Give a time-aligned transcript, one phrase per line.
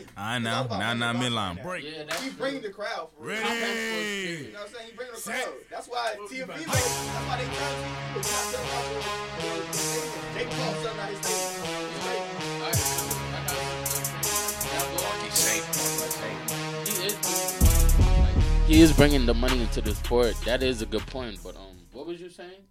[0.00, 0.12] money.
[0.16, 0.54] I know.
[0.54, 1.28] all about Now, now, money.
[1.30, 1.84] midline break.
[1.84, 3.40] Yeah, that's He bringing the crowd for real.
[3.40, 3.48] Ready.
[4.46, 4.86] You know what I'm saying?
[4.90, 5.48] He bringing the crowd.
[5.70, 8.18] That's why What we TMV, about made- to that's why they turned TMV.
[8.18, 9.02] It's not selling out for-
[9.40, 11.50] for- Jake Paul selling out his stadium.
[11.90, 12.20] It's great.
[12.20, 12.78] All right,
[13.30, 13.66] I got it.
[14.70, 15.14] Now go on.
[15.24, 15.64] He's safe.
[16.86, 17.14] He is,
[18.66, 20.34] he is bringing the money into the sport.
[20.44, 21.38] That is a good point.
[21.42, 22.62] But um, what was you saying?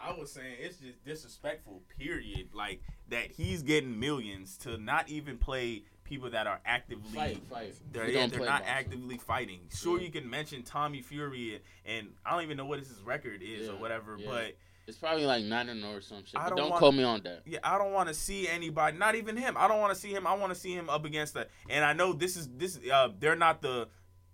[0.00, 1.82] I was saying it's just disrespectful.
[1.98, 2.48] Period.
[2.54, 7.74] Like that he's getting millions to not even play people that are actively Fight, fight.
[7.92, 8.68] They're, yeah, they're not boxing.
[8.68, 9.60] actively fighting.
[9.74, 10.06] Sure, Yeah.
[10.06, 13.76] you can mention Tommy Fury, and I don't even know what his record is or
[13.76, 14.16] whatever.
[14.18, 14.26] yeah.
[14.30, 16.40] But It's probably like nine and or some shit.
[16.40, 17.42] I But don't don't, quote me on that.
[17.44, 19.54] yeah, I don't want to see anybody, not even him.
[19.58, 20.26] I don't want to see him.
[20.26, 21.46] I want to see him up against the.
[21.68, 22.78] And I know this is this.
[22.90, 23.88] Uh, they're not the,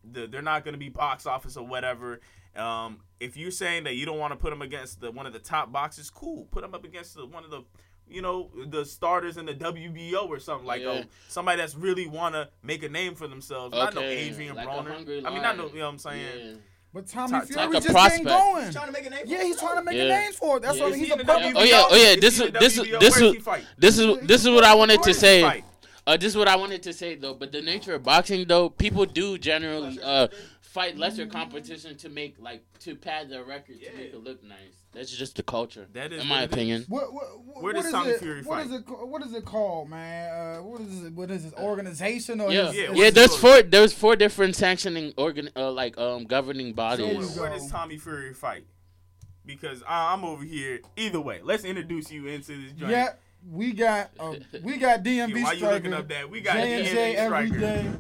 [0.05, 2.21] the they're not going to be box office or whatever.
[2.57, 5.33] Um, if you're saying that you don't want to put him against the one of
[5.33, 6.45] the top boxes, cool.
[6.53, 7.63] Put him up against the, one of the,
[8.09, 10.89] you know, the starters in the WBO or something like Yeah.
[10.89, 13.75] oh, somebody that's really want to make a name for themselves.
[13.75, 15.25] Not no Adrian like Broner.
[15.27, 16.27] I mean, not no, you know what I'm saying.
[16.39, 16.53] Yeah.
[16.93, 18.25] But Tommy Like Fury a just prospect.
[18.25, 18.65] getting going.
[18.67, 20.57] He's trying to make a name for Yeah, he's trying to make a name for
[20.59, 20.63] it.
[20.63, 20.85] That's Yeah.
[20.85, 21.55] why he's he a public.
[21.55, 21.61] WBO?
[21.61, 23.45] Oh, yeah, oh, yeah, this is- this is- this is-
[23.77, 25.43] This is this is what I wanted to say.
[25.43, 25.65] fight?
[26.07, 27.35] Uh, this is what I wanted to say though.
[27.35, 30.29] But the nature of boxing though, people do generally uh
[30.61, 34.84] fight lesser competition to make like to pad their record to make it look nice.
[34.95, 35.87] That's just the culture.
[35.93, 36.85] That is in my opinion.
[36.89, 38.67] What, what, what, Where does Tommy it, Fury what fight?
[38.67, 38.83] is it?
[38.89, 40.31] What is it called, man?
[40.31, 41.13] Uh, what is it?
[41.13, 43.11] What is his organization or Yeah, his, Yeah, yeah.
[43.11, 43.63] there's four.
[43.63, 47.07] There's four different sanctioning organ, uh, like um governing bodies.
[47.07, 47.57] There where, you where go.
[47.57, 48.65] does Tommy Fury fight?
[49.45, 50.81] Because I, I'm over here.
[50.97, 52.93] Either way, let's introduce you into this joint.
[52.93, 53.11] Yeah,
[53.51, 55.75] we got uh, we got DMV Yeah, why you striker.
[55.75, 56.31] looking up that?
[56.31, 57.61] We got J&J every striker.
[57.61, 57.91] day.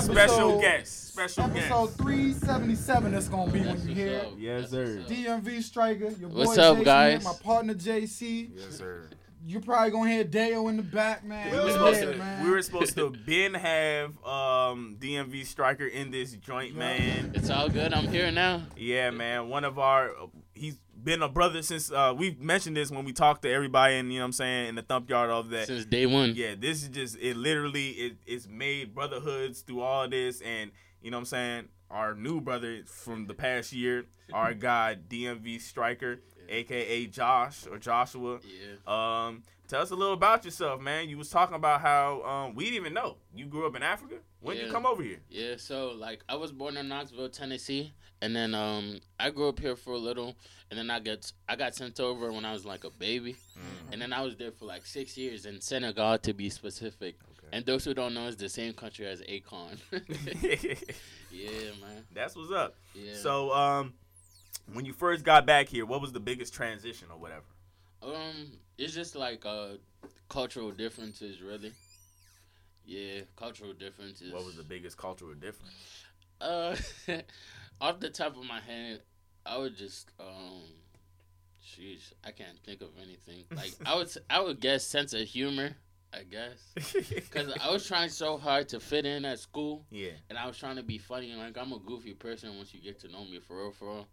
[0.00, 1.08] Special guest.
[1.08, 1.98] Special Episode guest.
[1.98, 5.02] 377 that's gonna be That's when you hear Yes, sir.
[5.08, 7.24] DMV striker, your boy What's up, Jason guys?
[7.24, 8.50] my partner JC.
[8.54, 9.08] Yes, sir.
[9.46, 11.50] You probably gonna hear Dale in the back, man.
[11.50, 12.44] We Yeah, were, supposed there, to, man.
[12.44, 16.78] we were supposed to been have um, DMV striker in this joint, Yeah.
[16.78, 17.32] man.
[17.34, 17.92] It's all good.
[17.92, 18.62] I'm here now.
[18.76, 19.48] Yeah, man.
[19.50, 20.12] One of our
[20.54, 24.12] he's been a brother since uh, we've mentioned this when we talked to everybody and
[24.12, 25.66] you know what I'm saying in the thump yard of that.
[25.66, 26.34] Since day one.
[26.34, 27.36] Yeah, this is just it.
[27.36, 30.70] Literally, it, it's made brotherhoods through all this, and
[31.02, 31.68] you know what I'm saying.
[31.90, 38.40] Our new brother from the past year, our guy DMV Striker, aka Josh or Joshua.
[38.42, 39.26] Yeah.
[39.26, 41.08] Um, tell us a little about yourself, man.
[41.08, 44.16] You was talking about how um, we didn't even know you grew up in Africa.
[44.40, 45.20] When did you come over here?
[45.28, 49.60] Yeah, so like I was born in Knoxville, Tennessee, and then um I grew up
[49.60, 50.34] here for a little,
[50.70, 53.36] and then I got I got sent over when I was like a baby,
[53.92, 57.16] and then I was there for like six years in Senegal to be specific.
[57.52, 59.78] And those who don't know, it's the same country as Akon.
[61.30, 62.04] yeah, man.
[62.12, 62.74] That's what's up.
[62.94, 63.14] Yeah.
[63.14, 63.92] So, um,
[64.72, 67.44] when you first got back here, what was the biggest transition or whatever?
[68.02, 69.76] Um, it's just like uh
[70.30, 71.72] cultural differences, really.
[72.86, 74.32] Yeah, cultural differences.
[74.32, 76.03] What was the biggest cultural difference?
[76.44, 76.76] Uh,
[77.80, 79.00] off the top of my head,
[79.46, 80.62] I would just um,
[81.64, 83.44] sheesh, I can't think of anything.
[83.54, 85.76] Like I would, I would guess sense of humor.
[86.12, 90.10] I guess because I was trying so hard to fit in at school, yeah.
[90.30, 91.34] and I was trying to be funny.
[91.34, 94.08] Like I'm a goofy person once you get to know me for real, for real.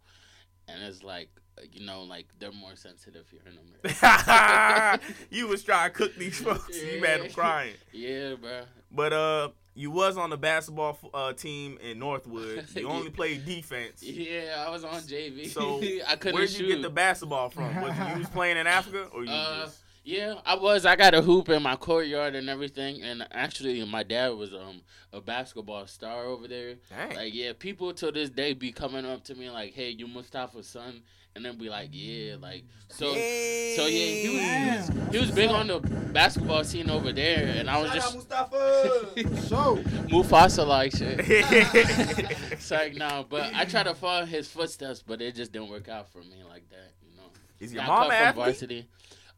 [0.67, 1.29] And it's like
[1.71, 4.99] you know, like they're more sensitive here in America.
[5.29, 6.81] you was trying to cook these folks.
[6.81, 7.75] You mad them crying.
[7.91, 8.61] yeah, bro.
[8.91, 12.65] But uh, you was on the basketball uh, team in Northwood.
[12.75, 14.03] You only played defense.
[14.03, 15.47] Yeah, I was on JV.
[15.49, 16.65] So I couldn't where'd shoot.
[16.67, 17.81] you get the basketball from?
[17.81, 19.77] Was you was playing in Africa or you Uh, just?
[20.03, 20.83] Yeah, I was.
[20.87, 23.03] I got a hoop in my courtyard and everything.
[23.03, 24.81] And actually, my dad was um
[25.13, 26.75] a basketball star over there.
[26.89, 27.15] Dang.
[27.15, 30.67] Like, yeah, people to this day be coming up to me like, "Hey, you Mustafa's
[30.67, 31.01] son,"
[31.35, 33.13] and then be like, "Yeah," like so.
[33.13, 37.53] So yeah, he was, he was he was big on the basketball scene over there,
[37.57, 39.07] and I was Shout out just Mustafa.
[39.47, 39.77] So,
[40.09, 41.19] Mufasa like shit.
[41.27, 45.89] it's like no, but I try to follow his footsteps, but it just didn't work
[45.89, 47.27] out for me like that, you know.
[47.59, 48.45] Is your Got mom cut an from athlete?
[48.45, 48.87] varsity.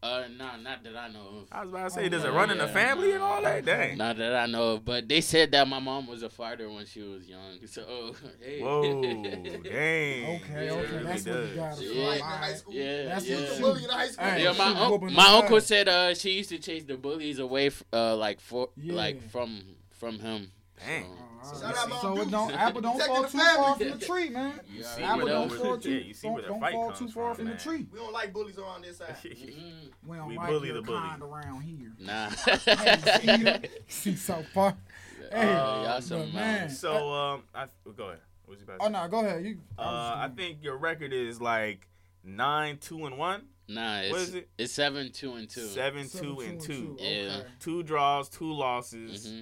[0.04, 1.48] Uh, nah, not that I know of.
[1.52, 2.74] I was about to say, does it Oh, run in the yeah.
[2.74, 3.64] family and all that?
[3.64, 3.98] Dang.
[3.98, 6.86] Not that I know of, but they said that my mom was a fighter when
[6.86, 7.66] she was young.
[7.68, 8.60] So, hey.
[8.62, 9.28] Whoa, dang.
[9.66, 11.70] okay, Yeah, okay, that's really what you got.
[11.78, 11.82] does.
[11.82, 12.14] Yeah.
[12.16, 12.74] In high school.
[12.74, 13.36] Yeah, That's yeah.
[13.38, 14.26] what The you- bully in high school.
[14.26, 17.40] Hey, Yeah, my, was un- my uncle said uh she used to chase the bullies
[17.40, 18.94] away, uh like for Yeah.
[18.96, 19.62] like from
[19.92, 20.52] from him.
[20.86, 21.04] Dang.
[21.06, 21.10] So,
[21.44, 22.32] Shout out Mom So it Dukes.
[22.32, 24.60] don't apple don't fall too far from the tree, man.
[24.68, 27.46] you see Apple don't fall too, yeah, you see don't, don't fall too far from,
[27.46, 27.88] from the tree.
[27.92, 29.16] We don't like bullies around this side.
[29.24, 29.92] Mhm.
[30.08, 31.00] We don't We like bully your the bully.
[31.00, 31.92] kind around here.
[32.00, 32.30] Nah.
[32.30, 34.76] Hey, see, see so far.
[35.32, 36.34] Hey, Oh, y'all but some man.
[36.34, 36.70] man.
[36.70, 37.66] So, um, I
[37.96, 38.20] go ahead.
[38.46, 38.92] What was you about to Oh say?
[38.92, 39.44] no, go ahead.
[39.46, 39.58] You.
[39.80, 41.88] Uh, I think your record is like
[42.24, 44.50] nine, two, and one, Nah, it's What is it?
[44.58, 45.62] it's seven, two, and two.
[45.62, 46.98] seven, two, and two.
[47.00, 47.42] Yeah.
[47.60, 49.28] Two draws, two losses.
[49.28, 49.40] hmm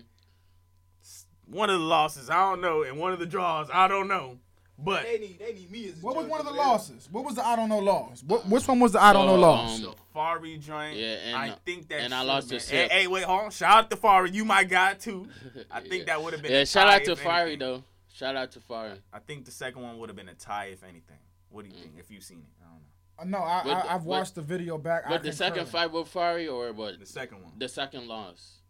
[1.52, 4.38] one of the losses, I don't know, and one of the draws, I don't know.
[4.84, 6.00] But They need, they need me as.
[6.02, 6.60] a What was one of the there.
[6.62, 7.08] losses?
[7.12, 8.24] What was the I don't know loss?
[8.24, 9.76] What which one was the I don't know So, loss?
[9.78, 12.02] um, the Fari joint, Yeah, and, I uh, think that.
[12.02, 12.92] and I lost been, to Hey, Sip.
[12.92, 13.52] hey, wait, hold on.
[13.52, 15.28] Shout out to Fari, you my guy too.
[15.70, 16.04] I think Yeah.
[16.06, 16.52] that would have been.
[16.52, 17.84] Yeah, a shout out to if Fiery though.
[18.12, 18.98] Shout out to Fiery.
[19.14, 21.18] I think the second one would have been a tie if anything.
[21.50, 21.76] What do Mm.
[21.76, 21.96] you think?
[22.00, 23.38] If you've seen it, I don't know.
[23.38, 25.04] Uh, No, I, I, the, I've but- watched the video back.
[25.06, 27.00] I But the second fight with Fiery or what?
[27.00, 28.61] The second one, The second loss.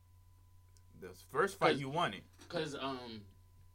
[1.02, 2.24] The first fight you won it.
[2.50, 3.22] Cause um,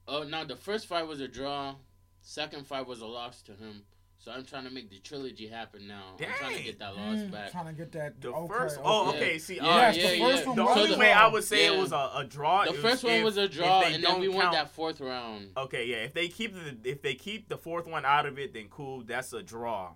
[0.08, 1.74] oh no, the first fight was a draw.
[2.22, 3.82] Second fight was a loss to him.
[4.18, 6.14] So I'm trying to make the trilogy happen now.
[6.18, 7.52] I'm trying to get that loss Mm, back.
[7.52, 8.20] Trying to get that.
[8.20, 8.84] The okay, first, okay.
[8.88, 9.16] oh, Yeah.
[9.18, 9.38] okay.
[9.38, 10.02] See, Yeah, all Yes, right.
[10.02, 10.46] the first yeah.
[10.48, 11.22] one The was only a way draw.
[11.22, 12.64] I would say it was a, a draw.
[12.64, 15.50] The is first one if- was a draw, and then we don't that fourth round.
[15.56, 15.96] Okay, yeah.
[15.98, 19.02] If they keep the if they keep the fourth one out of it, then cool.
[19.04, 19.92] That's a draw.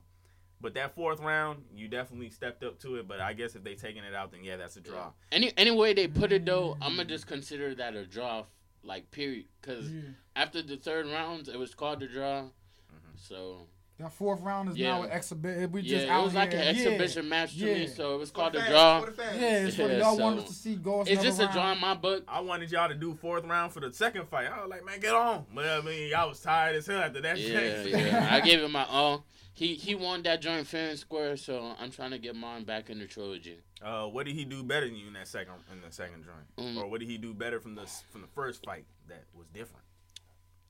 [0.63, 3.09] But that fourth round, you definitely stepped up to it.
[3.09, 5.13] But I guess if they taking it out, then yeah, that's a draw.
[5.33, 8.45] Any any way they put it though, I'm gonna just consider that a draw,
[8.83, 9.47] like period.
[9.63, 10.01] Cause Yeah.
[10.37, 12.43] after the third round, it was called a draw.
[12.43, 13.17] Mm-hmm.
[13.17, 13.69] So
[13.99, 14.97] That fourth round is Yeah.
[14.99, 15.73] now an exhibition.
[15.73, 16.61] We just yeah, just it out was like here.
[16.61, 16.71] an yeah.
[16.73, 17.87] exhibition match to me.
[17.87, 19.01] So it was called a draw.
[19.03, 19.23] For the.
[19.23, 21.03] Yeah, it's what Yeah, y'all so- wanted to see go.
[21.07, 22.25] It's just a draw in my book.
[22.29, 24.47] I wanted y'all to do fourth round for the second fight.
[24.51, 25.47] I was like, man, get on.
[25.55, 27.39] But I mean, y'all was tired as hell after that.
[27.39, 27.47] Yeah,
[27.83, 27.89] shit.
[27.93, 28.29] yeah.
[28.31, 29.25] I gave it my all.
[29.53, 32.89] He he won that joint fair and square, so I'm trying to get mine back
[32.89, 33.59] in the trilogy.
[33.83, 36.47] Uh, what did he do better than you in that second in the second joint,
[36.57, 36.81] Mm.
[36.83, 39.85] or what did he do better from the from the first fight that was different?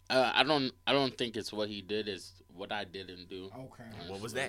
[0.08, 2.08] Uh, I don't I don't think it's what he did.
[2.08, 3.44] It's what I didn't do.
[3.54, 3.84] Okay.
[4.08, 4.40] What was honestly.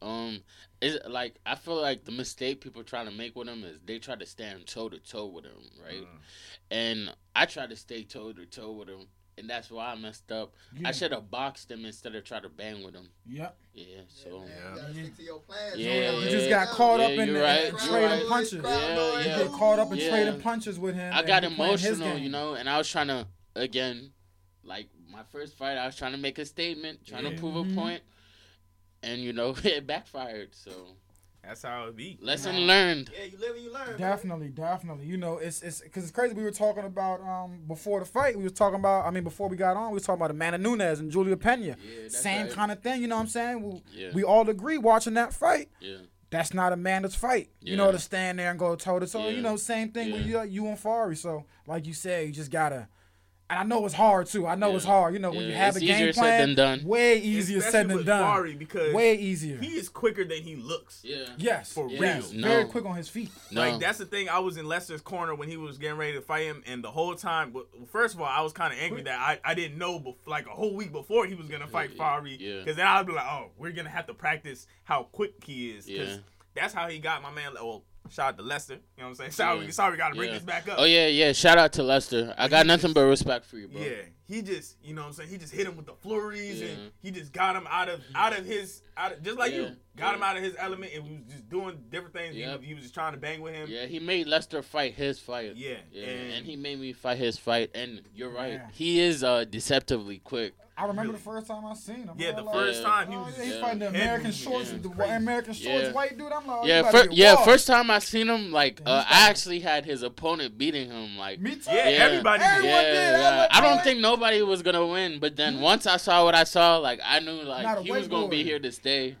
[0.00, 0.06] that?
[0.06, 0.42] Um,
[0.80, 3.98] is like I feel like the mistake people try to make with him is they
[3.98, 6.02] try to stand toe to toe with him, right?
[6.02, 6.18] Mm.
[6.70, 9.06] And I try to stay toe to toe with him,
[9.38, 10.54] and that's why I messed up.
[10.76, 10.88] Yeah.
[10.88, 13.08] I should have boxed him instead of try to bang with him.
[13.26, 13.56] Yep.
[13.74, 14.70] Yeah, Yeah, so man, Yeah.
[14.74, 15.76] You gotta stick to your plans.
[15.76, 16.30] Yeah, You You yeah.
[16.30, 18.26] just got caught up Yeah, in you're the right, in you're trading right.
[18.28, 18.52] punches.
[18.64, 19.38] Yeah, You yeah.
[19.38, 20.10] get caught up in Yeah.
[20.10, 21.12] trading punches with him.
[21.14, 22.22] I and got he playing his emotional, game.
[22.24, 24.12] you know, and I was trying to again,
[24.62, 27.30] like my first fight, I was trying to make a statement, trying Yeah.
[27.30, 27.74] to prove a Mhm.
[27.74, 28.02] point,
[29.02, 30.54] and you know it backfired.
[30.54, 30.70] So
[31.42, 32.18] That's how it be.
[32.20, 32.60] lesson Nah.
[32.72, 33.10] learned.
[33.18, 33.88] Yeah, you live and you learn.
[33.88, 33.98] man.
[33.98, 35.06] Definitely, definitely.
[35.06, 36.34] You know, it's it's because it's crazy.
[36.34, 38.36] We were talking about um before the fight.
[38.36, 39.06] We was talking about.
[39.06, 41.64] I mean, before we got on, we was talking about Amanda Nunes and Julia Pena.
[41.66, 41.74] Yeah,
[42.08, 42.50] Same right.
[42.52, 43.00] kind of thing.
[43.02, 43.62] You know what I'm saying?
[43.62, 45.70] We, Yeah, we all agree watching that fight.
[45.80, 45.96] yeah,
[46.30, 47.48] That's not Amanda's fight.
[47.60, 49.28] You know, to stand there and go toe to toe.
[49.28, 51.16] You know, same thing with you, you and Fari.
[51.16, 52.88] So, like you said, you just gotta.
[53.50, 54.46] And I know it's hard too.
[54.46, 54.92] I know it's Yeah.
[54.92, 55.12] hard.
[55.12, 56.84] You know, when you have it's a game easier said plan, than done.
[56.86, 58.22] way easier Especially said than with done.
[58.22, 59.58] Fari because Way easier.
[59.58, 61.00] he is quicker than he looks.
[61.04, 61.24] yeah.
[61.36, 62.42] yes, For yes, real.
[62.42, 63.30] very quick on his feet.
[63.50, 64.28] No, Like that's the thing.
[64.28, 66.92] I was in Lester's corner when he was getting ready to fight him, and the
[66.92, 69.76] whole time, well, first of all, I was kind of angry that I, I didn't
[69.78, 72.36] know bef- like a whole week before he was gonna fight Yeah, Fari.
[72.38, 72.58] yeah.
[72.60, 75.86] Because then I'd be like, oh, we're gonna have to practice how quick he is.
[75.86, 76.16] Because Yeah.
[76.54, 77.54] that's how he got my man.
[77.54, 78.74] Well, shout out to Lester.
[78.74, 79.30] You know what I'm saying?
[79.32, 79.70] Sorry, Yeah.
[79.70, 80.34] sorry, we gotta bring Yeah.
[80.34, 80.76] this back up.
[80.78, 81.32] Oh yeah, yeah.
[81.32, 82.34] Shout out to Lester.
[82.36, 83.80] I got nothing but respect for you, bro.
[83.80, 85.30] Yeah, he just, you know what I'm saying?
[85.30, 86.68] He just hit him with the flurries Yeah.
[86.68, 89.70] and he just got him out of out of his out of, just like you.
[89.96, 92.34] Got him out of his element and was just doing different things.
[92.34, 92.58] He, Yep.
[92.60, 93.68] was, he was just trying to bang with him.
[93.68, 95.56] Yeah, he made Lester fight his fight.
[95.56, 97.70] Yeah, Yeah, and- and, he made me fight his fight.
[97.74, 100.54] And you're right, he is uh, deceptively quick.
[100.80, 101.16] I remember Really?
[101.18, 102.10] the first time I seen him.
[102.16, 102.88] Yeah, the was first Yeah.
[102.88, 103.60] time he Oh, was yeah, he's yeah.
[103.60, 104.32] fighting the American moving.
[104.32, 104.78] shorts, Yeah.
[104.78, 105.12] the Crazy.
[105.12, 105.92] American shorts Yeah.
[105.92, 106.32] white dude.
[106.32, 107.34] I'm like, oh, yeah, fir- yeah.
[107.34, 107.44] washed.
[107.44, 111.18] First time I seen him, like uh, I actually had his opponent beating him.
[111.18, 111.60] Like, Me too.
[111.70, 112.04] Yeah, Yeah.
[112.04, 112.48] everybody did.
[112.50, 112.96] Everyone yeah, did.
[113.14, 113.36] I yeah.
[113.36, 115.18] was I don't like- think nobody was gonna win.
[115.20, 118.28] But then once I saw what I saw, like I knew like he was gonna
[118.28, 119.16] be here to stay.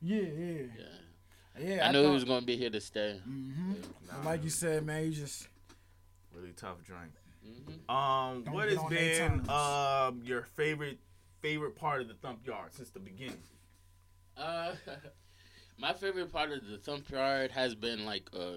[0.00, 0.62] Yeah, yeah,
[1.58, 1.88] Yeah, yeah.
[1.88, 3.18] I knew he was gonna be here to stay.
[3.24, 3.72] hmm
[4.10, 5.48] Nah, Like you said, man, you just
[6.32, 7.10] really tough drink.
[7.48, 9.48] Hmm Um, Don't what has been terms.
[9.48, 10.98] um your favorite
[11.40, 13.42] favorite part of the thump yard since the beginning?
[14.36, 14.74] Uh,
[15.78, 18.56] my favorite part of the thump yard has been like uh,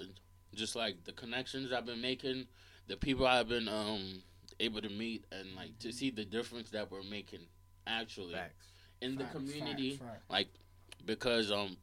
[0.53, 2.47] just like the connections I've been making,
[2.87, 4.21] the people I've been um
[4.59, 7.41] able to meet, and like to see the difference that we're making
[7.87, 8.67] actually Facts.
[9.01, 9.91] in the community.
[9.97, 10.29] facts, facts.
[10.29, 10.47] like
[11.05, 11.77] because um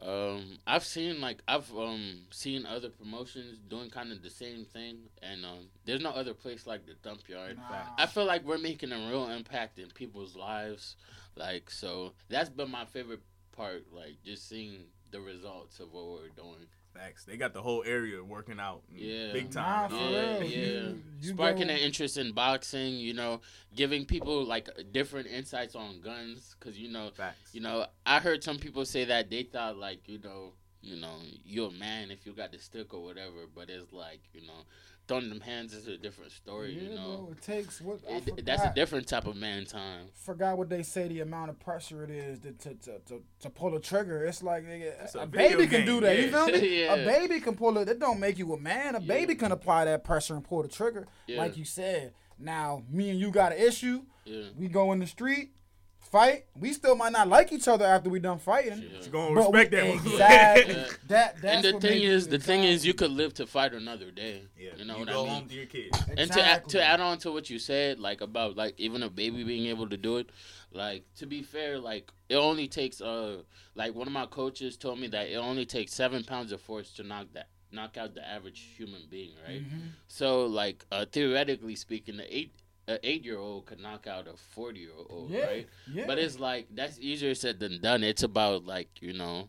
[0.00, 4.98] um I've seen like I've um seen other promotions doing kind of the same thing
[5.22, 7.56] and um there's no other place like the thump yard.
[7.56, 7.78] Nah.
[7.98, 10.96] I feel like we're making a real impact in people's lives.
[11.36, 16.28] Like so that's been my favorite part, like just seeing the results of what we're
[16.28, 16.66] doing.
[16.98, 17.24] Facts.
[17.24, 18.82] They got the whole area working out.
[18.94, 19.32] Yeah.
[19.32, 19.90] Big time.
[19.90, 20.46] for Uh, Yeah, yeah.
[20.56, 23.40] You- you Sparking go- an interest in boxing, you know,
[23.74, 27.54] giving people like different insights on guns, cause you know Facts.
[27.54, 30.52] you know, I heard some people say that they thought like, you know,
[30.82, 34.20] you know, you're a man if you got the stick or whatever, but it's like,
[34.32, 34.64] you know,
[35.08, 36.72] throwing them hands is a different story.
[36.74, 37.28] Yeah, you know, bro.
[37.32, 40.08] It takes what I It- that's a different type of man time.
[40.14, 41.08] Forgot what they say.
[41.08, 44.24] The amount of pressure it is to to, to, to, to pull a trigger.
[44.24, 46.16] It's like nigga, It's a, a video baby can do that.
[46.18, 46.30] You yeah.
[46.46, 46.68] feel me?
[46.82, 46.94] Yeah.
[46.94, 47.86] A baby can pull it.
[47.86, 48.94] That don't make you a man.
[48.94, 49.06] A Yeah.
[49.06, 51.38] baby can apply that pressure and pull the trigger, Yeah.
[51.38, 52.12] like you said.
[52.38, 54.02] Now, me and you got an issue.
[54.24, 54.44] Yeah.
[54.56, 55.54] We go in the street,
[56.00, 56.46] fight.
[56.58, 58.82] We still might not like each other after we done fighting.
[58.82, 59.00] Yeah.
[59.04, 60.06] You gonna But respect we- that one.
[60.12, 60.74] Exactly.
[60.74, 60.86] Yeah.
[61.08, 64.10] that that's and the thing is, the thing is, you could live to fight another
[64.10, 64.42] day.
[64.58, 64.70] yeah.
[64.76, 65.34] You know you what go I mean?
[65.34, 65.98] home to your kids.
[66.16, 69.10] And to add, to add on to what you said, like about like even a
[69.10, 70.30] baby being able to do it,
[70.72, 73.42] like to be fair, like it only takes uh
[73.74, 76.90] like one of my coaches told me that it only takes seven pounds of force
[76.94, 79.62] to knock that knock out the average human being, right?
[79.62, 79.90] Mhm.
[80.06, 82.54] So like uh, theoretically speaking, the eight
[82.88, 85.44] a eight year old could knock out a forty year old, Yeah.
[85.46, 85.68] right?
[85.92, 86.06] Yeah.
[86.06, 88.02] But it's like that's easier said than done.
[88.02, 89.48] It's about like you know,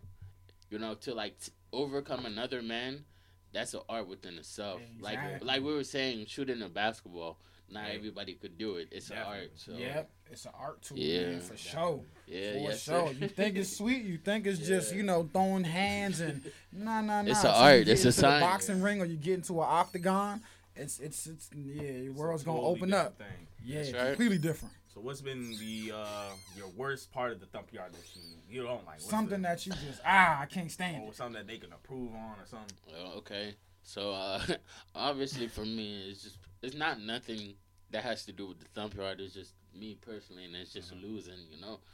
[0.70, 3.06] you know, to like t- overcome another man.
[3.52, 4.80] That's an art within itself.
[4.98, 5.48] Exactly.
[5.48, 7.40] like we were saying, shooting a basketball.
[7.72, 7.94] Not Yeah.
[7.96, 8.90] everybody could do it.
[8.92, 9.52] It's an art.
[9.56, 11.30] So Yep, it's an art tool, Yeah.
[11.30, 12.04] man, for sure.
[12.28, 13.08] yeah, for yes, sure.
[13.08, 13.14] sir.
[13.20, 16.42] You think it's sweet, you think it's just you know throwing hands and
[16.72, 17.30] nah nah nah.
[17.32, 18.44] It's So a you art, get it's a science.
[18.44, 20.42] boxing ring or you get into an octagon.
[20.76, 23.18] It's it's it's yeah, your world's gonna Totally open up.
[23.18, 23.28] Thing.
[23.64, 24.08] Yeah, right.
[24.10, 24.74] completely different.
[24.94, 28.64] So what's been the uh your worst part of the thump yard that you you
[28.64, 28.96] don't like?
[28.96, 31.16] What's Something the, that you just ah I can't stand or it.
[31.16, 32.76] something that they can approve on or something.
[32.92, 33.56] Well, okay.
[33.84, 34.42] So uh,
[34.96, 37.56] obviously for me, it's just it's not nothing
[37.92, 39.20] that has to do with the thump yard.
[39.20, 41.40] It's just me personally, and it's just losing.
[41.52, 41.80] You know.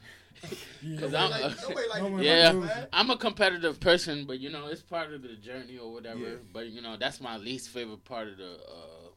[0.82, 1.00] Yeah.
[1.00, 2.52] 'Cause Nobody I'm- like, nobody like Yeah.
[2.52, 2.88] man.
[2.92, 6.20] I'm a competitive person, but you know, it's part of the journey or whatever.
[6.20, 6.36] Yeah.
[6.52, 9.10] But you know, that's my least favorite part of the uh,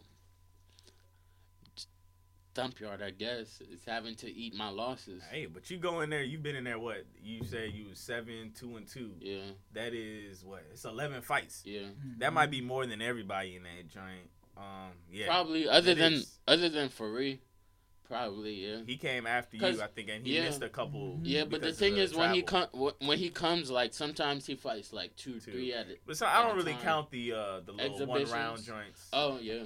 [2.54, 5.22] thump yard, I guess, is having to eat my losses.
[5.30, 6.22] Hey, but you go in there.
[6.22, 6.78] You've been in there.
[6.78, 7.72] What you said?
[7.72, 9.12] You was seven, two, and two.
[9.20, 9.42] Yeah,
[9.74, 10.64] That is what?
[10.72, 11.62] It's eleven fights.
[11.64, 11.88] yeah.
[12.18, 14.30] That might be more than everybody in that joint.
[14.58, 14.64] Um,
[15.10, 15.26] yeah.
[15.26, 16.38] Probably other It than is.
[16.48, 17.38] other than Farid,
[18.08, 18.78] probably yeah.
[18.86, 20.44] He came after you, I think, and he yeah.
[20.46, 21.20] missed a couple.
[21.22, 22.68] Yeah, but the because of thing is, when he travel.
[22.72, 25.52] com- wh- when he comes, like sometimes he fights like two, Two.
[25.52, 26.00] three at it.
[26.06, 26.82] But so, I don't really time.
[26.82, 29.08] count the uh the little one round joints.
[29.12, 29.62] Oh yeah,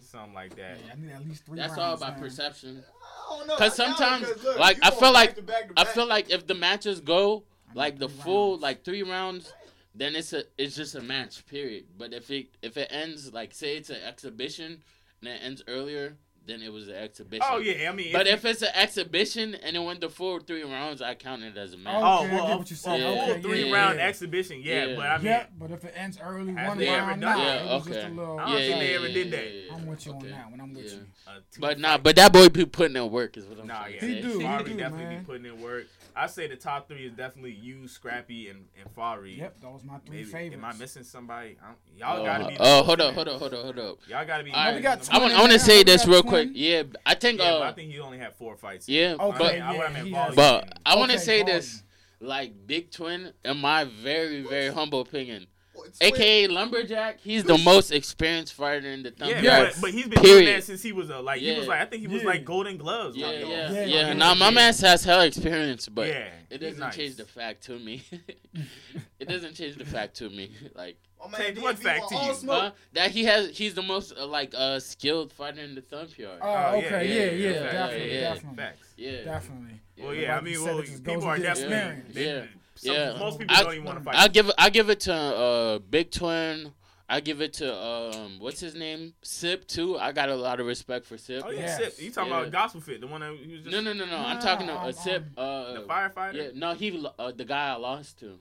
[0.00, 0.78] Something like that.
[0.84, 1.56] Yeah, I need at least three.
[1.56, 2.20] that's rounds, all about man.
[2.20, 2.84] perception.
[3.30, 3.56] I don't know.
[3.56, 6.06] 'Cause I doubt it, sometimes, 'cause look, like, I feel like- back back I feel
[6.06, 7.44] like if the matches go
[7.74, 8.62] like the full rounds.
[8.62, 9.52] like three rounds,
[9.96, 11.84] then it's a it's just a match period.
[11.96, 14.82] But if it if it ends like say it's an exhibition
[15.22, 17.44] and it ends earlier, then it was an exhibition.
[17.48, 20.38] Oh yeah, I mean, But if, if it's an exhibition and it went the full
[20.38, 21.94] three rounds, I count it as a match.
[21.96, 22.98] oh Okay, I well, get what you're a.
[22.98, 23.24] Yeah.
[23.24, 24.06] full Okay, three yeah, round yeah.
[24.06, 24.96] exhibition, yeah, Yeah.
[24.96, 27.44] But I mean, yeah, but if it ends early, one they ever round, done nah,
[27.44, 27.62] that?
[27.62, 28.06] it was just Okay.
[28.06, 28.38] a little.
[28.38, 29.44] I don't think they ever yeah, did that.
[29.44, 30.26] yeah, yeah, I'm with you okay.
[30.26, 30.60] on that one.
[30.60, 30.90] I'm with Yeah.
[30.92, 31.06] you.
[31.26, 33.66] a two But fight- nah, but that boy be putting in work is what I'm
[33.66, 35.18] Nah, trying yeah, He do, he Fari do, definitely man.
[35.20, 35.86] be putting in work.
[36.18, 39.36] I say the top three is definitely you, Scrappy, and and Fari.
[39.38, 40.54] Yep, those my three Maybe favorites.
[40.56, 41.58] am I missing somebody?
[41.62, 42.56] I don't- y'all Oh, gotta be.
[42.58, 43.98] oh, hold up, hold up, hold up, hold up.
[44.08, 44.50] Y'all gotta be.
[44.52, 46.30] All we got I Twin want, I want to say this real Twin.
[46.30, 46.48] quick.
[46.54, 47.38] Yeah, I think.
[47.38, 48.88] Yeah, but I uh, think he only had four fights.
[48.88, 50.26] yeah, Okay, but I yeah, been he Fari.
[50.26, 51.46] has- but I want to Okay, say Paul.
[51.52, 51.82] this,
[52.20, 55.55] like Big Twin, in my very very humble opinion, Well, it's twin-
[56.00, 60.20] aka Lumberjack, he's the most experienced fighter in the thump Yeah, but, but he's been
[60.22, 60.44] Period.
[60.44, 62.28] doing that since he was a like he was like I think he was Yeah.
[62.28, 63.16] like Golden Gloves.
[63.16, 64.06] Yeah, like, yeah, Yeah, yeah.
[64.08, 64.12] yeah.
[64.12, 66.96] Nah, my man has hell experience, but yeah, it doesn't nice.
[66.96, 68.02] change the fact to me.
[69.20, 72.50] it doesn't change the fact to me, like My man Take what fact to you?
[72.50, 73.56] uh, that he has.
[73.56, 76.38] He's the most uh, like uh, skilled fighter in the thump yard.
[76.42, 78.20] Oh, Oh, okay, yeah, yeah, yeah, definitely, yeah.
[78.34, 78.88] definitely, Facts.
[78.96, 79.80] yeah, definitely.
[79.98, 80.20] Well, Yeah.
[80.20, 81.76] yeah, I mean, you well, people are with definitely.
[81.76, 82.16] experience.
[82.16, 82.44] Yeah.
[82.78, 83.16] Some- Yeah.
[83.18, 84.16] Most people I- don't even want to fight.
[84.16, 86.72] I give I give it to uh Big Twin.
[87.08, 89.96] I give it to um what's his name Sip too.
[89.98, 91.42] I got a lot of respect for Sip.
[91.46, 91.76] oh yeah, Yes.
[91.78, 91.94] Sip.
[92.04, 92.40] You talking Yeah.
[92.40, 94.16] about Gospel Fit, the one that he was just No no no no.
[94.18, 95.24] I'm talking to uh, Sip.
[95.34, 96.34] the Uh, firefighter.
[96.34, 98.38] yeah no he uh, the guy I lost to.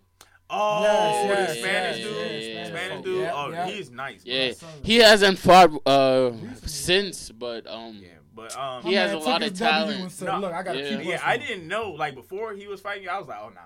[0.47, 2.17] Oh, Yes, the yes, Spanish yes, dude.
[2.17, 2.67] yes, yes.
[2.67, 3.29] Spanish Yeah, dude.
[3.33, 3.67] oh, yeah.
[3.67, 4.23] he's nice.
[4.23, 4.33] bro.
[4.33, 6.31] Yeah, Yes, he hasn't fought uh
[6.65, 10.11] since, but um Yeah, but um, He has man a lot of talent.
[10.11, 10.99] said, No, Look, I gotta yeah.
[11.01, 11.91] yeah, I didn't know.
[11.91, 13.61] Like before he was fighting I was like, oh no.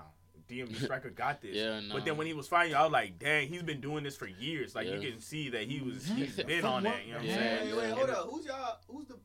[0.50, 1.54] DMV Striker got this.
[1.54, 1.94] Yeah, no.
[1.94, 4.26] But then when he was fighting I was like, dang, he's been doing this for
[4.26, 4.74] years.
[4.74, 4.96] Like Yeah.
[4.96, 7.06] you can see that he was he's been on that.
[7.06, 7.66] You know what I'm saying?
[7.70, 7.94] Wait, wait, yeah.
[7.94, 8.28] hold up.
[8.30, 8.76] Who's y'all?
[8.88, 9.18] Who's the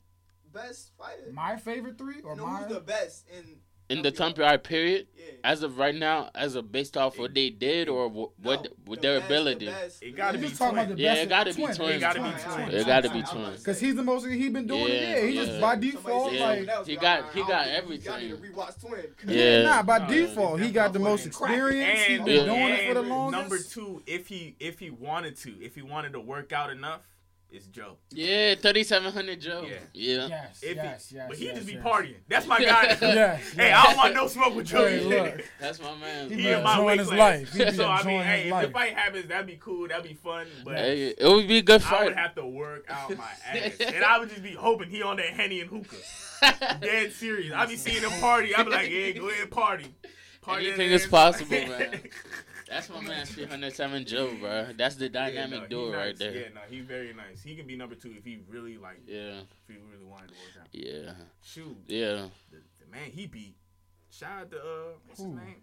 [0.52, 1.30] best fighter?
[1.32, 2.64] My favorite three or no, mine?
[2.64, 3.58] who's the best in?
[3.88, 5.24] In the thump yard period, Yeah.
[5.44, 9.00] as of right now, as of based off what they did or what No, with
[9.00, 9.64] the their best, ability.
[9.66, 10.96] The best, It gotta be just talking about twin.
[10.96, 11.76] the Yeah, it gotta be twin.
[11.76, 11.90] twin.
[11.92, 12.70] It gotta be Twin, twin.
[12.80, 13.56] It gotta be I'm about twin.
[13.56, 15.22] to Cause he's the most he been doing Yeah, it.
[15.22, 15.44] Yeah, he yeah.
[15.44, 16.46] just by default Yeah.
[16.46, 18.18] like He got- he got everything.
[18.20, 19.06] need to rewatch Twin.
[19.28, 19.62] Yeah.
[19.62, 22.00] Nah, by No, default, he got the most experience.
[22.02, 23.40] He's And, been doing it for the and longest.
[23.40, 27.02] number two, if he if he wanted to, if he wanted to work out enough,
[27.50, 27.96] is Joe.
[28.10, 29.64] Yeah, thirty seven hundred Joe.
[29.66, 29.76] Yeah.
[29.94, 30.26] Yeah.
[30.28, 31.24] Yes, If yes, he, yes.
[31.28, 31.82] but he yes, just be yes.
[31.84, 32.14] partying.
[32.28, 32.96] That's my guy.
[33.00, 33.78] Yes, Hey, yes.
[33.78, 34.86] I don't want no smoke with Joe.
[34.86, 35.44] Hey, look.
[35.60, 36.28] That's my man.
[36.28, 37.52] He He in my enjoying his life.
[37.52, 38.66] He be so I mean, hey, his if life.
[38.66, 39.88] the fight happens, that'd be cool.
[39.88, 40.46] That'd be fun.
[40.64, 42.00] But Hey, it would be a good fight.
[42.00, 45.02] I would have to work out my ass, and I would just be hoping he
[45.02, 46.78] on that henny and hookah.
[46.80, 47.52] Dead serious.
[47.54, 48.54] I'd be seeing him party.
[48.54, 49.86] I'd be like, yeah, go ahead party.
[50.42, 51.10] Party Anything that is ass.
[51.10, 52.00] possible, man.
[52.68, 54.66] That's my man, 307 Joe, bro.
[54.76, 55.98] That's the Yeah, dynamic no, he duo nice.
[55.98, 56.32] right there.
[56.34, 57.42] Yeah, no, he very nice.
[57.42, 60.34] He can be number two if he really like, Yeah, if he really wanted to
[60.34, 60.68] work out.
[60.72, 62.26] yeah, Shoot, yeah.
[62.50, 63.54] the, the man he beat.
[64.10, 64.62] Shout out to uh,
[65.06, 65.62] what's his name?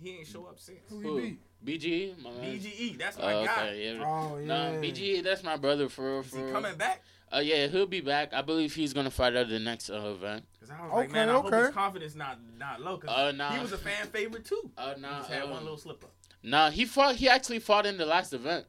[0.00, 0.78] He ain't show up since.
[0.90, 1.16] Who Who?
[1.18, 1.80] he beat?
[1.80, 2.58] BG, my man.
[2.58, 3.68] BGE, that's Oh, my guy.
[3.68, 4.04] okay, yeah.
[4.04, 4.46] Oh yeah.
[4.46, 7.02] No, BG, that's my brother for real, Is for he coming back?
[7.34, 8.32] Uh, yeah, he'll be back.
[8.34, 10.44] I believe he's gonna fight at the next uh, event.
[10.60, 11.58] Cause I was like, Okay, man, I hope okay.
[11.62, 12.98] his confidence not not low.
[12.98, 13.50] Cause Uh, nah.
[13.52, 14.70] he was a fan favorite too.
[14.76, 16.12] Uh, He nah, just had um, one little slip up.
[16.44, 17.16] Nah, he fought.
[17.16, 18.66] He actually fought in the last event.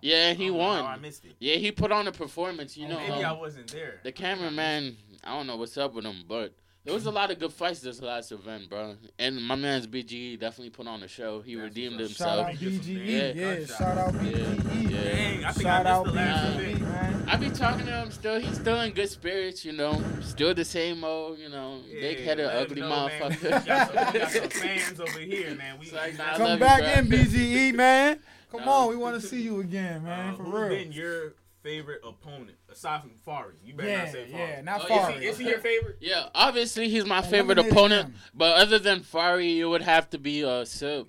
[0.00, 0.84] Yeah, he I won.
[0.84, 1.34] how I missed it.
[1.40, 2.76] Yeah, he put on a performance.
[2.76, 4.00] You Oh, know, Maybe I um, wasn't there.
[4.02, 4.96] the cameraman.
[5.22, 6.54] I don't know what's up with him, but
[6.84, 8.96] there was a lot of good fights this last event, bro.
[9.18, 11.40] And my man's BG definitely put on a show.
[11.40, 12.46] He That's redeemed what's Shout up.
[12.48, 12.86] out himself.
[12.86, 13.06] BGE.
[13.06, 13.32] Yeah.
[13.58, 14.90] Yeah, shout out Yeah, BGE.
[14.90, 15.02] yeah.
[15.04, 17.24] Dang, I think Shout I out the last BGE, man.
[17.26, 18.38] I be talking to him still.
[18.38, 20.02] He's still in good spirits, you know.
[20.20, 23.38] Still the same old, you know, big headed, let him ugly know, man.
[23.42, 25.78] We got, some, we got some fans over here, man.
[25.78, 28.18] We, It's like, we nah, Come love you, back in, BGE, man.
[28.52, 28.70] Come No.
[28.72, 30.34] on, we want to see you again, man.
[30.34, 30.68] Uh, For who's real.
[30.68, 31.32] been your
[31.64, 33.54] favorite opponent aside from Fari?
[33.64, 34.30] You better Yeah, not say Fari.
[34.32, 35.96] yeah, not Oh, Is he, is he your favorite?
[36.00, 38.08] Yeah, obviously he's my favorite opponent.
[38.10, 38.14] him.
[38.34, 41.08] But other than Fari, it would have to be uh Sub.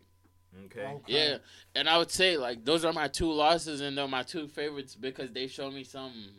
[0.68, 0.82] Okay.
[0.86, 1.04] Okay.
[1.14, 1.38] Yeah,
[1.76, 4.96] and I would say like those are my two losses, and they're my two favorites
[4.96, 6.32] because they show me something,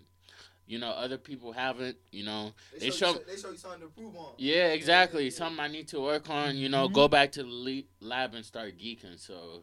[0.67, 1.97] you know, other people haven't.
[2.11, 4.33] You know, They They show- show, you, they show you something to prove on.
[4.39, 5.25] yeah, exactly.
[5.25, 5.37] Yeah, yeah.
[5.37, 6.57] Something I need to work on.
[6.57, 6.95] You know, Mhm.
[6.95, 9.19] go back to the lab and start geeking.
[9.21, 9.63] So,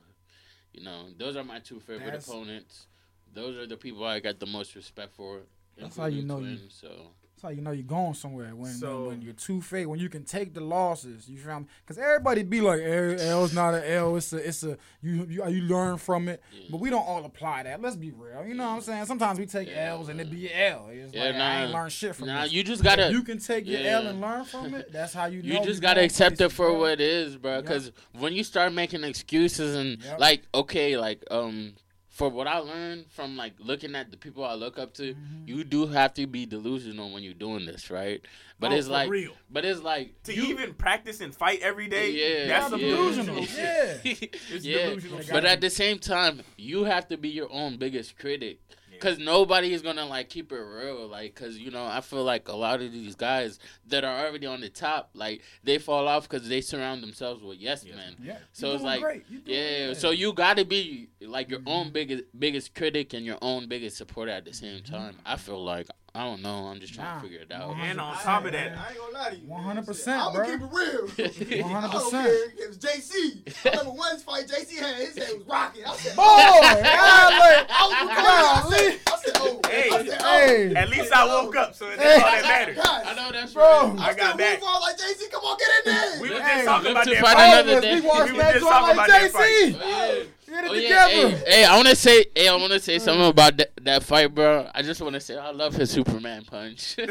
[0.71, 2.85] you know, those are my two favorite That's- opponents.
[3.33, 5.41] Those are the people I got the most respect for.
[5.77, 6.87] That's how you including know you- So
[7.35, 9.99] That's how you know you're going somewhere when So- when, when you're too fake when
[9.99, 11.27] you can take the losses.
[11.27, 11.65] You feel me?
[11.81, 14.15] Because everybody be like, L, L's not an L.
[14.15, 16.43] It's a it's a you you, you learn from it.
[16.53, 16.67] Yeah.
[16.69, 17.81] But we don't all apply that.
[17.81, 18.45] Let's be real.
[18.45, 19.05] You know what I'm saying?
[19.07, 20.35] Sometimes we take Yeah, L's and it man.
[20.35, 20.89] be a L.
[20.91, 21.79] It's Yeah, like I ain't nah.
[21.79, 22.53] learned shit from now this.
[22.53, 23.07] you just gotta.
[23.07, 23.97] If you can take your Yeah.
[23.97, 24.91] L and learn from it.
[24.91, 25.49] That's how you know.
[25.55, 26.79] You just you're gotta accept it for bro.
[26.79, 27.55] what it is, bro.
[27.55, 27.63] Yep.
[27.63, 30.19] Because when you start making excuses and Yep.
[30.19, 31.73] like, okay, like um,
[32.13, 35.47] for what I learned from like looking at the people I look up to, Mhm.
[35.47, 38.21] you do have to be delusional when you're doing this, right?
[38.59, 39.31] But Oh, it's for like, real.
[39.49, 42.77] but it's like To you- even practice and fight every day, Yeah, that's yeah.
[42.77, 43.45] delusional Delusional,
[44.05, 44.21] shit.
[44.21, 44.55] yeah.
[44.55, 44.77] It's yeah.
[44.89, 48.59] delusional But at the same time, you have to be your own biggest critic.
[48.93, 48.99] Yeah.
[48.99, 52.47] Cause nobody is gonna like keep it real, like, cause you know I feel like
[52.47, 56.29] a lot of these guys that are already on the top, like they fall off
[56.29, 57.95] because they surround themselves with yes Yes.
[57.95, 58.15] men.
[58.21, 58.37] Yeah.
[58.51, 59.23] So you it's like, great.
[59.29, 59.97] You doing Yeah, good.
[59.97, 61.93] so you gotta be like your own Mhm.
[61.93, 65.17] biggest biggest critic and your own biggest supporter at the same time.
[65.25, 66.67] I feel like I don't know.
[66.67, 67.15] I'm just trying Nah.
[67.15, 67.75] to figure it out.
[67.75, 69.47] And on top of that, I ain't gonna lie to you.
[69.47, 71.63] 100%, I'm gonna keep it real.
[71.63, 72.27] One hundred percent.
[72.59, 73.65] It was JC.
[73.65, 74.95] I remember one fight JC had.
[74.97, 75.83] His head was rocking.
[75.85, 76.85] I said, Boy, golly.
[76.85, 78.29] I was recording.
[78.29, 78.53] Oh.
[78.53, 79.59] I said, I said, oh.
[79.67, 79.89] Hey.
[79.91, 80.47] I said, oh.
[80.47, 80.75] Hey.
[80.75, 81.61] at least I woke oh.
[81.61, 82.77] up, so that's all that oh matters.
[82.77, 83.63] God, I know that's Bro.
[83.63, 83.99] right.
[83.99, 84.59] I got back.
[84.59, 85.31] Move on like JC.
[85.31, 86.21] Come on, get in there.
[86.21, 87.49] We were Hey, just talking live about that fight fight.
[87.49, 87.93] another All of us, day.
[87.95, 89.73] we We were just talking about that JC.
[89.79, 90.29] fight.
[90.55, 91.07] Oh, it Oh, yeah.
[91.07, 94.03] Hey, hey, I want to say, hey, I want to say something about that, that
[94.03, 94.69] fight, bro.
[94.73, 96.95] I just want to say I love his Superman punch.
[96.97, 97.07] when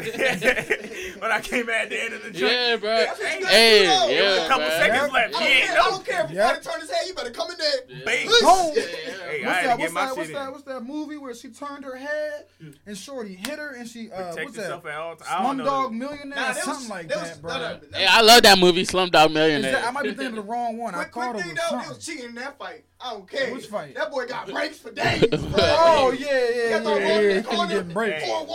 [1.31, 2.89] I came at the end of the joint, yeah, bro.
[2.89, 4.79] That's what you gotta Hey, do, there was yeah, a couple man.
[4.79, 5.11] seconds Yep.
[5.11, 5.35] left.
[5.35, 5.73] I He don't ain't care.
[5.73, 6.63] I don't care if you Yep.
[6.63, 7.07] gotta turn his head.
[7.07, 7.73] You better come in there.
[7.89, 8.05] Yeah.
[8.05, 8.27] Bang.
[8.27, 8.75] Don't.
[8.75, 9.45] Yeah, Hey, yeah.
[9.45, 9.63] I What's had that?
[9.63, 10.15] to What's get my that?
[10.17, 10.51] What's shit that?
[10.51, 12.45] What's that movie where she turned her head
[12.85, 14.85] and Shorty hit her and she uh Protect what's that?
[14.85, 15.29] at all times.
[15.29, 15.63] I know.
[15.65, 17.51] Slumdog Millionaire, Nah, something was, like that that, was, bro.
[17.53, 19.71] no, no, that Hey, I love that movie, Slumdog Millionaire.
[19.73, 20.95] that, I might be thinking of the wrong one.
[20.95, 21.89] I Quick, quick it thing was though, something.
[21.91, 22.85] it was cheating in that fight.
[23.05, 23.51] I don't care.
[23.53, 23.95] Which fight?
[23.95, 25.19] That boy got breaks for days.
[25.29, 25.39] bro.
[25.59, 27.19] Oh yeah, yeah, Got the yeah, yeah.
[27.19, 28.23] in He the couldn't corner, get breaks.
[28.29, 28.45] On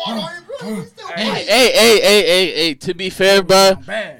[0.46, 0.74] bro.
[0.74, 2.74] He still Hey, Hey, hey, hey, hey, hey, hey.
[2.74, 3.72] To be fair, bro,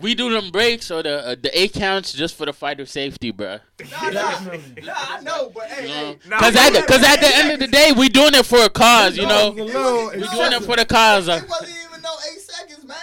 [0.02, 3.30] we do them breaks or the uh, the eight counts just for the fighter safety,
[3.30, 3.58] bro.
[3.90, 4.40] Nah, nah,
[4.82, 6.02] nah, I know, but hey, You hey.
[6.02, 6.16] know?
[6.28, 8.62] Nah, Cause at the, cause at the end of the day, we doing it for
[8.64, 9.52] a cause, you know.
[9.52, 11.28] That was a little We We doing doing it for the cause.
[11.28, 12.96] Uh, It wasn't even no eight seconds, man.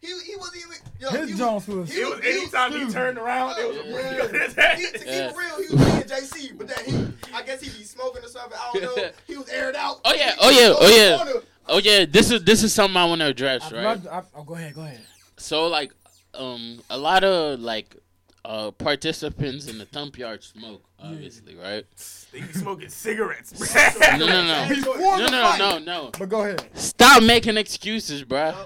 [0.00, 0.57] He he wasn't even.
[1.00, 1.92] Yo, His he was, Jones was.
[1.92, 2.90] he It was anytime he Dude.
[2.92, 4.72] turned around, it was Yeah.
[4.72, 5.30] a he, to keep Yeah.
[5.30, 8.28] it real, he was being JC, but then he, I guess he be smoking or
[8.28, 8.58] something.
[8.60, 9.10] I don't know.
[9.26, 10.00] He was aired out.
[10.04, 11.16] Oh, yeah, oh, yeah, oh, yeah.
[11.16, 11.46] corner.
[11.68, 13.84] oh yeah, this is this is something I want to address, I'd right?
[13.84, 15.00] love to- I- oh, go ahead, go ahead.
[15.36, 15.92] So like,
[16.34, 17.94] um, a lot of like,
[18.44, 21.84] uh, participants in the thump yard smoke, obviously, right?
[22.32, 23.52] They be smoking cigarettes.
[24.18, 26.10] No, no, no, Before no, the no, no, no.
[26.18, 26.68] But go ahead.
[26.74, 28.54] Stop making excuses, bro.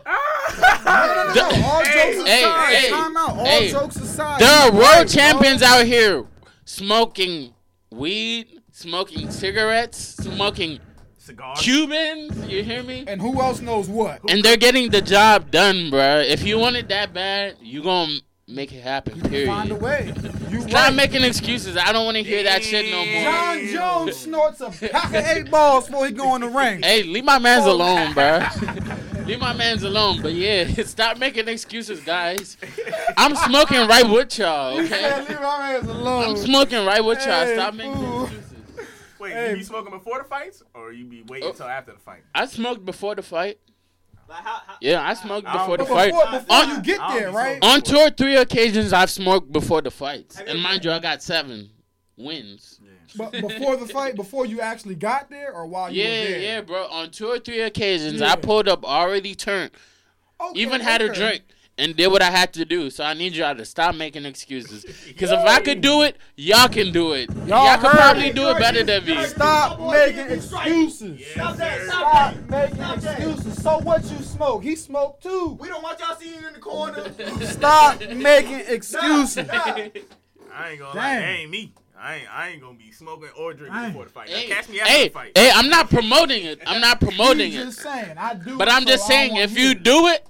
[0.55, 1.65] No, no, no, no.
[1.65, 3.39] All Hey, jokes hey, aside, hey, time out.
[3.39, 3.71] All hey.
[3.71, 4.41] jokes aside.
[4.41, 5.69] There are world right, champions bro.
[5.69, 6.25] out here
[6.65, 7.55] smoking
[7.91, 10.81] weed, smoking cigarettes, smoking
[11.17, 11.61] Cigars.
[11.61, 12.47] Cubans.
[12.49, 13.05] You hear me?
[13.07, 14.29] And who else knows what?
[14.29, 16.29] And they're getting the job done, bruh.
[16.29, 19.17] If you want it that bad, you gonna make it happen.
[19.17, 19.83] You can find a Period.
[20.23, 20.33] way.
[20.51, 20.95] You Stop right.
[20.95, 21.77] making excuses.
[21.77, 23.23] I don't want to hear that shit no more.
[23.25, 23.67] Jon
[24.07, 26.83] Jones snorts a pack of eight balls before he go in the ring.
[26.83, 27.73] Hey, leave my man's Oh.
[27.73, 29.27] alone, bruh.
[29.27, 30.21] leave my man's alone.
[30.21, 32.57] But yeah, stop making excuses, guys.
[33.17, 35.21] I'm smoking right with y'all, Man, okay?
[35.29, 36.25] leave my hands alone.
[36.31, 37.47] I'm smoking right with y'all.
[37.47, 38.23] Hey, Stop making fool.
[38.25, 38.53] excuses.
[39.19, 39.51] Wait, Hey.
[39.51, 41.53] you be smoking before the fights, or you be waiting Oh.
[41.53, 42.25] until after the fight?
[42.35, 43.59] I smoked before the fight.
[44.33, 46.11] Like, how, how, Yeah, I smoked I before the But fight.
[46.13, 47.59] before, before oh, On- you get there, right?
[47.63, 51.23] On two or three occasions, I've smoked before the fights, and mind you, I got
[51.23, 51.71] seven
[52.17, 52.81] wins.
[53.15, 56.39] But before the fight, before you actually got there, or while you Yeah, were there?
[56.41, 56.87] yeah, bro.
[56.87, 58.33] On two or three occasions, Yeah.
[58.33, 59.71] I pulled up already turned,
[60.41, 61.43] Okay, even had a drink,
[61.79, 62.91] and did what I had to do.
[62.91, 64.85] So I need y'all to stop making excuses.
[65.07, 67.31] Because if I could do it, y'all can do it.
[67.47, 68.35] Y'all, could probably it.
[68.35, 69.23] do it better than me.
[69.25, 71.27] Stop making excuses.
[71.33, 72.51] Stop that, Stop stop that.
[72.51, 73.19] making Stop that.
[73.21, 73.63] excuses.
[73.63, 74.63] So what you smoke?
[74.63, 75.57] He smoked too.
[75.61, 77.05] We don't want y'all seeing you in the corner.
[77.43, 79.47] Stop making excuses.
[79.47, 79.79] Stop.
[80.55, 81.73] I ain't gonna lie, that ain't me.
[81.99, 83.93] I ain't, I ain't gonna be smoking or drinking Dang.
[83.93, 84.29] before the fight.
[84.29, 85.39] Now, Hey, catch me after hey, the fight.
[85.39, 86.61] hey, I'm not promoting it.
[86.67, 87.65] I'm not promoting He's it.
[87.67, 88.59] just saying, I do.
[88.59, 89.83] But it, I'm so just saying, if you it.
[89.85, 90.27] do it,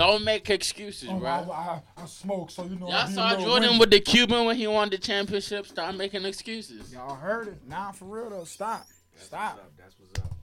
[0.00, 1.52] don't make excuses, Oh, I, bro.
[1.52, 2.88] I, I smoke, so you know.
[2.88, 3.78] Y'all saw Jordan windy.
[3.78, 5.66] with the Cuban when he won the championship.
[5.66, 6.92] Stop making excuses.
[6.92, 7.58] Y'all heard it.
[7.68, 8.44] Nah, for real though.
[8.44, 8.86] Stop.
[9.18, 9.60] Stop.
[9.78, 10.34] That's what's up.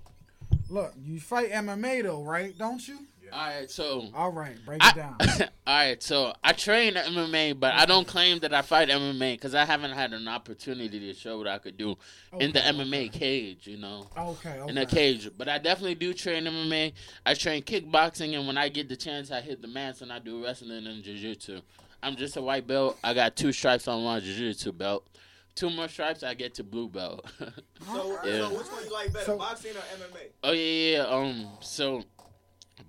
[0.69, 2.55] Look, you fight MMA though, right?
[2.57, 2.99] Don't you?
[3.33, 5.15] All right, so All right, break I, it down.
[5.67, 9.53] all right, so I train MMA, but I don't claim that I fight MMA because
[9.55, 11.95] I haven't had an opportunity to show what I could do
[12.39, 12.77] in the Okay.
[12.77, 14.69] MMA cage, you know, Okay, okay.
[14.71, 15.29] in a cage.
[15.37, 16.93] But I definitely do train MMA.
[17.25, 20.19] I train kickboxing, and when I get the chance, I hit the mats and I
[20.19, 21.61] do wrestling and jiu-jitsu.
[22.03, 22.97] I'm just a white belt.
[23.03, 25.07] I got two stripes on my jiu-jitsu belt.
[25.55, 27.25] Two more stripes, I get to blue belt.
[27.85, 28.39] So, Yeah.
[28.49, 30.19] so which one you like better, So- boxing or MMA?
[30.43, 30.97] Oh yeah, yeah.
[30.97, 32.03] yeah, Um, so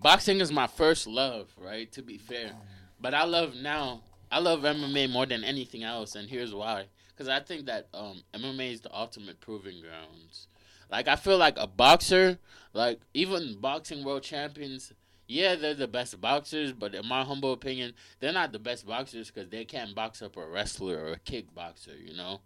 [0.01, 1.91] boxing is my first love, right?
[1.93, 2.53] To be fair,
[3.01, 4.03] but I love now.
[4.31, 6.87] I love MMA more than anything else, and here's why.
[7.09, 10.47] Because I think that um, MMA is the ultimate proving grounds.
[10.91, 12.39] Like I feel like a boxer,
[12.73, 14.93] like even boxing world champions.
[15.27, 19.31] Yeah, they're the best boxers, but in my humble opinion, they're not the best boxers
[19.31, 22.03] because they can't box up a wrestler or a kickboxer.
[22.03, 22.41] You know.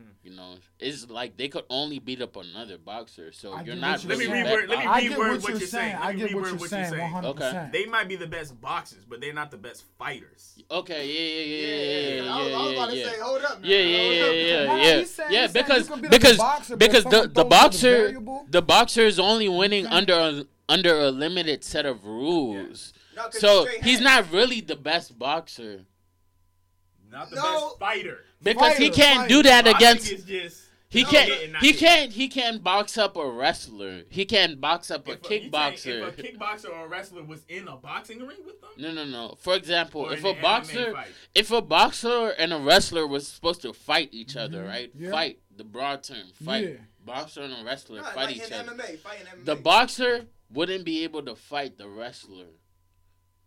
[0.00, 0.06] Mm-hmm.
[0.28, 4.04] You know, it's like they could only beat up another boxer, so I you're not.
[4.04, 5.08] Let me reword- let me that I boxer.
[5.08, 5.90] get reword what what you're you're saying.
[5.92, 5.96] saying.
[5.96, 6.90] I Let me get what reword you're what you're saying.
[6.90, 7.02] saying.
[7.02, 7.72] One hundred percent.
[7.72, 10.58] They might be the best boxers, but they're not the best fighters.
[10.70, 13.16] Okay, yeah, yeah, yeah, yeah, yeah, I was, I was yeah, about yeah, to say,
[13.18, 13.24] yeah.
[13.24, 13.60] hold up.
[13.62, 13.68] now.
[13.68, 14.34] Yeah, yeah, Hold yeah, up.
[14.34, 15.42] yeah, Nah, yeah, he's saying- yeah.
[15.42, 17.34] he's saying Because you could be the because boxer, but because if the someone the
[17.34, 19.94] throws you the boxer variable- the boxer is only winning Okay.
[19.96, 22.92] under a, under a limited set of rules.
[23.16, 24.26] No, 'cause So straight he's hands.
[24.26, 25.86] not really the best boxer
[27.10, 27.42] Not the No.
[27.70, 28.24] best fighter.
[28.42, 29.28] Because he can't fighter.
[29.28, 30.12] do that against.
[30.90, 31.56] He can't.
[31.60, 32.12] He can't.
[32.12, 34.02] He can't box up a wrestler.
[34.08, 36.08] He can't box up a If you saying kickboxer.
[36.08, 39.04] If a kickboxer or a wrestler was in a boxing ring with them, No, no,
[39.04, 39.36] no.
[39.38, 40.94] For example, or if a boxer,
[41.32, 44.68] if a boxer and a wrestler was supposed to fight each other, mm-hmm.
[44.68, 44.90] right?
[44.96, 45.10] Yeah.
[45.12, 46.26] Fight the broad term.
[46.44, 46.76] Fight Yeah.
[47.04, 48.72] boxer and a wrestler No, fight like each in other.
[48.72, 49.44] MMA, fighting MMA.
[49.44, 52.46] The boxer wouldn't be able to fight the wrestler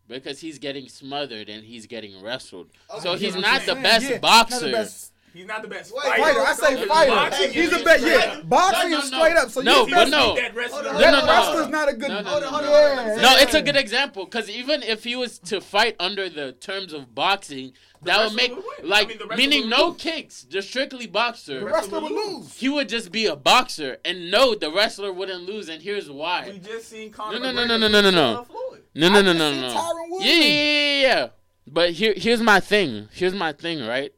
[0.07, 2.67] because he's getting smothered and he's getting wrestled.
[2.91, 4.55] Okay, So he's not you're the best Yeah, boxer.
[4.55, 6.21] not the best he's not the best fighter.
[6.21, 7.11] Fighter, I say fighter.
[7.11, 8.03] boxing He's the best.
[8.03, 8.35] bet.
[8.35, 9.49] Yeah, boxing No, is no, straight up.
[9.49, 10.35] So No, you but best no.
[10.35, 10.83] Beat that wrestler.
[10.83, 11.31] Hold on, Then No, no, no.
[11.31, 12.09] wrestler's not a good.
[12.09, 12.57] No, no, Hold no, no.
[12.57, 13.07] on, hold on.
[13.07, 13.21] Yeah.
[13.21, 16.93] No, it's a good example because even if he was to fight under the terms
[16.93, 19.97] of boxing, that would make would like I mean, meaning no lose.
[20.01, 21.63] kicks, just strictly The boxer.
[21.65, 22.53] wrestler would lose.
[22.53, 26.43] He would just be a boxer, and no, the wrestler wouldn't lose, and here's why.
[26.45, 26.57] We why.
[26.59, 28.47] just seen Conor No, no, McGregor no, no, no, no, no.
[28.93, 29.01] Floyd.
[29.01, 30.17] No, no, I no, no, no.
[30.19, 31.27] Yeah, yeah, yeah, yeah.
[31.67, 33.09] But here, here's my thing.
[33.11, 34.11] Here's my thing, right?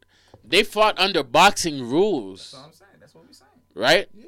[0.44, 2.90] They fought under boxing rules, That's what I'm saying.
[3.00, 3.50] That's what we saying.
[3.74, 4.08] right?
[4.14, 4.25] Yeah.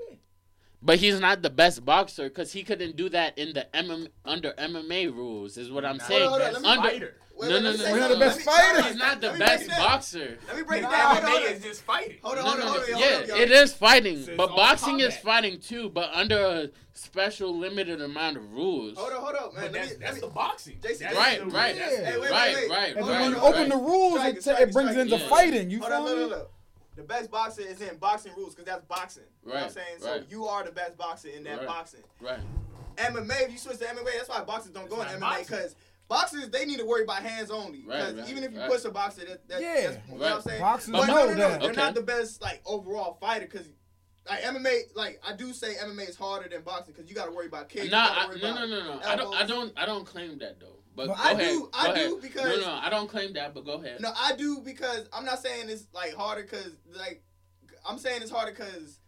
[0.87, 4.53] But he's not the best boxer because he couldn't do that in the MM under
[4.53, 5.57] MMA rules.
[5.57, 6.29] Is what I'm Not saying.
[6.29, 7.15] Hold on, best let Under- fighter.
[7.35, 7.91] Wait, No, no, no, say no.
[7.91, 8.19] We're something.
[8.19, 8.87] the best Let me- fighter.
[8.87, 10.37] He's not the let me break best boxer.
[10.47, 11.15] Let me break it down.
[11.17, 12.17] Hold MMA is just fighting.
[12.23, 12.79] Hold on, No, hold no, on, no.
[12.79, 12.99] hold on.
[13.11, 13.37] Yeah, on, y'all.
[13.37, 18.01] it is fighting, It's but all boxing is fighting too, but under a special limited
[18.01, 18.97] amount of rules.
[18.97, 19.63] Hold on, hold on, man.
[19.65, 20.77] But that's, me, that's me, the boxing.
[20.81, 21.75] Jason, That's Right, the- right.
[21.77, 22.69] that's Hey, wait, Right, wait.
[22.71, 23.21] right, And then right.
[23.23, 25.69] when you open the rules, it, brings into fighting.
[25.69, 26.35] You Hold feel me?
[26.97, 27.07] Look, look.
[27.07, 29.23] The best boxer is in boxing rules because that's boxing.
[29.43, 29.97] You know what I'm saying?
[29.99, 30.25] So right.
[30.29, 31.67] you are the best boxer in that Right.
[31.67, 32.03] boxing.
[32.21, 32.39] Right.
[32.97, 35.75] MMA, if you switch to MMA, that's why boxers don't go in MMA because
[36.07, 37.83] boxers they need to worry about hands only.
[37.85, 38.69] Right, Because right, even if you right.
[38.69, 39.91] push a boxer, that, that Yeah.
[39.91, 40.61] that's, you know what I'm saying.
[40.61, 41.61] Boxers but know no, no, no, that.
[41.61, 43.67] they're not the best like overall fighter because.
[44.29, 47.31] Like MMA, like I do say MMA is harder than boxing because you got to
[47.31, 47.85] worry about kicks.
[47.85, 49.01] you Nah, gotta I, worry no, no, no, no.
[49.05, 49.33] I don't.
[49.33, 49.73] I don't.
[49.79, 50.76] I don't claim that though.
[50.97, 51.47] But I ahead.
[51.53, 52.09] do- Go I ahead.
[52.09, 53.53] do because- no, no, I don't claim that.
[53.53, 54.01] But go ahead.
[54.01, 57.23] No, I do because I'm not saying it's like harder because like
[57.87, 58.99] I'm saying it's harder because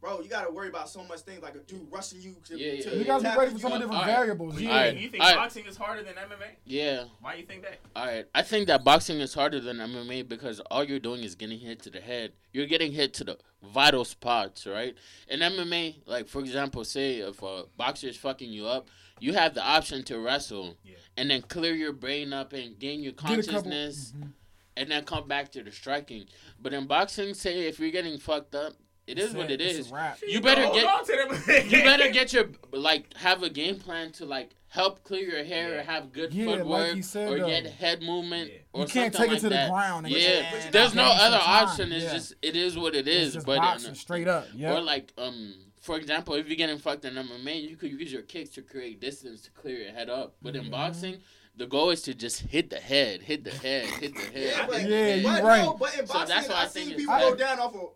[0.00, 2.34] bro, you gotta worry about so much things like a dude rushing you.
[2.46, 2.96] To, Yeah, yeah, to yeah.
[2.96, 4.16] You gotta be ready for so many different Alright.
[4.16, 4.60] variables.
[4.60, 4.74] You, Yeah.
[4.74, 4.96] Alright.
[4.96, 5.36] you think Alright.
[5.36, 6.56] boxing is harder than MMA?
[6.64, 7.04] Yeah.
[7.20, 7.78] Why you think that?
[7.94, 8.26] All right.
[8.34, 11.82] I think that boxing is harder than MMA because all you're doing is getting hit
[11.82, 12.32] to the head.
[12.52, 14.94] You're getting hit to the vital spots, right?
[15.28, 19.52] In MMA, like for example, say if a boxer is fucking you up, you have
[19.54, 20.94] the option to wrestle Yeah.
[21.18, 24.32] and then clear your brain up and gain your Get couple- consciousness Mhm.
[24.78, 26.26] and then come back to the striking.
[26.58, 28.72] But in boxing, say if you're getting fucked up,
[29.10, 29.90] it is what It's a is.
[29.90, 30.18] wrap.
[30.26, 31.12] You better get- on to
[31.46, 31.64] them.
[31.70, 35.70] You better get your like have a game plan to like help clear your hair
[35.70, 35.80] Yeah.
[35.80, 37.46] or have good Yeah, footwork he said, or though.
[37.48, 38.58] get head movement Yeah.
[38.72, 39.66] or You can't take it like to that.
[39.66, 40.06] the ground.
[40.06, 41.90] and Yeah, But there's no other option.
[41.92, 42.12] It's Yeah.
[42.12, 44.46] just it is what it It's just but boxing uh, straight up.
[44.54, 44.74] Yeah.
[44.74, 48.20] or like um for example, if you're getting fucked in MMA, you could use your
[48.22, 50.34] kicks to create distance to clear your head up.
[50.42, 50.70] But in Mhm.
[50.70, 51.22] boxing,
[51.56, 54.32] the goal is to just hit the head, hit the head, hit the head.
[54.56, 55.18] Yeah, but, hit Yeah, head.
[55.20, 55.64] you but right.
[55.64, 57.90] no, but in So that's why I I think seen people go down off of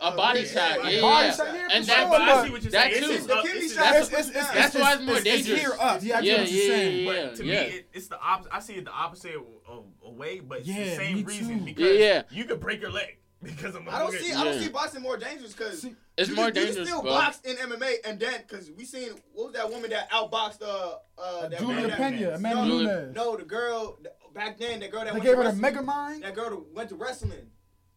[0.00, 1.00] A body shot, head, yeah.
[1.00, 1.34] Body yeah.
[1.34, 3.04] shot, yeah, And for that- sure, I see what you're that saying.
[3.04, 3.10] too.
[3.10, 5.24] It's, The up, kidney it's, shot it's, it's, it's, it's, That's why it's more it's,
[5.24, 5.60] dangerous.
[5.60, 6.02] here up.
[6.02, 7.06] Yeah, I get Yeah, what you're yeah, saying.
[7.06, 7.52] yeah, but to yeah.
[7.60, 8.54] me, it, it's the opposite.
[8.54, 11.64] I see it the opposite of, of way, but it's Yeah, the same reason too.
[11.66, 12.22] because Yeah, yeah.
[12.30, 14.32] you could break your leg because of I don't see.
[14.32, 15.84] I don't see boxing more dangerous because
[16.16, 17.10] It's you more can, You dangerous, can still bro.
[17.10, 20.94] box in MMA and then because we seen what was that woman that outboxed uh
[21.18, 23.14] uh that Julia that- Pena, Amanda no, Nunes.
[23.14, 23.98] No, the girl
[24.32, 24.80] back then.
[24.80, 26.22] The girl that They went gave to her the Mega Mind.
[26.24, 27.50] That girl that went to wrestling.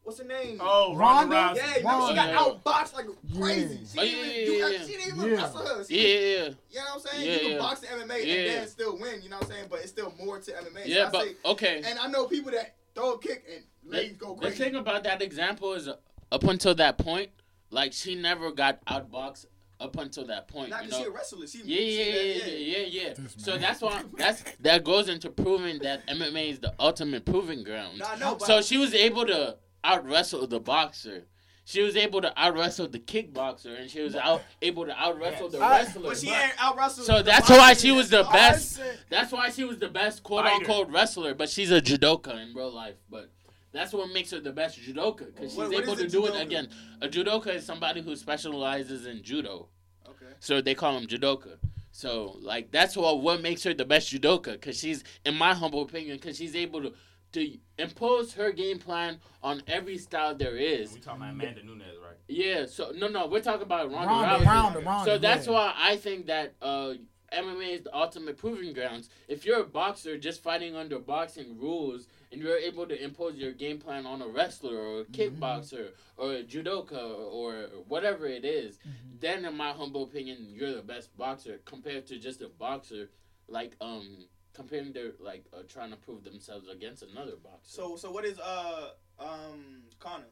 [0.08, 0.58] What's her name?
[0.62, 1.36] Oh, Ronda?
[1.36, 1.66] Ronda Rousey.
[1.66, 2.38] yeah, you remember she got Yeah.
[2.38, 3.06] outboxed like
[3.38, 3.80] crazy.
[3.92, 4.52] She Oh, didn't yeah, even do.
[4.54, 4.86] yeah, yeah.
[4.86, 5.36] She didn't even Yeah.
[5.44, 5.84] wrestle her.
[5.84, 7.26] She, Yeah, yeah, You know what I'm saying?
[7.28, 7.58] Yeah, you can yeah.
[7.58, 8.34] box in MMA Yeah.
[8.36, 9.22] and then still win.
[9.22, 9.66] You know what I'm saying?
[9.70, 10.84] But it's still more to MMA.
[10.84, 11.08] So yeah.
[11.08, 11.82] I But say, okay.
[11.86, 14.40] and I know people that throw a kick and legs go crazy.
[14.40, 14.64] The crazy.
[14.64, 15.98] thing about that example is, uh,
[16.32, 17.32] up until that point,
[17.70, 19.48] like she never got outboxed
[19.82, 20.70] up until that point.
[20.70, 21.04] Not you because know?
[21.04, 21.48] she a wrestler.
[21.48, 23.14] She, Yeah, she yeah, yeah, that- yeah, yeah, yeah.
[23.14, 23.62] This So man.
[23.62, 27.98] that's why that's that goes into proving that MMA is the ultimate proving ground.
[28.00, 31.26] Nah, No, but So she was able to out wrestle the boxer.
[31.66, 35.20] She was able to out wrestle the kickboxer, and she was out able to out
[35.20, 36.02] wrestle the I- wrestler.
[36.04, 37.06] but she ain't out wrestled.
[37.08, 38.80] So the that's boxing why she was the best.
[39.10, 42.72] That's why she was the best quote unquote wrestler, but she's a judoka in real
[42.74, 42.96] life.
[43.10, 43.30] But
[43.74, 46.10] that's what makes her the best judoka because she's What- what able is to a
[46.10, 46.70] do it again.
[47.02, 49.68] A judoka is somebody who specializes in judo,
[50.08, 50.34] Okay.
[50.40, 51.58] so they call him judoka.
[51.92, 55.82] So like that's what what makes her the best judoka because she's, in my humble
[55.82, 56.94] opinion, because she's able to
[57.38, 60.94] to impose her game plan on every style there is.
[60.94, 62.18] We talking about Amanda Nunes, right?
[62.28, 62.66] Yeah.
[62.66, 64.48] So no, no, we're talking about Ronda, Ronda, Rousey.
[64.48, 65.12] Ronda, Ronda.
[65.12, 65.54] So that's yeah.
[65.54, 66.94] why I think that uh,
[67.34, 69.10] MMA is the ultimate proving grounds.
[69.28, 73.52] If you're a boxer just fighting under boxing rules and you're able to impose your
[73.52, 75.44] game plan on a wrestler or a Mm-hmm.
[75.44, 76.98] kickboxer or a judoka
[77.32, 79.18] or whatever it is, Mm-hmm.
[79.20, 83.10] then in my humble opinion, you're the best boxer compared to just a boxer
[83.48, 84.26] like um
[84.58, 87.60] comparing their like uh, trying to prove themselves against another boxer.
[87.78, 88.90] So so what is uh
[89.20, 90.26] um Conor?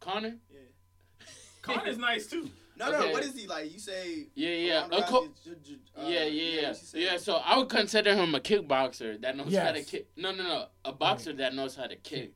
[0.00, 0.36] Conor?
[0.50, 0.60] Yeah.
[1.62, 2.48] Conor's nice too.
[2.78, 3.06] No, no, Okay.
[3.06, 3.12] no.
[3.12, 3.72] What is he like?
[3.72, 4.26] You say.
[4.34, 4.80] Yeah, yeah.
[4.82, 7.16] Ronda co- Rousey is ju- ju- uh, yeah, yeah, yeah, what yeah.
[7.16, 10.06] So I would consider him a kickboxer that knows how to kick.
[10.16, 12.34] No, no, no, a boxer that knows how to kick.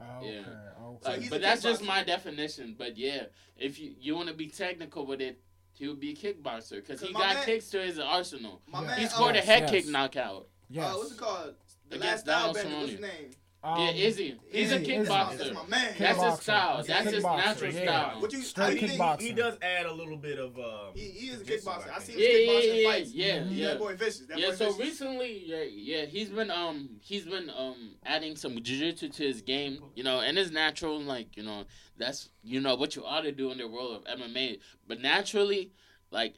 [0.00, 0.40] Okay, Yeah.
[0.86, 1.08] okay.
[1.10, 2.74] Like, he's but a that's just my definition.
[2.76, 3.24] But yeah,
[3.58, 5.38] if you you want to be technical with it,
[5.74, 8.62] he would be a kickboxer because he got man- kicks to his arsenal.
[8.66, 8.86] My Yeah.
[8.86, 8.98] man.
[9.00, 9.70] He scored a head yes.
[9.70, 10.48] kick knockout.
[10.70, 10.84] Yes.
[10.92, 11.54] Uh, what's it called?
[11.90, 12.78] The Against last Donald Stylebender.
[12.80, 13.30] What's his name?
[13.62, 14.38] Um, yeah, Izzy.
[14.50, 15.04] He's a Izzy, Izzy.
[15.04, 15.38] That's my, kickboxer.
[15.38, 15.94] that's my man.
[15.98, 16.76] That's his style.
[16.76, 17.82] He's That's his natural yeah.
[17.82, 18.20] style.
[18.20, 18.42] What you?
[18.42, 19.20] Straight you think- kickboxer.
[19.22, 20.92] He does add a little bit of um.
[20.94, 21.90] He, he is a kickboxer.
[21.90, 22.20] I see seen think.
[22.20, 23.12] him Yeah, yeah, kickboxing yeah, fights.
[23.14, 23.56] yeah, Mhm.
[23.56, 23.66] yeah.
[23.68, 24.20] That boy vicious.
[24.26, 24.80] That yeah, boy so vicious.
[25.00, 29.78] recently, yeah, yeah, he's been um he's been um adding some jiu-jitsu to his game,
[29.94, 31.64] you know, and it's natural, like you know,
[31.96, 34.58] that's you know what you ought to do in the world of MMA.
[34.86, 35.72] But naturally,
[36.10, 36.34] like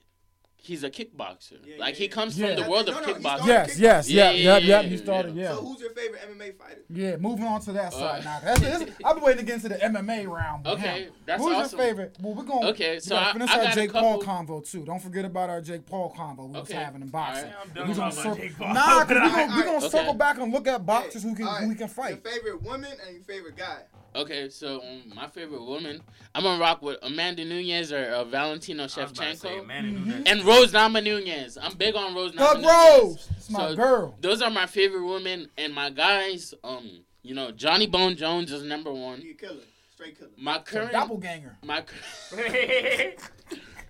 [0.56, 2.54] he's a kickboxer, Yeah, like yeah, he comes Yeah.
[2.54, 3.46] from the world No, of no, he kickboxing.
[3.46, 4.88] Yes, yes, Yeah, yeah, yeah, yeah, yeah, yeah.
[4.90, 5.42] yeah, started, yeah.
[5.44, 5.48] yeah.
[5.54, 6.80] So who's your favorite MMA fighter?
[6.90, 8.40] Yeah, moving on to that Uh, side now.
[8.42, 10.66] That's, that's, I've been waiting to get into the MMA round.
[10.66, 11.12] Okay, him.
[11.24, 11.78] that's Who's awesome.
[11.78, 12.16] your favorite?
[12.20, 12.64] Well, we're going.
[12.68, 13.92] Okay, so I, finish I our got Jake a.
[13.92, 14.84] Paul convo too.
[14.84, 17.44] Don't forget about our Jake Paul convo we was having in boxing.
[17.76, 17.88] alright.
[17.88, 20.84] we're gonna circle- Nah, cause we Alright, gonna, we gonna circle back and look at
[20.84, 21.78] boxers who can All who right.
[21.78, 22.20] can fight.
[22.24, 23.82] Your favorite woman and your favorite guy.
[24.14, 26.00] Okay, so um, my favorite woman,
[26.34, 29.60] I'm gonna rock with Amanda Nunes or uh, Valentina I was about to say, Shevchenko
[29.62, 30.06] Amanda Mhm.
[30.06, 30.24] Nunes.
[30.26, 31.58] and Rose Namajunas.
[31.60, 32.98] I'm big on Rose Doug Namajunas.
[33.02, 34.14] Rose, it's my So- girl.
[34.20, 36.54] Those are my favorite women, and my guys.
[36.64, 39.20] Um, you know, Johnny Bone Jones is number one.
[39.20, 39.56] You killer.
[39.94, 40.30] Straight killer.
[40.36, 41.56] My current, doppelganger.
[41.62, 41.82] my,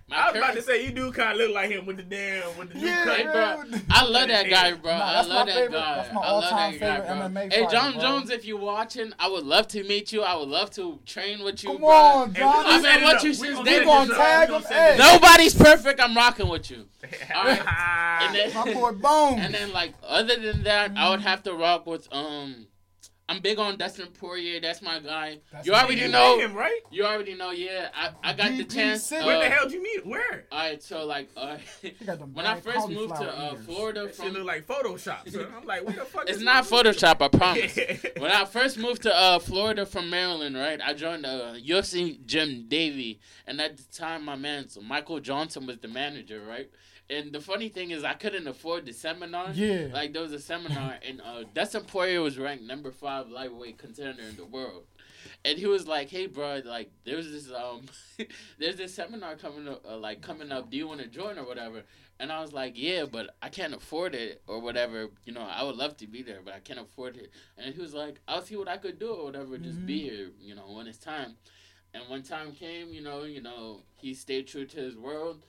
[0.09, 1.97] cur- I my was about to say you do kind of look like him with
[1.97, 3.17] the damn with the new Yeah, cut.
[3.17, 3.63] Hey, bro.
[3.89, 4.97] I love that guy, bro.
[4.97, 5.95] Nah, I that's love my that favorite- guy.
[5.95, 7.27] that's my all-time that guy, favorite bro.
[7.41, 8.01] MMA Hey, fighter, John bro.
[8.01, 10.21] Jones, if you're watching, I would love to meet you.
[10.23, 11.89] I would love to train with you, Come bro.
[11.89, 14.07] on, Hey, I've been set it watching you since day one.
[14.09, 14.95] Tag him, hey.
[14.97, 15.99] Nobody's perfect.
[15.99, 16.85] I'm rocking with you.
[17.35, 17.59] Alright.
[17.67, 19.39] And then, My boy Bone.
[19.39, 22.67] and then like other than that, I would have to rock with um
[23.29, 24.61] I'm big on Dustin Poirier.
[24.61, 25.39] That's my guy.
[25.51, 26.39] That's you already You know.
[26.39, 26.79] him, right?
[26.91, 27.51] You already know.
[27.51, 29.03] Yeah, I, I got the chance.
[29.03, 29.25] City.
[29.25, 30.05] Where the uh, hell did you meet?
[30.05, 30.45] Where?
[30.49, 33.53] All right, so like, uh, He got them when I first moved to cauliflower uh,
[33.55, 33.65] ears.
[33.65, 35.29] Florida That from look like Photoshop.
[35.29, 35.47] son.
[35.57, 36.23] I'm like, what the fuck?
[36.29, 37.77] It's is not wrong Photoshop, I promise.
[38.17, 42.65] when I first moved to uh, Florida from Maryland, right, I joined uh, UFC Gym
[42.69, 46.69] Davie, and at the time, my man so Michael Johnson was the manager, right.
[47.09, 49.51] And the funny thing is, I couldn't afford the seminar.
[49.51, 49.87] Yeah.
[49.93, 54.23] Like there was a seminar, and uh, Dustin Poirier was ranked number five lightweight contender
[54.23, 54.83] in the world.
[55.45, 57.85] And he was like, "Hey, bro, like there's this um,
[58.59, 60.69] there's this seminar coming up, uh, like coming up.
[60.69, 61.83] Do you want to join or whatever?"
[62.19, 65.09] And I was like, "Yeah, but I can't afford it or whatever.
[65.25, 67.81] You know, I would love to be there, but I can't afford it." And he
[67.81, 69.57] was like, "I'll see what I could do or whatever.
[69.57, 71.35] Just be here, you know, when it's time."
[71.93, 75.45] And when time came, you know, you know, he stayed true to his world.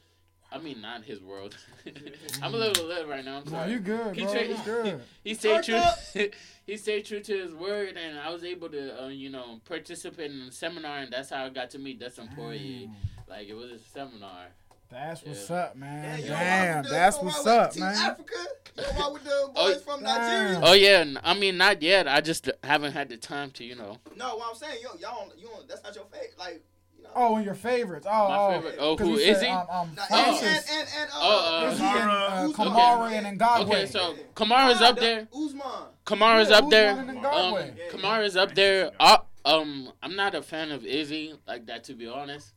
[0.50, 1.56] I mean, not his world.
[2.42, 3.38] I'm a little lit right now.
[3.38, 3.72] I'm No, sorry.
[3.72, 4.32] you good, He bro.
[4.32, 5.00] tra- You good.
[5.24, 5.82] He stayed true.
[6.66, 10.30] He stayed true to his word, and I was able to, uh, you know, participate
[10.30, 12.86] in the seminar, and that's how I got to meet Dustin Poirier.
[12.88, 12.96] Damn.
[13.28, 14.46] Like it was a seminar.
[14.90, 15.56] That's what's Yeah.
[15.56, 16.18] up, man.
[16.18, 17.94] you know, Damn, the- that's what's up, Team man.
[17.94, 18.32] Africa,
[18.76, 20.60] you know, why with the Oh, boys from Nigeria.
[20.62, 22.08] Oh yeah, I mean not yet.
[22.08, 23.98] I just haven't had the time to, you know.
[24.16, 26.30] No, what I'm saying, you y'all, don't- you don't, that's not your fate.
[26.38, 26.62] Like, you know.
[27.14, 28.06] Oh, and your favorites.
[28.08, 28.50] Oh, My oh.
[28.52, 28.76] favorite.
[28.78, 29.50] Oh, 'Cause who you is said, he?
[29.52, 30.16] Um, um, Nah, Oh.
[30.16, 30.70] and, Francis.
[30.70, 32.52] and, and, and, uh, Oh, uh, Izzy and uh, Usman.
[32.68, 33.60] Kamaru and Ngagwe.
[33.60, 35.28] Okay, so Kamaru's up there.
[35.34, 35.62] Usman.
[36.06, 36.90] Kamaru's Yeah, up there.
[36.92, 37.90] Usman and Um, Ngagwe.
[37.90, 38.90] Kamaru's up there.
[39.00, 42.52] Uh, um, I'm not a fan of Izzy like that, to be honest.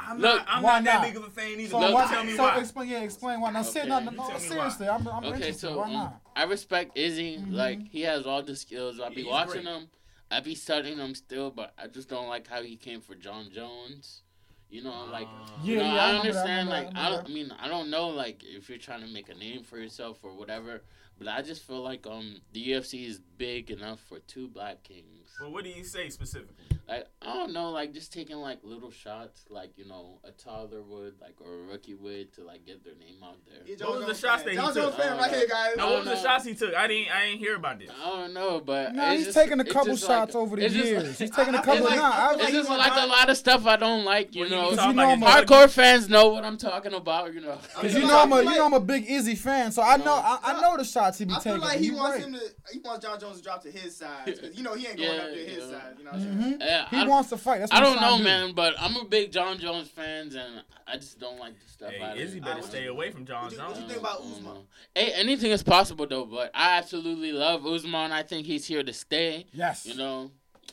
[0.00, 1.70] I'm Look, not, I'm why not that big of a fan either.
[1.70, 2.58] So, Look, why, tell me so why.
[2.60, 3.50] explain, yeah, explain why.
[3.50, 3.68] Now, Okay.
[3.68, 5.58] sit, no, no, no, tell me seriously, I'm, I'm Okay, interested.
[5.58, 6.20] so why um, not?
[6.36, 7.38] I respect Izzy.
[7.38, 7.52] Mhm.
[7.52, 9.00] Like he has all the skills.
[9.00, 9.66] I'll be He's watching great.
[9.74, 9.88] him.
[10.30, 13.50] I be studying him still, but I just don't like how he came for Jon
[13.50, 14.22] Jones.
[14.70, 16.68] You know, like Uh, you Yeah, know, yeah, I I remember that, I understand.
[16.68, 17.26] like I I remember don't.
[17.26, 18.08] I mean, I don't know.
[18.08, 20.82] Like if you're trying to make a name for yourself or whatever,
[21.18, 25.28] but I just feel like um the UFC is big enough for two black kings.
[25.40, 26.77] well, what do you say specifically?
[26.88, 30.82] Like I don't know, like just taking like little shots, like you know a toddler
[30.82, 33.58] would, like or a rookie would, to like get their name out there.
[33.66, 34.44] Yeah, What was the Jones shots fan.
[34.44, 34.82] that he John took?
[34.84, 35.76] Jones fan right here, guys.
[35.76, 36.22] Now, I what don't was the know.
[36.22, 36.74] shots he took?
[36.74, 37.14] I didn't.
[37.14, 37.90] I didn't hear about this.
[37.90, 40.42] I don't know, but Nah, it's he's just- taking a it's couple just shots like-
[40.42, 41.02] over the it's just years.
[41.08, 41.74] like- he's taking a I- I couple.
[41.80, 43.36] feel like- nah, I, I feel It's like just you like want a lot of
[43.36, 44.70] stuff I don't like, you Well, know.
[44.70, 47.58] you talking know, about like- Hardcore fans know what I'm talking about, you know.
[47.74, 49.34] Cause feel you like- know I'm a I you feel know I'm a big Izzy
[49.34, 51.90] fan, so I know I, I know the shots he be I feel like he
[51.90, 52.40] wants him to.
[52.72, 54.24] He wants Jon Jones to drop to his side.
[54.24, 55.70] 'cause, you know he ain't going up to his yeah.
[55.70, 55.94] side.
[55.98, 56.42] You know what I'm mm-hmm.
[56.42, 56.58] saying?
[56.82, 57.58] Yeah, He I, wants to fight.
[57.60, 58.24] That's what I don't know, do.
[58.24, 61.92] man, but I'm a big Jon Jones fans, and I just don't like the stuff
[62.02, 63.80] out Hey, Izzy better stay away from Jon what you- what Jones.
[63.80, 64.56] you think about I don't Usman?
[64.94, 68.12] Hey, anything is possible though, but I absolutely love Usman.
[68.12, 69.46] I think he's here to stay.
[69.52, 69.86] Yes.
[69.86, 70.30] You know,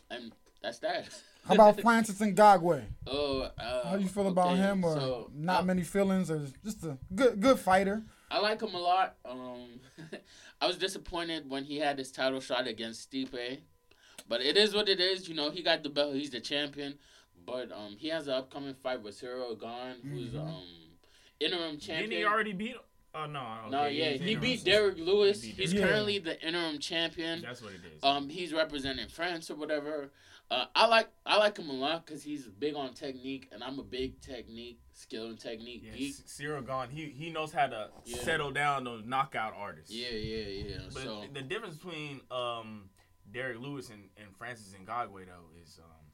[0.10, 1.08] and that's that.
[1.48, 2.84] How about Francis Ngagwe?
[3.06, 6.32] Oh, uh, How do you feel about okay, him, or so, not uh, many feelings,
[6.32, 8.04] or just a good good fighter?
[8.32, 9.16] I like him a lot.
[9.24, 9.80] Um,
[10.62, 13.60] I was disappointed when he had his title shot against Stipe,
[14.28, 15.28] but it is what it is.
[15.30, 16.16] You know, he got the belt.
[16.16, 16.96] He's the champion.
[17.46, 20.48] But um, he has an upcoming fight with Ciryl Gane, who's Mhm.
[20.48, 20.64] um
[21.40, 22.10] interim champion.
[22.10, 22.76] Didn't he already beat?
[23.14, 23.40] Oh no.
[23.62, 25.42] Okay, no, yeah, he's he beat Derrick Lewis.
[25.44, 25.90] He beat He's Derrick.
[25.90, 27.42] currently the interim champion.
[27.42, 28.04] That's what it is.
[28.04, 30.12] Um, he's representing France or whatever.
[30.52, 33.80] Uh, I like I like him a lot because he's big on technique, and I'm
[33.80, 36.14] a big technique, skill and technique yeah, geek.
[36.16, 38.18] C- Ciryl Gane, he he knows how to Yeah.
[38.24, 39.92] settle down those knockout artists.
[39.94, 40.78] Yeah, yeah, yeah.
[40.94, 42.90] But so the difference between um
[43.34, 46.06] Derrick Lewis and, and Francis Ngagwe though is um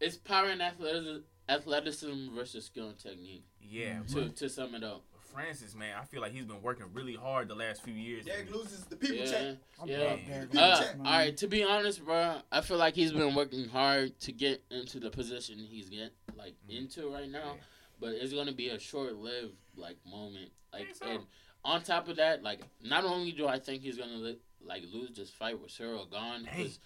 [0.00, 3.44] it's power and athleticism, athleticism versus skill and technique.
[3.60, 4.08] yeah, Mhm.
[4.08, 5.04] To but to sum it up.
[5.32, 8.24] Francis man, I feel like he's been working really hard the last few years.
[8.24, 9.56] Derek and- loses the people Yeah, check.
[9.82, 10.16] I yeah.
[10.26, 10.96] Derek Uh, check.
[10.98, 11.36] all right.
[11.38, 15.10] To be honest, bro, I feel like he's been working hard to get into the
[15.10, 16.76] position he's get like Mhm.
[16.78, 17.54] into right now.
[17.54, 17.60] Yeah.
[18.00, 20.52] But it's gonna be a short-lived like moment.
[20.72, 21.06] Like, so?
[21.06, 21.26] and
[21.64, 25.10] on top of that, like, not only do I think he's gonna li- like lose
[25.16, 26.56] this fight with Ciryl Gane, Dang.
[26.56, 26.78] because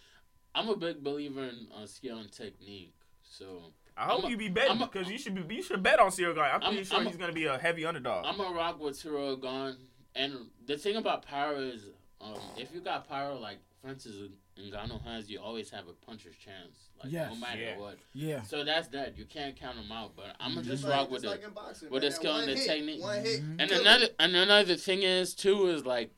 [0.54, 2.94] I'm a big believer in uh, skill and technique.
[3.22, 6.10] So I hope a- you be betting because you should be you should bet on
[6.10, 6.44] Ciryl Gane.
[6.44, 8.24] I'm I'm- pretty sure I'm a- he's gonna be a heavy underdog.
[8.26, 9.76] I'm a rock with Ciryl Gane.
[10.14, 11.82] And the thing about power is,
[12.20, 14.16] um, if you got power like Francis
[14.58, 16.88] Ngannou has, you always have a puncher's chance.
[17.00, 17.32] Like Yes.
[17.32, 17.78] no matter Yeah.
[17.78, 17.98] what.
[18.12, 18.42] Yeah.
[18.42, 19.16] So that's that.
[19.16, 20.16] You can't count him out.
[20.16, 20.70] But I'm gonna Mhm.
[20.70, 21.38] just Just like, rock with just it.
[21.38, 22.10] like in boxing, with man.
[22.10, 23.02] the skill One and the hit, technique.
[23.02, 23.40] One hit.
[23.42, 23.56] Mhm.
[23.60, 24.16] And another it.
[24.18, 26.10] and another thing is too is like,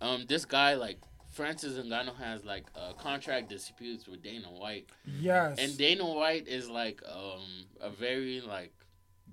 [0.00, 0.98] um, this guy like
[1.30, 4.88] Francis Ngannou has like uh, contract disputes with Dana White,
[5.20, 5.58] Yes.
[5.58, 7.42] and Dana White is like um
[7.80, 8.72] a very like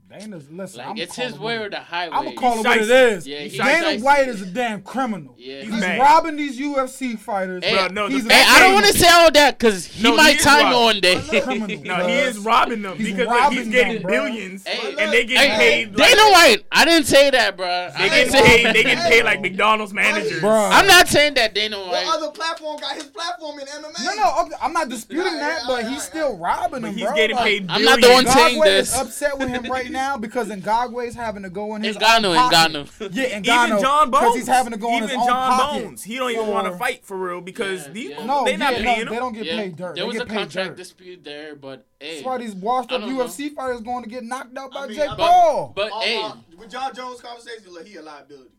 [0.08, 0.78] Dana's listen.
[0.80, 2.16] Like I'm it's his it way what or the highway.
[2.16, 3.12] I'm gonna call it what it Shiesty.
[3.18, 3.28] is.
[3.28, 4.04] Yeah, he's Dana shiesty.
[4.04, 5.34] White is a damn criminal.
[5.38, 7.64] Yeah, he's he's robbing these UFC fighters.
[7.66, 10.04] Hey, Bro, no, the he's Hey, I don't want to say all that because he
[10.04, 10.80] No, might is time robbing.
[10.84, 11.16] one day.
[11.86, 15.26] No, he is robbing them He's because look, he's getting them, billions Hey, and they
[15.26, 15.98] get Hey, paid.
[15.98, 17.66] Like, Dana White, I didn't say that, bro.
[17.66, 18.66] they I get didn't say paid.
[18.68, 18.74] that.
[18.76, 20.40] They get paid like McDonald's managers.
[20.40, 20.70] Bruh.
[20.72, 21.88] I'm not saying that Dana White.
[21.88, 22.16] What White.
[22.18, 24.06] other platform got his platform in MMA?
[24.06, 27.46] No, no, I'm not disputing that, but he's still robbing But them, he's getting Like,
[27.46, 27.66] paid.
[27.70, 28.34] I'm not the one billions.
[28.34, 29.02] saying Ngagwe is this.
[29.02, 32.36] upset with him right now because Ngagwe is having to go in his Ngannou, own
[32.36, 32.56] pocket.
[32.74, 33.10] Ngannou.
[33.16, 33.66] Yeah, Ngannou.
[33.68, 34.22] Even Jon Bones.
[34.24, 35.84] Because he's having to go in even his own Jon pocket.
[35.86, 36.04] Bones.
[36.04, 38.26] He don't even want to fight for real because Yeah, these yeah.
[38.26, 39.14] No, they not yeah, paying no, him.
[39.14, 39.96] they don't get Yeah, paid dirt.
[39.96, 40.78] there they was a contract dirt.
[40.78, 43.24] dispute there, but hey, That's why these washed up don't know.
[43.26, 45.74] UFC fighters going to get knocked out by I mean, Jake I- Paul.
[45.76, 48.50] but All hey, with Jon Jones conversation, look, he a liability.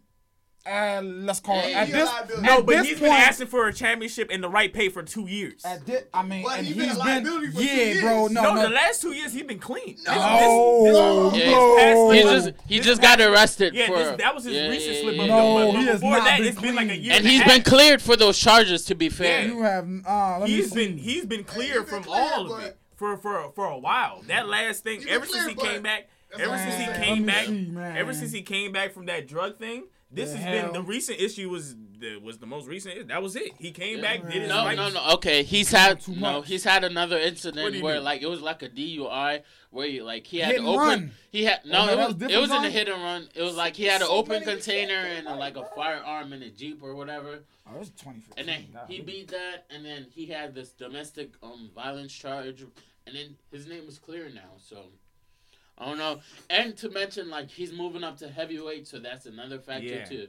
[0.67, 2.07] Uh, let's call Hey, it at this.
[2.09, 2.43] liability.
[2.47, 4.89] No, at but this he's point, been asking for a championship and the right pay
[4.89, 5.65] for two years.
[5.65, 8.27] At this, I mean, But and he he's been been, liability for yeah, bro.
[8.29, 9.97] No, no, no, the last two years he's been clean.
[10.07, 10.13] No.
[10.13, 11.77] This- no, this- Yeah, no.
[11.77, 14.69] past, he just he just past- got arrested Yeah, for this, that was his yeah,
[14.69, 15.29] recent yeah, slip yeah, up.
[15.29, 17.13] No, but, he has before not that, been it's been like a year.
[17.15, 17.53] and a he's half.
[17.53, 18.85] been cleared for those charges.
[18.87, 19.85] To be fair, You have.
[20.07, 20.75] Uh, let me He's see.
[20.87, 23.79] been he's been clear he's been cleared from all of it for for for a
[23.79, 24.23] while.
[24.27, 26.09] That last thing, ever since he came back,
[26.39, 27.97] ever since he came back, me see, man.
[27.97, 31.21] ever since he came back from that drug thing, this The has been the recent
[31.21, 33.09] issue was the was the most recent.
[33.09, 33.53] That was it.
[33.59, 34.77] He came back, did his No, right.
[34.77, 35.11] no, no.
[35.15, 36.43] Okay, he's had no.
[36.43, 38.05] He's had another incident where mean?
[38.05, 40.79] like it was like a DUI where he, like he had Hit to open.
[40.79, 41.11] run.
[41.31, 41.87] He had Oh, no.
[41.87, 43.29] no, it was was it different was in a hit and run.
[43.35, 45.69] It was like he had an So open container and a, like a bro.
[45.75, 47.41] firearm in a jeep or whatever.
[47.67, 48.35] Oh, it's 2015.
[48.39, 52.63] And then he beat that, and then he had this domestic um violence charge,
[53.07, 54.53] and then his name was clear now.
[54.59, 54.85] So
[55.79, 56.21] I don't know.
[56.51, 60.05] And to mention, like he's moving up to heavyweight, so that's another factor Yeah.
[60.05, 60.29] too.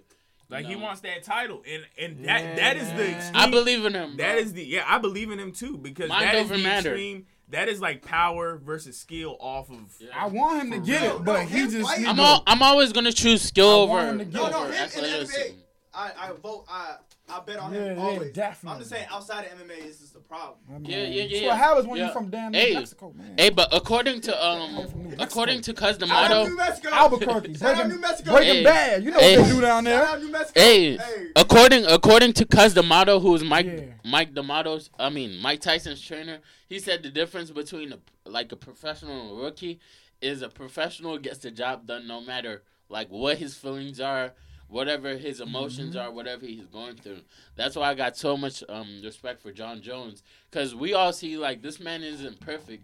[0.49, 3.35] Like he wants that title, and and that Yeah, that is the extreme.
[3.35, 4.15] I believe in him.
[4.17, 4.41] That bro.
[4.41, 4.83] is the yeah.
[4.87, 6.89] I believe in him too because Mind that is the matter.
[6.91, 7.25] extreme.
[7.49, 9.77] That is like power versus skill off of.
[9.99, 10.09] Yeah.
[10.13, 11.15] I want him to get real.
[11.17, 11.89] it, but No, he just.
[11.89, 13.91] fighting- I'm all, I'm always gonna choose skill I over.
[13.93, 15.31] want him to get No, no, over him in athleticism.
[15.41, 15.53] NBA.
[15.93, 16.65] I, I vote.
[16.69, 16.95] I
[17.30, 18.32] I bet on Yeah, him yeah, always.
[18.32, 18.71] definitely.
[18.75, 20.59] I'm just saying, outside of MMA, this is the problem.
[20.73, 22.03] I mean, Yeah, yeah, That's yeah, what happens when yeah.
[22.05, 22.73] you're from damn Hey.
[22.75, 23.34] Mexico, man.
[23.38, 25.23] Hey, but according to um, Hey, from New Mexico.
[25.23, 26.89] according to Cus Shout out D'Amato, New Mexico.
[26.93, 28.32] Albuquerque, Breaking, New Mexico.
[28.32, 28.63] Breaking Hey.
[28.63, 29.03] Bad.
[29.03, 29.38] You know Hey.
[29.38, 30.05] what they do down Shout there.
[30.07, 30.59] out New Mexico.
[30.61, 31.28] Hey, Hey.
[31.36, 33.82] according according to Cus D'Amato, who's Mike Yeah.
[34.05, 37.99] Mike D'Amato's, I mean Mike Tyson's trainer, he said the difference between a
[38.30, 39.80] like a professional and a rookie
[40.21, 44.32] is a professional gets the job done no matter like what his feelings are,
[44.70, 46.07] whatever his emotions Mm-hmm.
[46.09, 47.22] are, whatever he's going through.
[47.55, 51.38] That's why I got so much um respect for Jon Jones because we all see
[51.38, 52.84] like this man isn't perfect.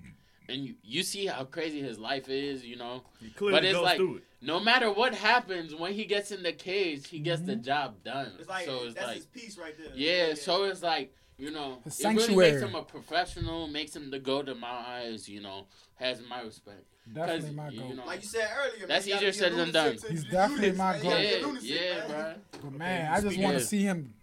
[0.50, 3.04] And you, you see how crazy his life is, you know.
[3.22, 4.24] He clearly But it's goes like- through it.
[4.46, 8.34] No matter what happens, when he gets in the cage, he gets the job done.
[8.38, 9.88] It's like so it's that's like his piece right there.
[9.96, 14.12] yeah, so it's like you know, His it really makes him a professional, makes him
[14.12, 15.28] the go to my eyes.
[15.28, 16.84] You know, has my respect.
[17.12, 17.96] Definitely 'Cause, my you goat.
[17.98, 19.98] know, Like you said earlier, That's man, easier gotta be a said than done.
[20.10, 21.02] He's definitely my man.
[21.02, 21.10] Goat.
[21.10, 22.08] gotta yeah, yeah, man.
[22.08, 22.62] bro.
[22.70, 24.14] But man, you I just want to see him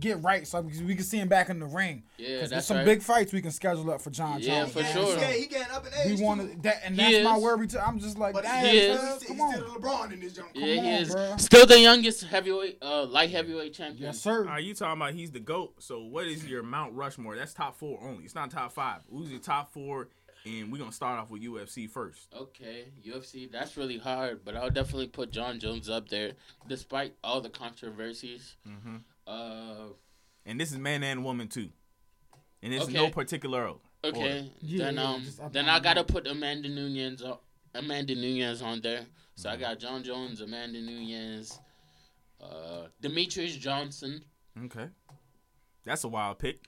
[0.00, 2.04] get right so we can- we can see him back in the ring.
[2.16, 2.86] Yeah, Because there's some right.
[2.86, 4.74] big fights we can schedule up for Jon Yeah, Jones.
[4.76, 5.16] Yeah, for He sure.
[5.16, 6.18] getting- He getting, he getting up in age.
[6.18, 7.42] We wanted that, and He that's my is.
[7.42, 7.78] worry too.
[7.78, 9.00] I'm just like, But damn, He is.
[9.00, 9.54] he's, cuz, he's still on.
[9.80, 10.48] LeBron in this jump.
[10.54, 11.40] Yeah, Come he on, is bruh.
[11.40, 14.04] still the youngest heavyweight, uh, light heavyweight champion.
[14.04, 14.48] Yes, sir.
[14.48, 15.74] Are you talking about he's the goat?
[15.82, 17.36] So what is your Mount Rushmore?
[17.36, 18.24] That's top four only.
[18.24, 19.02] It's not top five.
[19.10, 20.08] Who's your top four?
[20.46, 22.28] And we're gonna start off with UFC first.
[22.34, 23.46] Okay, UFC.
[23.50, 26.32] That's really hard, but I'll definitely put Jon Jones up there,
[26.68, 28.56] despite all the controversies.
[28.66, 29.02] Mhm.
[29.28, 29.88] Uh,
[30.46, 31.68] And this is man and woman too.
[32.62, 32.94] And it's Okay.
[32.94, 33.80] no particular order.
[34.04, 34.50] Okay.
[34.60, 37.38] Yeah, then yeah, um just then I gotta put Amanda Nunes on
[37.74, 39.06] Amanda Nunes on there.
[39.34, 39.60] So I Mm-hmm.
[39.60, 41.60] got Jon Jones, Amanda Nunes,
[42.40, 44.24] uh Demetrious Johnson.
[44.64, 44.88] Okay.
[45.84, 46.64] That's a wild pick.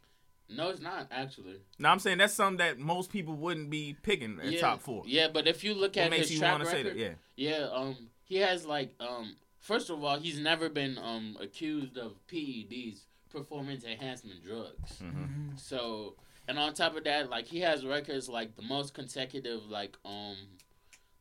[0.49, 1.61] No, it's not actually.
[1.79, 5.05] No, I'm saying that's something that most people wouldn't be picking at yeah, top four.
[5.07, 7.17] Yeah, but if you look What at makes his you track want say record, that?
[7.37, 7.51] Yeah.
[7.59, 12.15] yeah, um, he has like um, first of all, he's never been um accused of
[12.27, 13.01] PEDs,
[13.31, 14.99] performance enhancement drugs.
[15.03, 15.57] Mm-hmm.
[15.57, 16.17] So,
[16.49, 20.37] and on top of that, like he has records like the most consecutive like um,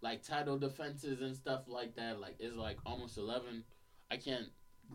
[0.02, 2.20] like title defenses and stuff like that.
[2.20, 3.64] Like is like almost eleven.
[4.12, 4.48] I can't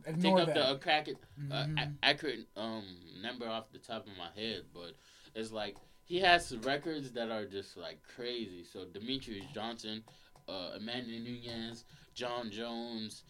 [0.05, 0.55] think Ignore of that.
[0.83, 1.19] the accurate,
[1.53, 1.79] uh, Mhm.
[1.79, 2.85] a- accurate um
[3.23, 4.95] number off the top of my head, but
[5.37, 5.77] it's like
[6.07, 8.65] he has records that are just like crazy.
[8.65, 10.03] So Demetrious Johnson,
[10.49, 11.85] uh, Amanda Nunes,
[12.15, 13.23] Jon Jones,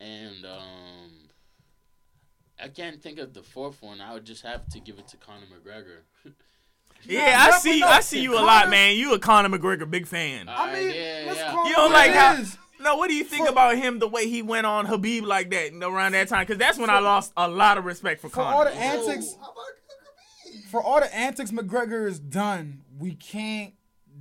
[0.00, 1.10] and um,
[2.62, 4.00] I can't think of the fourth one.
[4.00, 6.30] I would just have to give it to Conor McGregor.
[7.02, 7.80] Yeah, I see.
[7.80, 7.88] not.
[7.92, 8.94] I see you a lot, man.
[8.94, 10.50] You a Conor McGregor big fan.
[10.50, 11.50] Uh, I mean, yeah, let's yeah.
[11.50, 12.58] call You don't like it how- is.
[12.78, 14.00] No, what do you think For- about him?
[14.00, 16.42] The way he went on Khabib like that around that time?
[16.42, 19.44] Because that's when I lost a lot of respect for, For all the antics, How
[19.44, 20.64] about Khabib?
[20.70, 23.72] for all the antics McGregor has done, we can't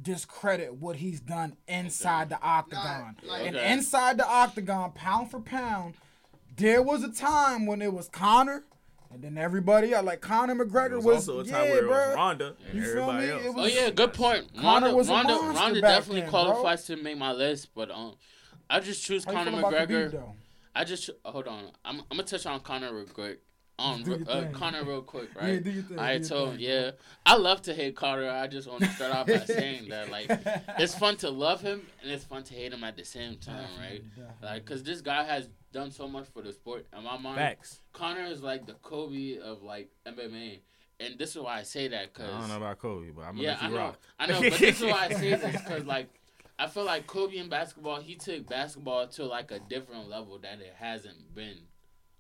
[0.02, 3.18] discredit what he's done inside the octagon.
[3.24, 3.72] like- and Okay.
[3.74, 5.96] inside the octagon, pound for pound,
[6.56, 8.64] there was a time when it was Conor,
[9.12, 10.06] and then everybody else.
[10.06, 12.08] Like Conor McGregor There was, was, also a yeah, where it bro.
[12.08, 13.32] was Ronda and You feel everybody me?
[13.34, 13.44] else.
[13.44, 14.54] It Oh yeah, good point.
[14.56, 16.44] Conor Ronda, was a Ronda, monster Ronda back definitely then, bro.
[16.46, 18.16] qualifies to make my list, but um,
[18.70, 19.88] I just choose How Conor McGregor.
[19.88, 20.36] Khabib, though?
[20.76, 21.72] I just hold on.
[21.84, 23.42] I'm, I'm gonna touch on Conor real quick.
[23.80, 24.52] On Do uh, thing.
[24.54, 25.64] Conor real quick, Yeah, right?
[25.64, 26.92] do your thing, I your told thing, yeah.
[27.26, 28.30] I love to hate Carter.
[28.30, 30.28] I just want to start off by saying that like
[30.78, 33.68] it's fun to love him and it's fun to hate him at the same time,
[33.80, 34.04] right?
[34.42, 36.88] Like, cause this guy has done so much for the sport.
[36.98, 37.82] In my mind, Facts.
[37.94, 40.60] Conor is like the Kobe of like MMA,
[41.00, 42.14] and this is why I say that.
[42.14, 44.00] Cause I don't know about Kobe, but I'm gonna yeah, let I you know, rock.
[44.20, 46.10] I know, but this is why I say this because like
[46.58, 50.60] I feel like Kobe in basketball, he took basketball to like a different level that
[50.60, 51.56] it hasn't been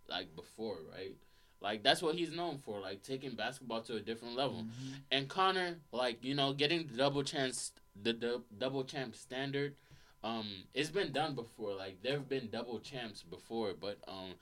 [0.07, 1.15] like before, right?
[1.61, 4.57] Like that's what he's known for, like taking basketball to a different level.
[4.59, 4.93] Mm-hmm.
[5.11, 9.75] And Conor, like you know, getting the double chance, the, the double champ standard,
[10.23, 11.73] um, it's been done before.
[11.73, 14.35] Like there have been double champs before, but um,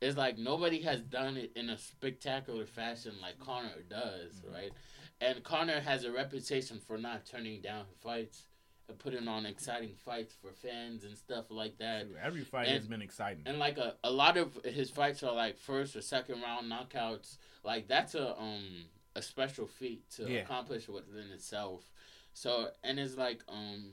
[0.00, 4.72] it's like nobody has done it in a spectacular fashion like Conor does, right?
[5.20, 8.44] And Conor has a reputation for not turning down fights
[8.92, 12.06] putting on exciting fights for fans and stuff like that.
[12.22, 13.44] Every fight And- has been exciting.
[13.46, 17.38] And like a, a lot of his fights are like first or second round knockouts.
[17.62, 18.84] Like that's a um
[19.16, 20.40] a special feat to Yeah.
[20.40, 21.90] accomplish within itself.
[22.34, 23.92] So and it's like um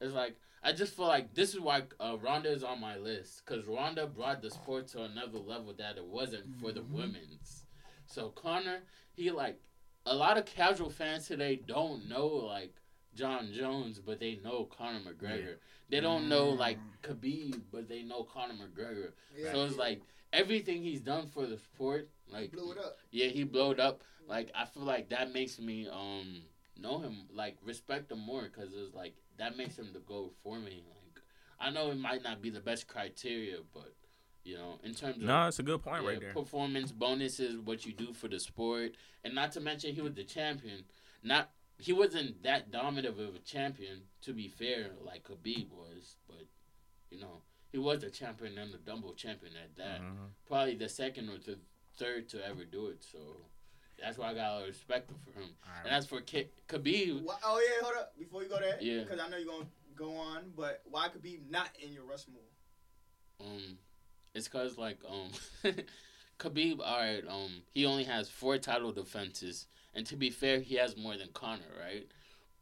[0.00, 3.42] it's like I just feel like this is why uh, Ronda is on my list
[3.44, 6.90] because Ronda brought the sport to another level that it wasn't for the Mhm.
[6.92, 7.64] women's.
[8.06, 8.80] So Conor,
[9.14, 9.60] he like
[10.06, 12.74] a lot of casual fans today don't know like
[13.18, 15.56] Jon Jones, but they know Conor McGregor.
[15.90, 19.12] They don't know like Khabib, but they know Conor McGregor.
[19.36, 19.52] Yeah.
[19.52, 20.02] So it's like
[20.32, 22.96] everything he's done for the sport, like blew it up.
[23.10, 24.02] yeah, he blowed up.
[24.28, 26.42] Like I feel like that makes me um
[26.78, 30.58] know him, like respect him more, because it's like that makes him the goat for
[30.58, 30.84] me.
[30.88, 31.22] Like
[31.60, 33.94] I know it might not be the best criteria, but
[34.44, 36.32] you know, in terms of No, it's a good point yeah, right there.
[36.32, 38.92] performance bonuses, what you do for the sport,
[39.24, 40.84] and not to mention he was the champion.
[41.22, 46.44] Not he wasn't that dominant of a champion, to be fair, like Khabib was, but
[47.10, 50.00] you know he was the champion and the double champion at that.
[50.00, 50.30] Mhm.
[50.46, 51.58] Probably the second or the
[51.96, 53.04] third to ever do it.
[53.04, 53.18] So
[54.00, 55.50] that's why I got a lot of respect for him.
[55.84, 58.78] And as for K- Khabib, Why, oh yeah, hold up before you go there.
[58.80, 59.02] Yeah.
[59.02, 59.66] Because I know you're gonna
[59.96, 62.42] go on, but why could be not in your Rushmore?
[63.40, 63.78] um,
[64.34, 65.30] it's cause like um,
[66.38, 69.66] Khabib, all right, um, he only has four title defenses,
[69.98, 72.06] and to be fair, he has more than Conor, right?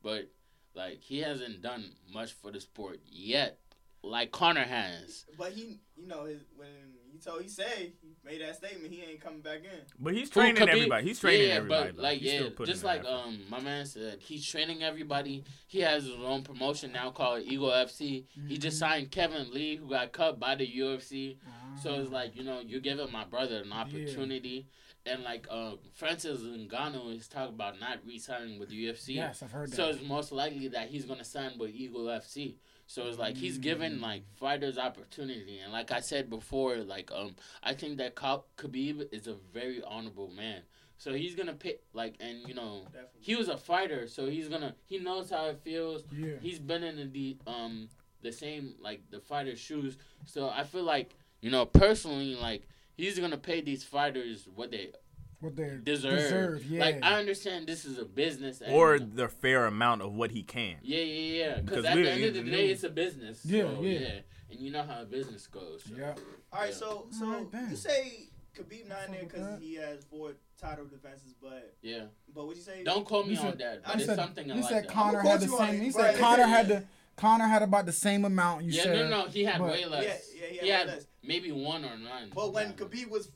[0.02, 0.28] But
[0.74, 3.58] like he hasn't done much for the sport yet,
[4.02, 5.24] like Conor has.
[5.38, 6.68] But he, you know, his, when
[7.10, 9.80] he told, he said he made that statement, he ain't coming back in.
[9.98, 10.68] But he's training Khabib?
[10.68, 11.04] everybody.
[11.06, 11.86] He's training yeah, everybody.
[11.92, 12.02] But though.
[12.02, 13.10] like He's yeah, still just like effort.
[13.10, 15.44] um my man said, he's training everybody.
[15.66, 18.24] He has his own promotion now called Eagle FC.
[18.46, 18.90] He just Mm-hmm.
[18.92, 21.36] signed Kevin Lee, who got cut by the UFC.
[21.82, 24.66] So it's like you know you're giving my brother an opportunity.
[25.06, 29.14] And like uh, Francis Ngannou is talking about not re-signing with the UFC.
[29.14, 29.76] Yes, I've heard that.
[29.76, 32.56] So it's most likely that he's gonna sign with Eagle FC.
[32.88, 33.62] So it's like he's Mm.
[33.62, 39.08] giving like fighters opportunity, and like I said before, like um, I think that Khabib
[39.12, 40.62] is a very honorable man.
[40.98, 43.20] So he's gonna pick like, and you know, Definitely.
[43.20, 46.04] he was a fighter, so he's gonna he knows how it feels.
[46.12, 46.36] yeah.
[46.40, 47.88] He's been in the um
[48.22, 49.96] the same like the fighter's shoes.
[50.24, 52.66] So I feel like you know personally, like
[52.96, 54.92] he's gonna pay these fighters what they
[55.40, 56.18] what they deserve.
[56.18, 56.66] deserve.
[56.66, 56.80] Yeah.
[56.80, 60.30] Like I understand this is a business, and, or you the fair amount of what
[60.30, 60.76] he can.
[60.82, 61.60] yeah, yeah, yeah.
[61.60, 63.40] Because Because at the end of the you day, it's a business.
[63.44, 64.08] Yeah, so, yeah.
[64.50, 65.82] And you know how a business goes.
[65.84, 65.94] So.
[65.96, 66.14] yeah.
[66.52, 66.74] All right, Yeah.
[66.74, 67.70] so so Alright, damn.
[67.70, 72.04] you say Khabib not in there because he has four title defenses, but Yeah.
[72.34, 72.82] but what you say?
[72.84, 74.84] Don't call me You on said- that, I but it's said, something you like said
[74.84, 74.90] that.
[74.90, 75.80] Conor I'ma had the quote you on same.
[75.82, 76.78] He said Conor had Yeah.
[76.80, 76.84] the
[77.16, 78.64] Conor had about the same amount.
[78.64, 78.96] You yeah, said.
[78.96, 80.04] Yeah, no, no, he had but- way less.
[80.34, 81.06] Yeah, yeah, he had he way had less.
[81.26, 82.30] Maybe one or none.
[82.34, 82.72] But when Yeah.
[82.74, 83.30] Khabib was,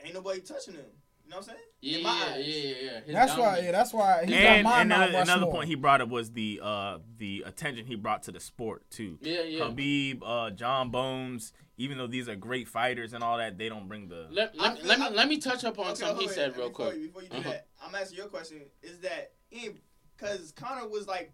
[0.00, 0.84] ain't nobody touching him.
[1.24, 1.66] You know what I'm saying?
[1.80, 2.46] yeah, in my yeah, eyes.
[2.46, 3.00] yeah, yeah, yeah.
[3.00, 3.58] His That's why.
[3.60, 6.32] Yeah, that's why he got And my Mount another, another point he brought up was
[6.32, 9.18] the uh the attention he brought to the sport too.
[9.22, 9.60] Yeah, yeah.
[9.60, 13.88] Khabib, uh, Jon Bones, even though these are great fighters and all that, they don't
[13.88, 14.26] bring the.
[14.30, 16.24] Let, I let, feel- let me I- let me touch up on Okay, something he
[16.24, 17.00] hold said real before quick.
[17.00, 17.50] You, before you do Uh-huh.
[17.50, 18.60] that, I'm asking your question.
[18.82, 21.32] Is that because Conor was like,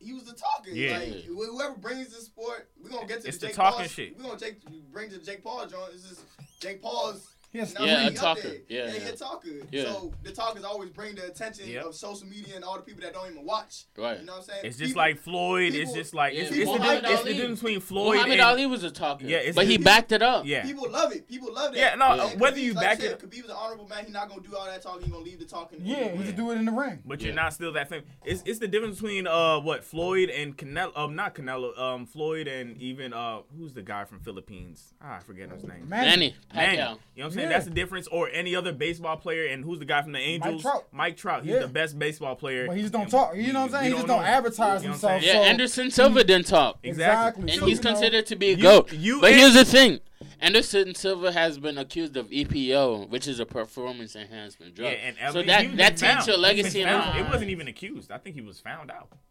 [0.00, 0.70] he was the talker.
[0.70, 0.98] Yeah.
[0.98, 3.88] Like, whoever brings the sport, we're gonna get to It's the the Jake talking Paul.
[3.88, 4.16] shit.
[4.16, 4.60] We're gonna take
[4.92, 5.92] bring to Jake Paul joint.
[5.92, 6.20] This is
[6.60, 7.74] Jake Paul's Yes.
[7.74, 8.48] Now, Yeah, when a talker.
[8.68, 9.08] Yeah, yeah, yeah.
[9.08, 9.48] a talker.
[9.72, 9.82] Yeah.
[9.84, 11.84] So the talkers always bring the attention Yep.
[11.84, 13.84] of social media and all the people that don't even watch.
[13.98, 14.20] Right.
[14.20, 14.60] You know what I'm saying?
[14.64, 15.74] It's just People- like Floyd.
[15.74, 18.32] it's just like Yeah, it's, it's, the, Muhammad di- it's the difference between Floyd Muhammad
[18.32, 19.24] and Ali was a talker.
[19.26, 20.46] Yeah, it's but he the- backed it up.
[20.46, 20.62] yeah.
[20.64, 21.26] People love it.
[21.26, 21.78] People love that.
[21.78, 22.36] Yeah, no, Yeah.
[22.36, 24.04] whether Khabib, you like back I said, it, Khabib's an honorable man.
[24.04, 25.02] He's not gonna do all that talking.
[25.02, 25.80] He's gonna leave the talking.
[25.82, 27.00] Yeah, he just do it in the ring.
[27.04, 28.04] but you're not still that famous.
[28.24, 30.96] It's it's the difference between uh what Floyd and Canelo.
[30.96, 31.76] Um, not Canelo.
[31.76, 34.94] Um, Floyd and even uh who's the guy from Philippines?
[35.02, 35.88] Ah, I forget his name.
[35.88, 36.76] Manny Manny.
[36.76, 37.39] You know what I'm saying?
[37.42, 37.48] Yeah.
[37.50, 38.06] That's the difference.
[38.08, 39.46] Or any other baseball player.
[39.46, 40.62] And who's the guy from the Angels?
[40.62, 40.86] Trout.
[40.92, 41.44] Mike Trout.
[41.44, 41.60] He's Yeah.
[41.60, 42.66] the best baseball player.
[42.66, 43.36] But he just don't And talk.
[43.36, 43.84] You know what I'm saying?
[43.84, 45.22] He just know don't advertise You know himself.
[45.22, 46.78] Yeah, so Anderson Silva didn't talk.
[46.82, 47.42] Exactly.
[47.50, 48.92] And So, he's you know, considered to be a You- goat.
[48.92, 50.00] you but and- here's the thing.
[50.42, 54.92] Anderson Silva has been accused of EPO, which is a performance enhancement drug.
[54.92, 55.16] Yeah, drug.
[55.24, 55.98] and so that that found.
[55.98, 56.80] taints your legacy.
[56.82, 57.14] in found.
[57.14, 58.10] my It wasn't even accused.
[58.10, 59.29] I think he was found out, wasn't he?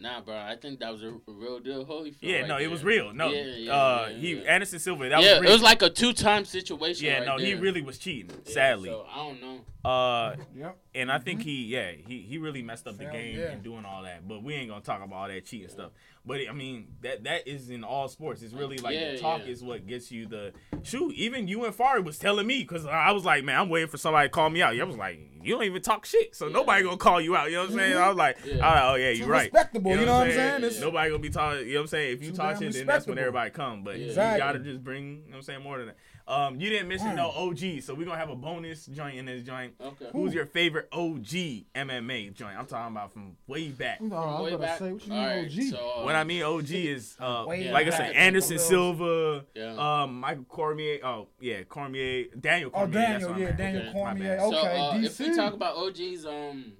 [0.00, 0.36] Nah, bro.
[0.36, 1.84] I think that was a, a real deal.
[1.84, 2.14] Holy.
[2.20, 3.12] Yeah, no, it was real.
[3.12, 4.46] No, Yeah, yeah, uh, yeah, he.
[4.46, 5.08] Anderson Silva.
[5.08, 5.50] That yeah, was real.
[5.50, 7.06] it was like a two-time situation.
[7.06, 8.30] yeah, right no, he really was cheating.
[8.46, 9.90] Yeah, sadly, So I don't know.
[9.90, 10.78] uh, Yep.
[10.98, 11.48] And I think mm-hmm.
[11.48, 13.44] he, yeah, he he really messed up the Failed, game yeah.
[13.46, 14.26] and doing all that.
[14.26, 15.92] But we ain't gonna talk about all that cheating stuff.
[16.26, 18.42] But I mean, that that is in all sports.
[18.42, 19.52] It's really like Yeah, the talk yeah.
[19.52, 21.14] is what gets you the shoot.
[21.14, 23.96] Even you and Fari was telling me because I was like, man, I'm waiting for
[23.96, 24.78] somebody to call me out.
[24.78, 27.48] I was like, you don't even talk shit, so nobody gonna call you out.
[27.50, 27.92] You know what I'm saying?
[27.94, 28.02] Mm-hmm.
[28.02, 28.52] I was like, Yeah.
[28.52, 29.52] I was like, oh yeah, you're right.
[29.52, 30.64] respectable, you know what I'm saying?
[30.64, 31.66] It's- Nobody gonna be talking.
[31.66, 32.12] You know what I'm saying?
[32.14, 33.84] If you Too talk shit, then that's when everybody come.
[33.84, 34.38] But you Exactly.
[34.40, 35.04] gotta just bring.
[35.04, 35.96] You know what I'm saying more than that.
[36.28, 39.42] Um, you didn't mention no OG, so we're gonna have a bonus joint in this
[39.42, 39.72] joint.
[39.80, 40.08] Okay.
[40.12, 42.58] Who's your favorite OG MMA joint?
[42.58, 44.02] I'm talking about from way back.
[44.02, 44.78] No, I was Way gonna back.
[44.78, 45.62] say, what you All mean, right, OG?
[45.70, 50.02] So, When I mean OG is uh, Way like I said, Anderson Silva, Yeah.
[50.02, 50.98] um, Michael Cormier.
[51.02, 52.92] Oh yeah, Cormier, Daniel Oh, Cormier.
[53.00, 53.58] that's Daniel, what I yeah, meant.
[53.58, 54.38] Daniel Okay, my Cormier.
[54.38, 55.04] Okay, so uh, DC.
[55.06, 56.72] if we talk about OGs, um,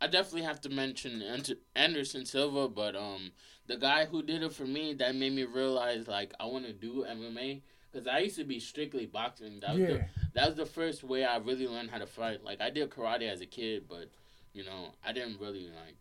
[0.00, 1.22] I definitely have to mention
[1.76, 3.32] Anderson Silva, but um,
[3.66, 6.72] the guy who did it for me that made me realize like I want to
[6.72, 7.60] do MMA
[7.98, 9.60] because I used to be strictly boxing.
[9.60, 12.44] That was the, that was the first way I really learned how to fight.
[12.44, 14.10] Like I did karate as a kid, but
[14.52, 15.96] you know I didn't really like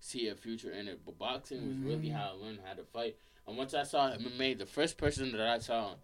[0.00, 1.00] see a future in it.
[1.04, 2.12] But boxing was really Mhm.
[2.14, 3.16] how I learned how to fight.
[3.46, 5.94] And once I saw MMA, the first person that I saw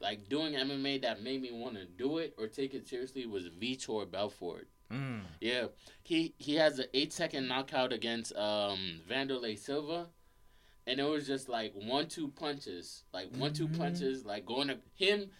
[0.00, 3.48] like doing MMA that made me want to do it or take it seriously was
[3.48, 4.68] Vitor Belfort.
[4.92, 5.22] Mm.
[5.40, 5.66] Yeah,
[6.02, 10.08] he he has an eight second knockout against um Wanderlei Silva,
[10.88, 13.78] and it was just like one two punches, like one two Mhm.
[13.78, 15.30] punches, like going to him,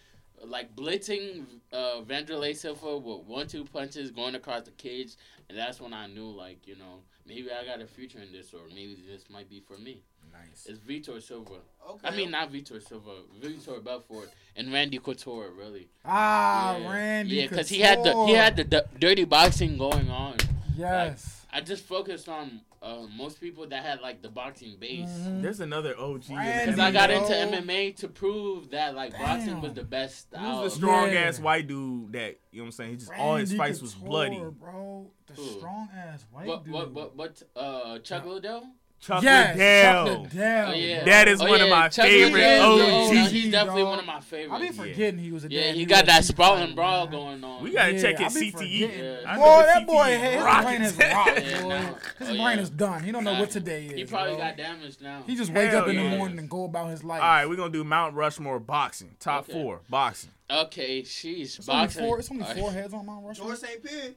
[0.45, 5.15] like blitzing uh Wanderlei Silva with one two punches going across the cage,
[5.49, 8.53] and that's when I knew like you know maybe I got a future in this
[8.53, 10.03] or maybe this might be for me.
[10.31, 10.67] Nice.
[10.67, 11.55] It's Vitor Silva.
[11.89, 12.07] Okay.
[12.07, 15.89] I mean not Vitor Silva, Vitor Belfort and Randy Couture really.
[16.05, 16.91] ah, yeah.
[16.93, 17.35] Randy.
[17.37, 20.37] Yeah, because he had the he had the d- dirty boxing going on.
[20.79, 21.45] Yes.
[21.51, 25.09] I just focused on uh, most people that had like the boxing base.
[25.09, 25.41] Mhm.
[25.41, 26.27] There's another OG.
[26.29, 30.61] Because I got into MMA to prove that like boxing was the best style.
[30.63, 31.21] Who's the strong Yeah.
[31.21, 32.89] ass white dude that you know what I'm saying?
[32.91, 34.37] He just all his Randy fights was bloody.
[34.39, 35.11] bro.
[35.27, 35.47] The Who?
[35.57, 36.73] strong ass white what, dude.
[36.73, 38.63] what what what uh Chuck Liddell?
[39.01, 40.23] Chuck yes, Liddell.
[40.25, 40.69] Chuck Liddell.
[40.69, 41.05] Oh, yeah.
[41.05, 43.11] That is Oh, one of my Chuck favorite Liddell, OGs.
[43.13, 43.89] no, he's definitely dog.
[43.91, 44.53] one of my favorites.
[44.53, 47.63] I be forgetting he was a yeah, he got that UFC sprawling brawl going on.
[47.63, 48.79] We gotta Yeah, check his CTE.
[49.23, 49.35] Yeah.
[49.37, 51.99] Boy, that his boy, CTE his brain is rocked, Yeah, boy.
[52.19, 52.59] His Oh, brain yeah.
[52.63, 53.03] is done.
[53.03, 53.93] He don't know Nah, what today is.
[53.93, 54.39] He probably bro.
[54.43, 55.23] got damaged now.
[55.25, 57.21] He just wake up in the morning and go about his life.
[57.21, 59.15] All right, we're gonna do Mount Rushmore boxing.
[59.19, 60.31] Top four boxing.
[60.51, 61.57] okay, sheesh.
[61.57, 62.03] It's only boxing.
[62.05, 62.19] four.
[62.19, 63.47] It's only four heads on Mount Rushmore.
[63.49, 63.83] George St.
[63.83, 64.11] Pierre.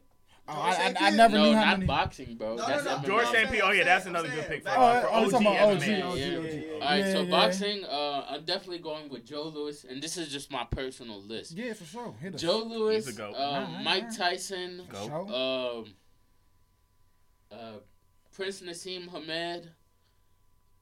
[0.54, 1.86] Oh, I, I, I never No, knew how not many.
[1.86, 2.56] boxing, bro.
[2.56, 2.98] No, That's no, no.
[2.98, 3.06] MMA.
[3.06, 3.50] George St.
[3.50, 3.62] Pierre.
[3.64, 5.86] Oh yeah, that's another good pick for, Oh, for OG talking about OG, MMA.
[5.98, 6.44] Yeah, OG, yeah, OG.
[6.44, 6.72] yeah.
[6.74, 7.30] All right, Yeah, so yeah.
[7.30, 11.52] boxing, uh, I'm definitely going with Joe Louis, and this is just my personal list.
[11.52, 12.14] Yeah, for sure.
[12.20, 12.40] Hit us.
[12.40, 13.34] Joe Louis, He's a goat.
[13.34, 14.16] uh, Alright, Mike alright.
[14.18, 15.06] Tyson, Go.
[15.06, 15.84] Show.
[15.84, 15.94] um,
[17.58, 17.72] uh,
[18.34, 19.70] Prince Naseem Hamed,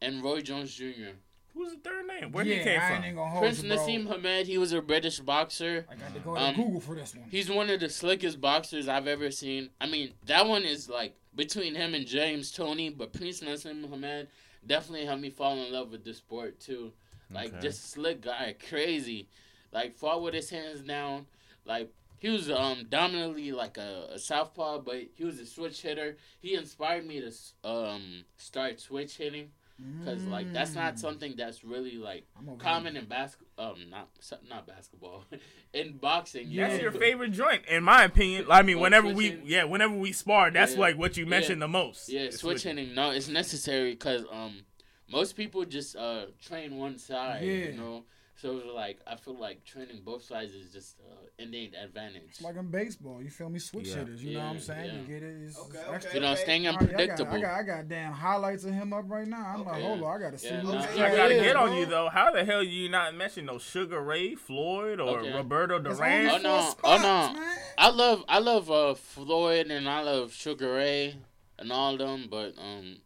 [0.02, 1.14] and Roy Jones Jr.
[1.54, 2.32] Who's the third name?
[2.32, 3.04] Where yeah, he came I from?
[3.04, 3.70] ain't gonna hold Prince you.
[3.70, 5.86] Naseem Hamed, he was a British boxer.
[5.90, 7.28] I got to go to Um, Google for this one.
[7.28, 9.70] He's one of the slickest boxers I've ever seen.
[9.80, 14.28] I mean, that one is like between him and James Toney, but Prince Naseem Hamed
[14.66, 16.92] definitely helped me fall in love with the sport too.
[17.30, 17.60] Like Okay.
[17.60, 19.28] just slick guy, crazy.
[19.72, 21.26] Like fought with his hands down.
[21.64, 26.16] Like he was um dominantly like a, a southpaw, but he was a switch hitter.
[26.40, 27.32] He inspired me to
[27.68, 29.50] um start switch hitting
[29.98, 30.98] because like that's not Mm.
[30.98, 32.24] something that's really like
[32.58, 33.72] common in basketball.
[33.72, 34.08] Um, not
[34.48, 35.24] not basketball,
[35.74, 36.48] in boxing.
[36.50, 36.82] you That's know?
[36.82, 38.46] your favorite joint, in my opinion.
[38.50, 40.80] I mean, Well, whenever we, yeah, whenever we spar, that's Yeah.
[40.80, 41.64] like what you mention Yeah.
[41.66, 42.08] the most.
[42.08, 42.78] Yeah, is switch switching.
[42.78, 42.94] hitting.
[42.94, 44.64] No, it's necessary because um
[45.10, 47.42] most people just uh train one side.
[47.42, 47.52] Yeah.
[47.68, 48.04] You know,
[48.40, 52.22] So it was like I feel like training both sides is just uh, innate advantage.
[52.30, 53.20] It's like in baseball.
[53.22, 53.58] You feel me?
[53.58, 53.96] Switch Yeah.
[53.96, 54.24] hitters.
[54.24, 54.86] You know what I'm saying?
[54.86, 55.00] yeah.
[55.00, 55.34] You get it.
[55.46, 55.94] It's, Okay, it's okay.
[55.94, 56.14] extra.
[56.14, 57.34] You know, staying All right, I got, unpredictable.
[57.36, 59.44] I got, I got damn highlights of him up right now.
[59.54, 60.46] I'm like, hold on, I gotta see.
[60.48, 60.80] Yeah, who nah.
[60.80, 62.08] this Okay, guy I gotta get on you though.
[62.08, 65.32] How the hell you not mention no Sugar Ray, Floyd, or Okay.
[65.34, 66.28] Roberto It's Duran?
[66.30, 66.74] only Oh, four no.
[66.84, 67.38] Oh, no.
[67.38, 67.58] man.
[67.76, 71.16] I love I love uh Floyd and I love Sugar Ray
[71.58, 72.96] and all them, but um,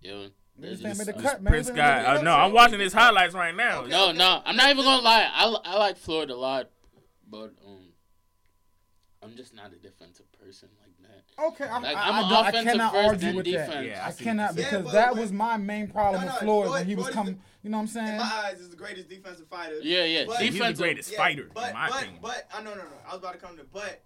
[0.00, 0.28] yo,
[0.60, 1.52] Niggas there's made the cut, man.
[1.52, 2.04] Prince This guy.
[2.04, 3.80] Uh, no, I'm watching his highlights right now.
[3.82, 3.90] Okay.
[3.90, 5.28] no, no, I'm not even gonna lie.
[5.32, 6.70] I, I like Floyd a lot,
[7.30, 7.92] but um,
[9.22, 11.42] I'm just not a defensive person like that.
[11.52, 13.72] Okay, I, Like, I, I'm I, I cannot argue with defense.
[13.72, 13.84] that.
[13.84, 14.70] Yeah, I I cannot what you're saying.
[14.70, 16.94] because Yeah, but that when- was my main problem No, with Floyd Floyd- when he
[16.96, 17.40] was Floyd is coming.
[17.62, 18.08] You know what I'm saying?
[18.08, 19.78] In my eyes, is the greatest defensive fighter.
[19.82, 22.18] Yeah, yeah, But- He's the greatest Yeah, fighter, but in my but opinion.
[22.22, 22.82] but I no no no.
[23.06, 24.02] I was about to come to but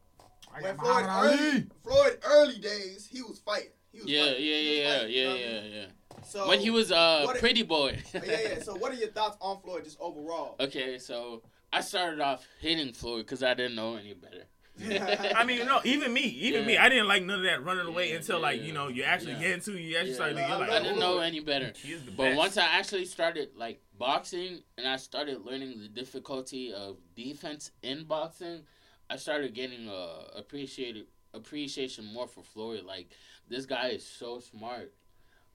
[0.61, 3.71] when Floyd early Floyd early days he was fighting.
[3.93, 4.43] He was Yeah, yeah, fighting.
[4.43, 5.87] He was yeah, yeah, know what I yeah, yeah.
[6.33, 7.99] So When he was uh what- pretty boy.
[8.15, 8.63] yeah yeah.
[8.63, 10.57] So what are your thoughts on Floyd just overall?
[10.61, 14.45] okay, so I started off hating Floyd because I didn't know any better.
[15.37, 18.09] I mean, no, even me, even me, I didn't like none of that running away
[18.11, 19.41] Yeah, until like yeah, you know you actually yeah.
[19.41, 20.15] get into you actually Yeah.
[20.15, 21.73] start to get I like, I didn't know any better.
[21.77, 22.39] he the But best.
[22.39, 28.05] once I actually started like boxing and I started learning the difficulty of defense in
[28.05, 28.63] boxing,
[29.11, 31.05] I started getting uh appreciated
[31.35, 32.85] appreciation more for Floyd.
[32.85, 33.11] Like
[33.49, 34.95] this guy is so smart.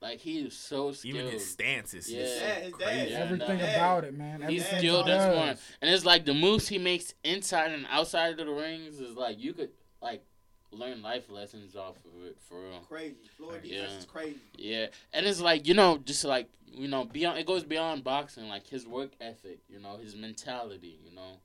[0.00, 1.16] Like he is so skilled.
[1.16, 2.20] even his stances, Yeah.
[2.20, 2.80] is Yeah, his dad.
[2.82, 3.10] crazy.
[3.10, 3.64] Yeah, Everything no.
[3.66, 4.42] about it, man.
[4.48, 8.46] He's skilled he one, And it's like the moves he makes inside and outside of
[8.46, 9.70] the rings is like you could
[10.00, 10.22] like
[10.70, 12.78] learn life lessons off of it for real.
[12.88, 13.16] Crazy.
[13.36, 13.80] Floyd Yeah.
[13.82, 14.40] defense is crazy.
[14.56, 18.48] Yeah, and it's like you know, just like you know, beyond it goes beyond boxing,
[18.48, 21.40] like his work ethic, you know, his mentality, you know.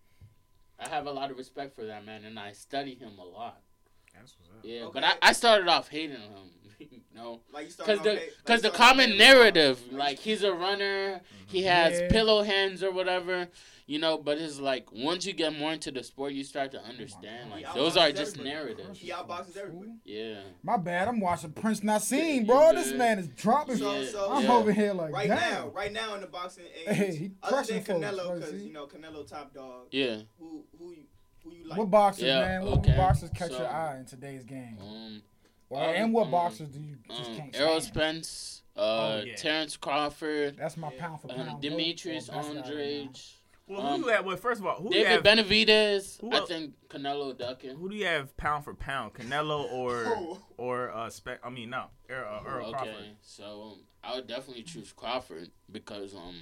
[0.80, 3.62] I have a lot of respect for that man, and I study him a lot.
[4.14, 4.60] That's what's up.
[4.64, 4.92] Yeah, Okay.
[4.94, 6.52] but I, I started off hating him,
[6.92, 10.54] you know, Like because the off like because the common hating narrative, like he's a
[10.54, 12.10] runner, he has Yeah.
[12.10, 13.48] pillow hands or whatever,
[13.86, 14.18] you know.
[14.18, 17.62] But it's like once you get more into the sport, you start to understand, God.
[17.62, 18.50] like He those are just everybody.
[18.50, 19.00] narratives.
[19.00, 19.92] He outboxes everybody.
[20.06, 21.08] Yeah, My bad.
[21.08, 22.74] I'm watching Prince Naseem, You bro.
[22.74, 23.78] This man is dropping.
[23.78, 24.54] So so I'm Yeah.
[24.54, 25.40] over here like, right damn.
[25.52, 28.72] now, right now in the boxing age, Hey, he other crushing than Canelo, because you
[28.74, 29.88] know Canelo top dog.
[29.92, 30.18] yeah.
[30.40, 31.04] Who who you
[31.44, 31.78] who you like?
[31.78, 32.64] What boxers, Yeah, man?
[32.64, 32.92] What, okay.
[32.92, 34.78] what boxers catch So- your eye in today's game?
[34.80, 35.22] Um,
[35.74, 37.82] Or, um, and what um, boxers do you just um, can't Errol?
[37.82, 39.36] Spence, uh, Oh, yeah.
[39.36, 41.62] Terrence Crawford, That's my pound for um, pound.
[41.62, 42.70] Demetrius vote for best guy.
[42.72, 43.20] Andrade,
[43.68, 44.26] Well, Um, who you have?
[44.26, 45.38] Well, first of all, who do you David have?
[45.48, 46.22] Benavidez.
[46.22, 47.76] Who I think Canelo ducking.
[47.78, 50.40] Who do you have pound for pound, Canelo or Oh.
[50.58, 53.06] or uh, Spe- I mean, no, Earl, uh, Earl okay, Crawford.
[53.22, 56.36] so um, I would definitely choose Crawford because um,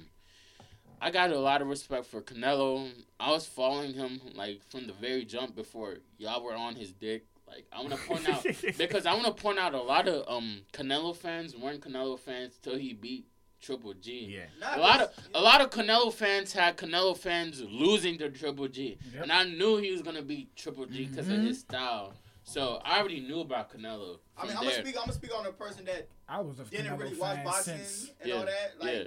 [1.00, 2.90] I got a lot of respect for Canelo.
[3.18, 7.24] I was following him like from the very jump before y'all were on his dick.
[7.54, 8.44] Like I want to point out
[8.78, 12.58] because I want to point out a lot of um Canelo fans weren't Canelo fans
[12.62, 13.26] till he beat
[13.60, 14.26] Triple G.
[14.36, 14.44] Yeah.
[14.58, 18.30] Not A lot of just- a lot of Canelo fans had Canelo fans losing to
[18.30, 19.22] Triple G, Yep.
[19.24, 21.38] and I knew he was gonna beat Triple G because Mhm.
[21.40, 22.14] of his style.
[22.44, 24.18] So I already knew about Canelo.
[24.36, 24.96] I mean, from I'm gonna speak.
[24.96, 27.76] I'm gonna speak on a person that I was a didn't Canelo really watch boxing
[27.78, 28.80] since, and Yeah, all that.
[28.80, 29.04] Like yeah,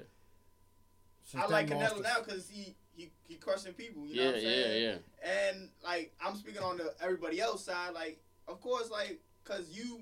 [1.24, 2.04] since I like lost Canelo it.
[2.04, 4.08] now because he he he crushing people.
[4.08, 4.84] You know yeah, what I'm yeah, saying?
[4.84, 5.30] yeah.
[5.50, 7.94] And like I'm speaking on the everybody else side.
[7.94, 10.02] Like of course, like because you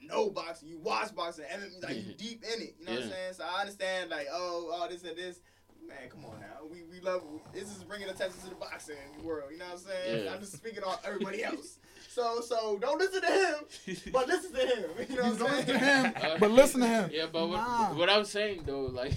[0.00, 2.74] know boxing, you watch boxing, and like you deep in it.
[2.80, 3.32] You know what I'm saying?
[3.34, 5.40] So I understand like oh oh this and this.
[5.88, 6.64] Man, come on now.
[6.70, 9.50] We we love this is bringing attention to the boxing world.
[9.50, 10.24] You know what I'm saying?
[10.26, 10.32] Yeah.
[10.32, 11.78] I'm just speaking on everybody else.
[12.08, 14.84] So so don't listen to him, but listen to him.
[15.10, 17.10] You know what Don't I'm listen to him, Uh, but listen to him.
[17.12, 17.94] Yeah, but what, Nah.
[17.94, 19.12] what I'm saying though, like,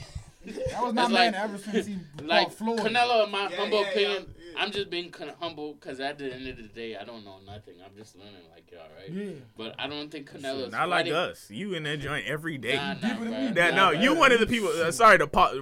[0.46, 2.80] That was my man like- ever since he like fought Floyd.
[2.80, 4.35] Canelo, in my Yeah, humble yeah, yeah, opinion, yeah.
[4.58, 7.24] I'm just being kind of humble because at the end of the day, I don't
[7.26, 7.76] know nothing.
[7.84, 9.10] I'm just learning like y'all, right?
[9.12, 9.40] Yeah.
[9.58, 11.50] But I don't think Canelo's Not like us.
[11.50, 12.76] You in that joint every day.
[12.76, 13.48] Nah, nah, Deeper than bruh.
[13.48, 14.70] me, That Nah, no, you one of the people.
[14.70, 15.58] Uh, sorry to pause,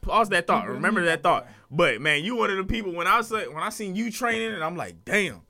[0.00, 0.68] pause that thought.
[0.68, 1.46] Remember that thought.
[1.70, 4.52] But man, you one of the people when I say when I seen you training,
[4.52, 5.42] and I'm like, damn,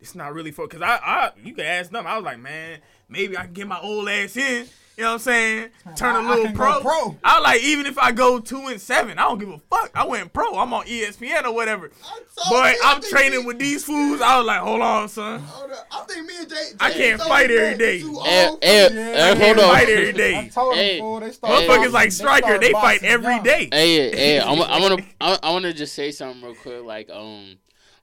[0.00, 0.66] it's not really for.
[0.68, 2.06] Cause I, I, you can ask them.
[2.06, 4.66] I was like, man, maybe I can get my old ass in.
[4.96, 5.68] You know what I'm saying?
[5.94, 6.80] Turn a little can go pro.
[6.80, 7.16] pro.
[7.22, 9.90] I was like, even if I go two and seven, I don't give a fuck.
[9.94, 10.54] I went pro.
[10.58, 11.90] I'm on ESPN or whatever.
[12.02, 14.22] I'm so- But I I'm training me- with these fools.
[14.22, 15.40] I was like, hold on, son.
[15.40, 15.86] Hold up.
[15.92, 16.70] I think me and Jay.
[16.80, 17.76] I can't fight every day.
[17.76, 17.78] bad.
[17.78, 18.00] day.
[18.00, 19.00] Too Hey, hey, for me.
[19.02, 19.74] hey, I hold can't on.
[19.74, 20.34] fight every day.
[20.34, 20.48] I day.
[20.48, 23.34] told him, Hey, fool, they started Motherfuckers like they Striker, started they fight boxing every
[23.34, 23.42] young.
[23.42, 23.68] day.
[23.70, 26.54] Hey, hey, I, wa- I want to, I, I want to just say something real
[26.54, 26.82] quick.
[26.84, 27.56] Like, um,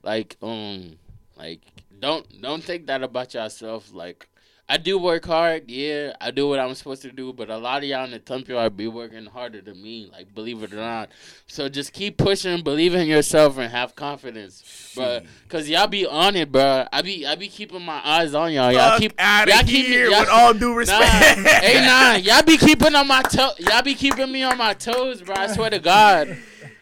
[0.04, 0.92] like, um,
[1.36, 1.60] like,
[1.98, 3.92] don't, don't think that about yourself.
[3.92, 4.28] Like,
[4.66, 5.70] I do work hard.
[5.70, 7.34] Yeah, I do what I'm supposed to do.
[7.34, 10.08] But a lot of y'all in the thump yard be working harder than me.
[10.10, 11.10] Like, believe it or not.
[11.46, 15.20] So just keep pushing, believe in yourself, and have confidence, bro.
[15.50, 16.86] Cause y'all be on it, bro.
[16.90, 18.72] I be, I be keeping my eyes on y'all.
[18.72, 21.40] Y'all keep, out y'all keep me- here y'all- with all due Nah, respect.
[21.62, 23.50] hey, nah, y'all be keeping on my toe.
[23.58, 25.34] Y'all be keeping me on my toes, bro.
[25.36, 26.38] I swear to God.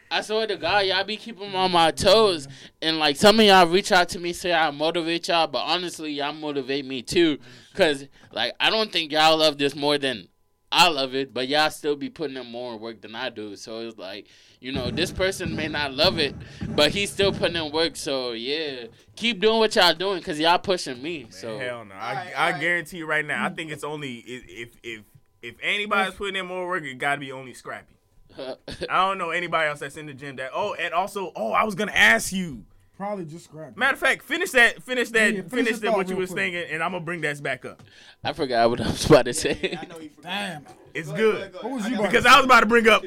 [0.08, 2.46] I swear to God, y'all be keeping me on my toes.
[2.82, 6.12] And like some of y'all reach out to me, say I motivate y'all, but honestly,
[6.12, 7.38] y'all motivate me too.
[7.74, 10.28] Cause like I don't think y'all love this more than
[10.70, 13.56] I love it, but y'all still be putting in more work than I do.
[13.56, 14.26] So it's like,
[14.58, 16.34] you know, this person may not love it,
[16.70, 17.94] but he's still putting in work.
[17.94, 21.26] So yeah, keep doing what y'all doing, cause y'all pushing me.
[21.30, 21.94] So Hell no.
[21.94, 22.60] I, Alright, I alright.
[22.60, 23.44] guarantee you right now.
[23.44, 25.00] I think it's only if if if,
[25.42, 27.96] if anybody's putting in more work, it got to be only Scrappy.
[28.38, 30.50] I don't know anybody else that's in the gym that.
[30.54, 32.64] Oh, and also, oh, I was gonna ask you.
[33.02, 33.76] Probably just scrap.
[33.76, 34.80] Matter of fact, finish that.
[34.80, 35.34] Finish that.
[35.34, 35.92] Yeah, finish finish that.
[35.92, 36.52] What you was quick.
[36.52, 37.82] thinking, and I'm gonna bring that back up.
[38.22, 39.58] I forgot what I was about to say.
[39.60, 39.98] Yeah, I know.
[40.22, 40.66] Damn.
[40.94, 42.44] It's Go ahead, good go ahead, go What was you I about because I was
[42.44, 43.04] about to bring up.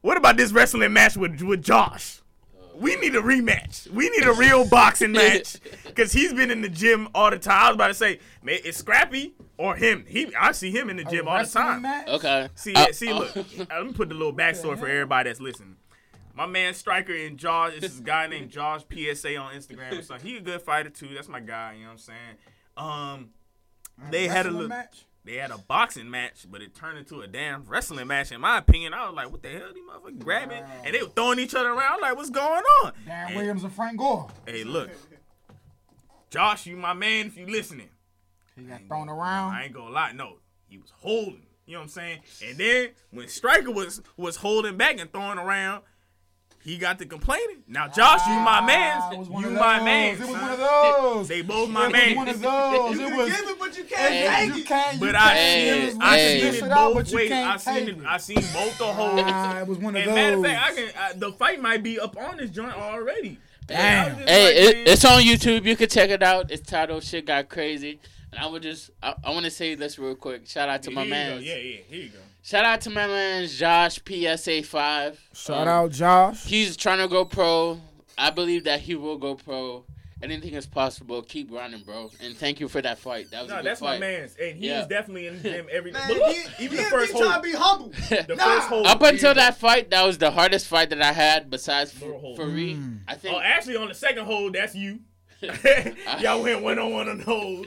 [0.00, 2.22] What about this wrestling match with with Josh?
[2.74, 3.86] We need a rematch.
[3.90, 5.56] We need a real boxing match
[5.86, 7.64] because he's been in the gym all the time.
[7.64, 10.06] I was about to say, man, it's Scrappy or him.
[10.08, 11.82] He, I see him in the gym all the time.
[11.82, 12.08] match?
[12.08, 12.48] Okay.
[12.54, 13.36] See, Uh, see, uh, look.
[13.36, 15.76] uh, Let me put the little backstory for everybody that's listening.
[16.38, 20.04] My man Striker and Josh, this is a guy named Josh PSA on Instagram.
[20.04, 21.08] So he a good fighter too.
[21.12, 21.72] That's my guy.
[21.72, 22.36] You know what I'm saying?
[22.76, 23.30] Um,
[24.12, 25.04] they had a little, match.
[25.24, 28.30] they had a boxing match, but it turned into a damn wrestling match.
[28.30, 29.72] In my opinion, I was like, what the hell?
[29.74, 32.02] These motherfuckers grabbing and they were throwing each other around.
[32.02, 32.92] Like, what's going on?
[33.04, 34.28] Dan And- Williams and Frank Gore.
[34.46, 34.90] Hey, look,
[36.30, 37.26] Josh, you my man.
[37.26, 37.88] If you listening.
[38.54, 39.54] He got thrown I around.
[39.54, 40.34] I ain't gonna lie, no,
[40.68, 41.42] he was holding.
[41.66, 42.20] You know what I'm saying?
[42.46, 45.82] And then when Striker was was holding back and throwing around,
[46.68, 47.62] he got to complaining.
[47.66, 49.12] Now Josh, you my Ah, man.
[49.12, 50.14] it was one You my man.
[50.14, 51.28] It was one of those.
[51.28, 52.16] They both It my was man.
[52.16, 52.94] one of those.
[52.96, 53.28] You It can was.
[53.36, 54.66] give it, but you can't Hey, take You it.
[54.66, 54.94] can't.
[54.94, 55.16] you But can't.
[55.16, 55.86] I Hey, seen It it.
[55.86, 57.32] was I seen it it both ways.
[57.32, 57.88] I seen it.
[57.88, 57.98] it.
[58.06, 59.22] I seen both the holds.
[59.26, 60.14] Ah, it was one of And those.
[60.14, 60.62] matter of fact,
[60.96, 61.18] I can.
[61.20, 63.38] The fight might be up on this joint already.
[63.66, 63.78] Damn.
[63.78, 65.64] And I was just Hey, like, it, it's on YouTube.
[65.64, 66.50] You can check it out.
[66.50, 67.98] It's titled "Shit Got Crazy."
[68.32, 70.46] And I would just, I, I want to say this real quick.
[70.46, 71.34] Shout out to my here you go.
[71.36, 71.42] man.
[71.42, 71.76] Yeah, yeah.
[71.88, 72.18] Here you go.
[72.42, 75.20] Shout out to my man Josh PSA five.
[75.34, 76.44] Shout Um, out Josh.
[76.44, 77.80] He's trying to go pro.
[78.16, 79.84] I believe that he will go pro.
[80.20, 81.22] Anything is possible.
[81.22, 82.10] Keep grinding, bro.
[82.20, 83.30] And thank you for that fight.
[83.30, 84.00] That was a No, good that's my fight.
[84.00, 84.84] man's, and he's Yeah.
[84.88, 85.98] definitely in the gym every day.
[85.98, 87.88] Man, But look, he, even he, the first he trying hold, to be humble.
[88.26, 88.44] the Nah.
[88.44, 88.86] first hold.
[88.86, 92.16] Up until here that fight, that was the hardest fight that I had besides Little
[92.16, 92.36] for, hold.
[92.36, 92.78] for Reed.
[92.78, 92.98] Mm.
[93.06, 95.00] I think Oh, actually, on the second hold, that's you.
[96.20, 97.66] Y'all went one on one on those.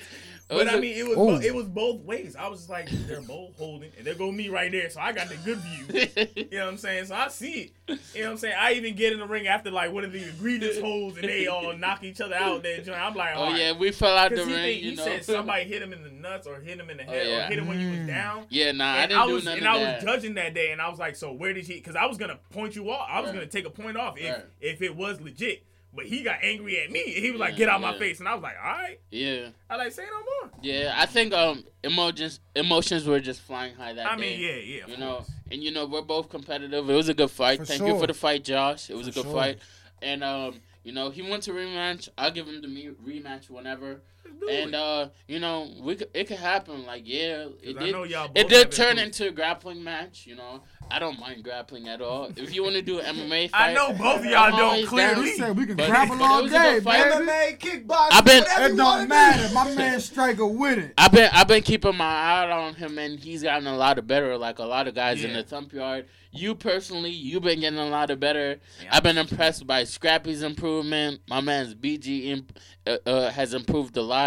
[0.51, 2.35] But I mean, it was bo- it was both ways.
[2.35, 5.11] I was just like, they're both holding, and there go me right there, so I
[5.13, 6.07] got the good view.
[6.51, 7.05] You know what I'm saying?
[7.05, 7.99] So I see it.
[8.13, 8.55] You know what I'm saying?
[8.59, 11.47] I even get in the ring after like one of the egregious holds, and they
[11.47, 12.61] all knock each other out.
[12.63, 12.99] There, joint.
[12.99, 13.59] I'm like, oh right.
[13.59, 14.83] yeah, we fell out the he, ring.
[14.83, 15.03] you know.
[15.05, 17.45] said somebody hit him in the nuts or hit him in the head yeah.
[17.45, 18.07] or hit him when you was Mm.
[18.07, 18.45] down.
[18.49, 20.01] yeah, nah, I didn't I do was none and of I was that.
[20.03, 21.75] judging that day, and I was like, so where did he?
[21.75, 23.07] Because I was gonna point you off.
[23.09, 23.35] I was Right.
[23.35, 24.45] gonna take a point off if Right.
[24.59, 25.63] if it was legit.
[25.93, 27.01] But he got angry at me.
[27.03, 29.49] He was like, "Get out of my face," and I was like, "All right." Yeah,
[29.69, 30.51] I like say no more.
[30.61, 30.93] yeah.
[30.97, 34.23] I think um emotions emotions were just flying high that I day.
[34.23, 34.87] I mean, yeah, yeah.
[34.87, 35.31] You know, course.
[35.51, 36.89] and you know we're both competitive.
[36.89, 37.59] It was a good fight.
[37.59, 38.89] For Thank you for the fight, Josh.
[38.89, 39.33] It was For a good sure.
[39.33, 39.59] fight.
[40.01, 42.07] And um, you know, he wants a rematch.
[42.17, 42.67] I'll give him the
[43.05, 43.99] rematch whenever.
[44.39, 46.85] Let's do And uh, you know, we could, it could happen.
[46.85, 47.91] Like, yeah, it I did.
[47.91, 49.07] know y'all It did turn improved.
[49.19, 50.25] into a grappling match.
[50.27, 52.31] You know, I don't mind grappling at all.
[52.35, 54.61] If you want to do an MMA fight, I know both of y'all I'm don't
[54.61, 54.89] always down.
[54.89, 55.31] clearly.
[55.33, 57.11] Said we can But- grapple it all day, good fight.
[57.11, 57.25] baby.
[57.25, 59.47] MMA, kickboxing, I've been- whatever It don't wanna matter.
[59.47, 59.53] do.
[59.53, 60.93] My man Striker with it.
[60.97, 64.07] I've been I've been keeping my eye on him, and he's gotten a lot of
[64.07, 64.37] better.
[64.37, 66.07] Like a lot of guys in the thump yard.
[66.33, 68.57] You personally, you've been getting a lot of better.
[68.81, 68.89] Yeah.
[68.93, 71.19] I've been impressed by Scrappy's improvement.
[71.27, 72.57] My man's BG imp,
[72.87, 74.20] uh, uh, has improved a lot.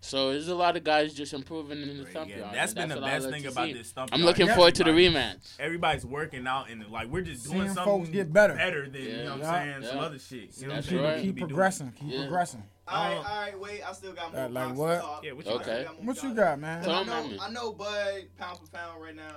[0.00, 2.54] So there's a lot of guys just improving in the thump Yeah, yard.
[2.54, 3.72] that's and been the best like thing about see.
[3.74, 4.10] this thump.
[4.12, 4.26] I'm yard.
[4.38, 5.56] looking forward to the Everybody- rematch.
[5.58, 8.54] Everybody's working out and like we're just doing Seeing something folks get better.
[8.54, 9.90] better than you know what I'm saying.
[9.90, 10.56] Some other shit.
[10.58, 11.22] You know what I'm saying?
[11.22, 11.92] Keep progressing.
[11.92, 12.20] Keep Yeah.
[12.22, 12.62] progressing.
[12.88, 13.82] All right, Uh, all right, wait.
[13.88, 14.40] I still got more.
[14.42, 15.00] Uh, like boxing what?
[15.00, 15.24] talk.
[15.24, 15.60] Yeah, what you got?
[15.60, 15.84] Okay.
[15.84, 16.82] got What you got, man?
[16.82, 17.38] I know, man.
[17.40, 19.36] I know Bud, pound for pound right now,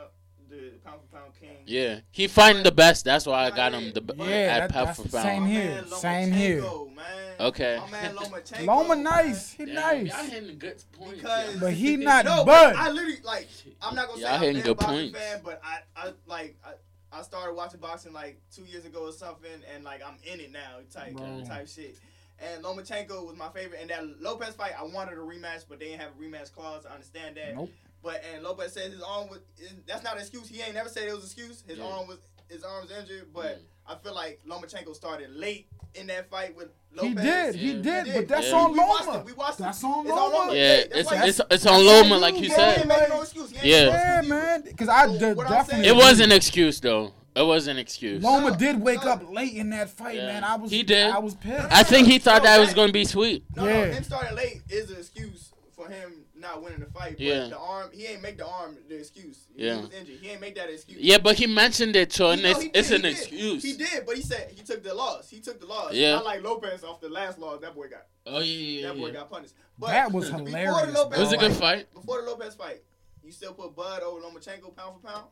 [0.54, 1.58] the pound for pound king.
[1.66, 3.06] Yeah, he fighting the best.
[3.06, 5.24] That's why I got him the Yeah, at that- pound that's for the pound.
[5.24, 5.86] same here.
[5.88, 6.62] Same here.
[6.62, 7.36] Man.
[7.40, 7.80] Okay.
[7.86, 8.66] My man Lomachenko.
[8.66, 9.52] Loma nice.
[9.54, 10.08] He Damn, nice.
[10.14, 11.16] Y'all hitting good points.
[11.16, 13.48] Because- But he not No, but I literally like.
[13.82, 15.20] I'm not gonna say Y'all I'm hitting a good boxing points.
[15.20, 16.56] fan, but I, I like.
[16.66, 16.72] I,
[17.16, 20.52] I started watching boxing like two years ago or something, and like I'm in it
[20.52, 21.44] now, type Bro.
[21.48, 21.98] type shit.
[22.40, 23.80] And Lomachenko was my favorite.
[23.82, 26.86] And that Lopez fight, I wanted a rematch, but they didn't have a rematch clause.
[26.90, 27.56] I understand that.
[27.56, 27.70] Nope.
[28.04, 29.40] But and Lopez said his arm was.
[29.88, 30.50] That's not an excuse.
[30.50, 31.64] He ain't never said it was an excuse.
[31.66, 31.86] His Yeah.
[31.86, 32.18] arm was.
[32.50, 33.94] His arm was injured, but Yeah.
[33.94, 37.10] I feel like Lomachenko started late in that fight with Lopez.
[37.10, 37.24] He Lopez.
[37.24, 37.56] did.
[37.56, 37.82] He Yeah.
[37.82, 38.06] did.
[38.08, 38.56] He But that's Yeah.
[38.58, 39.20] on We watched Loma.
[39.20, 39.26] it.
[39.26, 39.64] We watched it.
[39.64, 40.36] That's on It's on Loma.
[40.36, 40.54] Loma.
[40.56, 42.78] Yeah, That's it's why- it's it's on Loma, like you He said.
[42.80, 43.50] ain't no excuse.
[43.52, 43.84] He ain't Yeah.
[43.86, 44.62] no Yeah, man.
[44.64, 45.88] Because I So de- definitely.
[45.88, 47.14] It was an excuse though.
[47.36, 48.22] It was an excuse.
[48.22, 49.12] Loma No, did wake no.
[49.14, 50.28] up late in that fight, Yeah.
[50.28, 50.44] man.
[50.44, 50.70] I was.
[50.70, 51.08] He did.
[51.10, 51.68] I was pissed.
[51.72, 53.46] I think he thought No, that was gonna be sweet.
[53.56, 53.86] No, Yeah.
[53.86, 57.14] no, him starting late is an excuse for for him not winning the fight.
[57.14, 57.48] But Yeah.
[57.48, 59.48] the arm, he ain't make the arm the excuse.
[59.56, 59.76] Yeah.
[59.78, 60.20] He was injured.
[60.22, 61.00] He ain't make that excuse.
[61.00, 63.12] Yeah, but he mentioned it, so and it's, he it's an he did.
[63.18, 63.64] excuse.
[63.64, 65.30] He did, but he said he took the loss.
[65.30, 65.94] He took the loss.
[65.94, 66.12] Yeah.
[66.16, 67.62] Not like Lopez off the last loss.
[67.62, 69.14] That boy got Oh yeah, yeah, that boy yeah.
[69.14, 69.54] got punished.
[69.80, 71.94] But That was before the hilarious, Lopez It was a good fight.
[71.94, 72.82] Before the Lopez fight,
[73.24, 75.26] you still put Bud over Lomachenko pound for pound.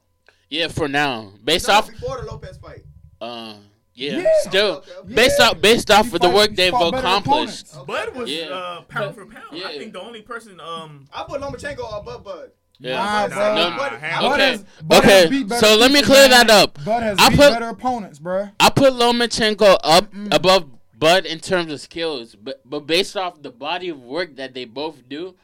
[0.49, 2.83] Yeah, for now, based No, off, before the Lopez fight.
[3.21, 3.55] uh,
[3.93, 4.25] yeah, Yeah.
[4.41, 5.13] still Okay, okay.
[5.13, 5.45] based Yeah.
[5.49, 7.67] off based off He of the fight- work he they've fought better accomplished.
[7.73, 7.87] opponents.
[7.87, 8.45] Bud was Yeah.
[8.49, 9.45] uh, pound But- for pound.
[9.53, 9.67] yeah.
[9.67, 12.51] I think the only person um I put Lomachenko above Bud.
[12.79, 12.95] Yeah.
[12.95, 13.55] Nah, Bud- bro.
[13.55, 14.51] Nah, Bud- hell Bud Okay.
[14.51, 15.27] has- Bud Okay.
[15.29, 16.47] beat better So let me people, clear man.
[16.47, 16.83] that up.
[16.83, 18.49] Bud has I beat put- better opponents, bro.
[18.59, 20.65] I put Lomachenko up above
[20.97, 24.65] Bud in terms of skills, but but based off the body of work that they
[24.65, 25.35] both do,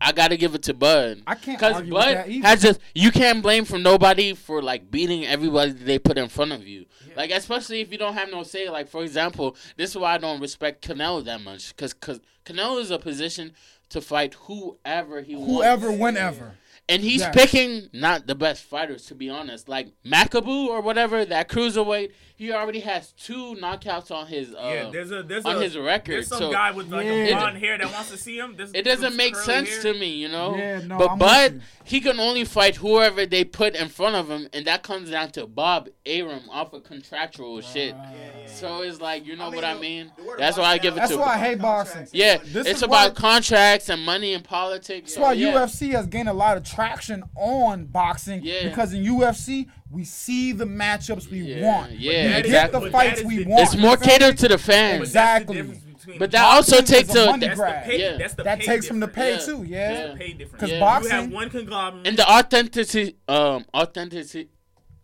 [0.00, 1.22] I gotta give it to Bud.
[1.26, 2.46] I can't Because argue with Bud that either.
[2.46, 6.28] has just you can't blame from nobody for like beating everybody that they put in
[6.28, 6.84] front of you.
[7.16, 8.68] Like especially if you don't have no say.
[8.68, 11.74] Like for example, this is why I don't respect Canelo that much.
[11.76, 13.52] Cause cause Canelo is a position
[13.88, 15.52] to fight whoever he wants.
[15.52, 16.54] Whoever, whenever.
[16.88, 17.34] And he's Yes.
[17.34, 19.68] picking not the best fighters, to be honest.
[19.68, 24.90] Like Makabu or whatever, that cruiserweight, he already has two knockouts on his uh, yeah,
[24.92, 26.12] there's a there's on a his record.
[26.12, 27.12] there's some so guy with like Yeah.
[27.12, 28.54] a blonde hair that wants to see him.
[28.56, 29.92] This, it doesn't make sense hair.
[29.92, 30.54] to me, you know.
[30.56, 31.52] Yeah, no, but I'm but
[31.84, 35.30] he can only fight whoever they put in front of him, and that comes down
[35.32, 37.94] to Bob Arum off of contractual shit.
[37.94, 40.12] Uh, So it's like you know I mean, what I mean.
[40.38, 41.18] That's why I give it now- That's to.
[41.18, 42.06] why I hate boxing.
[42.12, 45.14] Yeah, This it's about why- contracts and money and politics.
[45.14, 45.52] That's why yeah.
[45.52, 48.68] UFC has gained a lot of traction on boxing Yeah.
[48.68, 51.92] because in UFC we see the matchups we Yeah, want.
[51.92, 53.62] yeah, we that is- get the fights we the- want.
[53.62, 55.02] It's more You catered to the fans.
[55.02, 55.62] Exactly.
[55.62, 57.84] the But that also takes is a a money that's the grab.
[57.84, 57.98] pay.
[58.00, 58.16] Yeah.
[58.16, 59.32] That's the That pay takes from the pay.
[59.32, 59.38] Yeah.
[59.38, 59.92] too, yeah.
[59.92, 60.06] Yeah.
[60.12, 60.52] The pay difference.
[60.52, 60.74] Because Yeah.
[60.76, 62.06] You boxing, have one conglomerate.
[62.06, 64.48] and the authenticity, um, authenticity,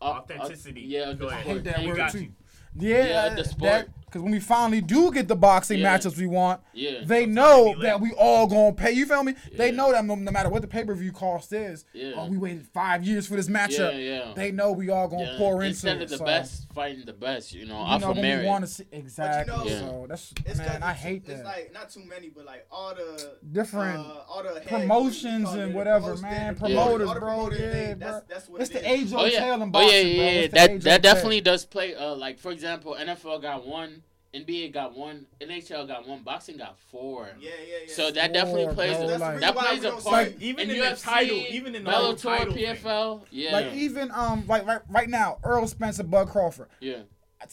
[0.01, 0.81] au- au- Authenticity.
[0.83, 1.33] yeah, Go the ahead.
[1.33, 1.65] I hate sport.
[1.65, 2.19] that word too.
[2.21, 2.33] you.
[2.79, 3.89] Yeah, Yeah, uh, the sport.
[4.13, 5.97] Because when we finally do get the boxing Yeah.
[5.99, 8.93] matchups we want, Yeah, they Sometimes know that we all gonna pay.
[8.93, 9.35] You feel me?
[9.57, 12.13] They know that no, no matter what the pay per view cost is, Yeah.
[12.17, 13.93] oh, we waited five years for this matchup.
[13.95, 14.33] yeah, yeah.
[14.35, 16.03] They know we all gonna Yeah, pour into Instead it.
[16.05, 18.47] of the so, best fighting the best, you know, You off know of when merit.
[18.47, 19.55] want to see exactly.
[19.57, 19.79] know, Yeah.
[19.81, 21.45] So that's It's 'cause man, I it's- hate It's that.
[21.45, 25.59] like not too many, but like all the Different uh, all the promotions what do
[25.59, 26.55] you and whatever, man.
[26.55, 27.51] the Promoters, all the bro.
[27.51, 28.11] Yeah, bro.
[28.11, 29.01] That's, that's what It's it the is.
[29.09, 30.31] age Oh old yeah, tale in oh boxing, yeah, yeah, yeah.
[30.41, 31.95] It's That that definitely does play.
[31.95, 34.02] Uh, like for example, NFL got one,
[34.35, 37.29] NBA got one, NHL got one, boxing got four.
[37.39, 37.93] Yeah, yeah, yeah.
[37.95, 38.97] So that definitely plays.
[38.97, 40.29] bro, a, like- that That's the reason why plays a part.
[40.41, 42.77] see- Even in in the title, even in the whole Bellator, title thing.
[42.77, 46.69] PFL, yeah, Like even um like right right now, Earl Spencer, Bud Crawford.
[46.81, 47.01] yeah.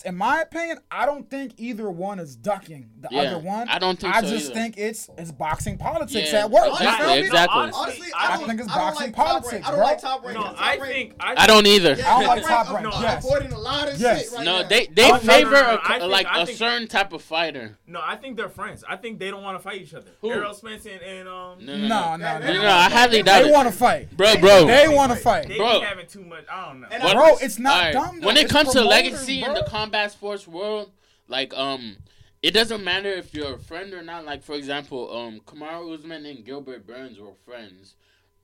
[0.06, 3.68] In my opinion, I don't think either one is ducking the Yeah, other one.
[3.70, 4.54] I don't think I so just either.
[4.54, 6.68] think it's it's boxing politics Yeah, at work.
[6.68, 7.60] exactly, You feel exactly.
[7.74, 9.68] Honestly, I I, I don't, think it's I boxing like top politics, rank.
[9.68, 10.38] I don't like top rank.
[10.38, 11.94] No, Top I rank- think I don't either.
[11.96, 13.26] Yeah, I don't like top top rank rank, are yes.
[13.26, 14.22] avoiding a lot of Yes.
[14.24, 14.68] shit right No, now.
[14.68, 16.58] they they I don't- favor no, no, no, a, I think- like I a think-
[16.58, 17.78] certain type of fighter.
[17.88, 18.84] No, I think they're friends.
[18.88, 20.12] I think they don't want to fight each other.
[20.22, 20.32] Who?
[20.32, 21.58] Errol Spence and, and um.
[21.66, 22.62] No, No, no, no, no, no, no.
[22.62, 24.16] no, I highly doubt They want to fight.
[24.16, 24.66] bro, bro.
[24.68, 25.48] They want to fight.
[25.48, 25.80] They Bro.
[25.80, 26.46] be having too much.
[26.52, 27.14] I don't know.
[27.14, 28.22] Bro, it's not dumb.
[28.22, 29.50] When it comes to legacy bro.
[29.50, 30.92] in the combat sports world,
[31.28, 31.98] like um,
[32.42, 34.26] it doesn't matter if you're a friend or not.
[34.26, 37.96] Like for example, um, Kamaru Usman and Gilbert Burns were friends.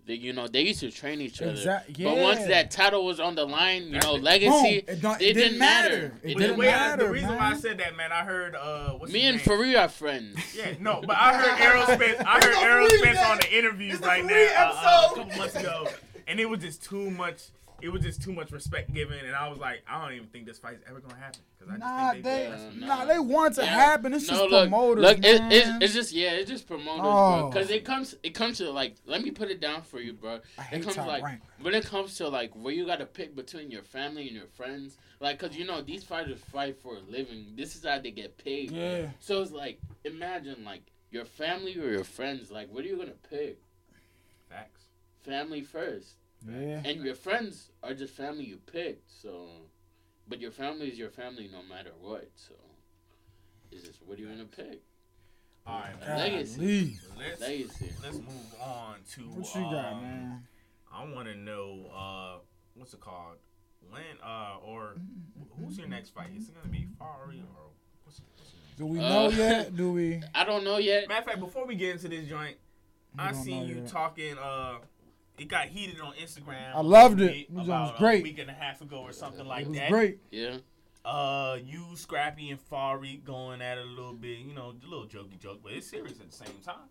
[0.07, 1.49] They, you know, they used to train each other.
[1.51, 4.21] Exact- But once that title was on the line, you know, Boom.
[4.21, 5.89] legacy, It don't- it, it didn't didn't matter.
[5.89, 6.05] matter.
[6.05, 7.03] It It But didn't didn't way I, matter.
[7.05, 7.37] the reason man.
[7.39, 9.77] why I said that, man, I heard uh, what's Me and name?
[9.77, 10.37] Are friends.
[10.55, 12.19] Yeah, no, but I heard Errol Spence.
[12.19, 15.07] I heard It's Errol Spence on the interviews It's a right now free uh, uh,
[15.11, 15.87] a couple months ago,
[16.27, 17.41] and it was just too much.
[17.85, 20.47] It was just too much respect given, and I was like, I don't even think
[20.47, 22.43] this fight's ever gonna happen because I just Nah, think they, they.
[22.79, 23.05] Yeah, nah, nah.
[23.05, 23.73] they want it to Yeah.
[23.75, 24.13] happen.
[24.15, 25.51] It's just no, look, promoters, look, it, man.
[25.51, 27.49] it's, it's just yeah, it's just promoters, Oh.
[27.49, 30.39] Because it comes, it comes to like, let me put it down for you, bro.
[30.57, 31.41] I It comes top like rank.
[31.61, 34.47] when it comes to like where you got to pick between your family and your
[34.47, 37.53] friends, like, cause you know these fighters fight for a living.
[37.55, 38.71] This is how they get paid.
[38.71, 39.09] Yeah.
[39.19, 40.81] So it's like, imagine like
[41.11, 42.49] your family or your friends.
[42.49, 43.59] Like, what are you gonna pick?
[44.49, 44.81] Facts.
[45.23, 46.15] Family first,
[46.47, 46.81] Yeah.
[46.85, 49.09] and your friends are just family you picked.
[49.21, 49.47] So,
[50.27, 52.29] but your family is your family no matter what.
[52.35, 52.55] So,
[53.71, 54.81] it's just what are you gonna pick?
[55.67, 56.07] All right, God.
[56.07, 56.17] man.
[56.19, 56.99] Legacy.
[57.17, 57.91] Let's Legacy.
[58.03, 60.47] let's move on to What you got, um, man?
[60.93, 62.37] I want to know uh,
[62.75, 63.37] what's it called?
[63.89, 64.95] When uh, or
[65.57, 66.29] who's your next fight?
[66.37, 67.71] Is it gonna be Fari or
[68.03, 68.51] what's, what's?
[68.77, 69.75] Do we Uh, know yet?
[69.75, 70.21] Do we?
[70.35, 71.07] I don't know yet.
[71.07, 72.57] Matter of fact, before we get into this joint,
[73.15, 73.87] We I don't seen you yet.
[73.87, 74.37] talking.
[74.37, 74.75] Uh,
[75.37, 76.73] it got heated on Instagram.
[76.73, 77.35] I loved it.
[77.35, 78.21] It was about great.
[78.21, 79.89] a week and a half ago or something like It was that.
[79.91, 80.19] great.
[80.31, 80.57] Yeah.
[81.03, 84.39] Uh, you, Scrappy, and Fari going at it a little bit.
[84.39, 86.89] You know, a little jokey joke, but it's serious at the same time.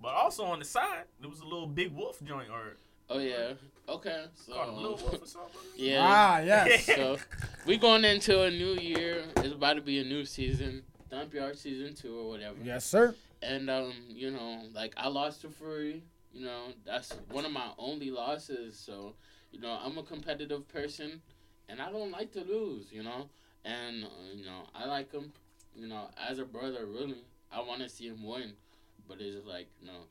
[0.00, 2.76] But also on the side, there was a little big wolf joint or
[3.08, 3.52] Oh yeah.
[3.88, 4.24] Okay.
[4.50, 5.98] called little So wolf yeah.
[6.02, 6.86] Ah, yes.
[6.96, 7.18] So
[7.66, 9.24] we going into a new year.
[9.38, 12.56] It's about to be a new season, Thump Yard season two or whatever.
[12.62, 13.14] yes, sir.
[13.42, 16.02] and um, you know, like I lost to Fareed.
[16.32, 18.78] You know, that's one of my only losses.
[18.78, 19.14] So,
[19.50, 21.20] you know, I'm a competitive person,
[21.68, 22.86] and I don't like to lose.
[22.90, 23.28] You know,
[23.64, 25.32] and uh, you know, I like him.
[25.74, 28.52] You know, as a brother, really, I want to see him win.
[29.08, 30.04] But it's like, you know,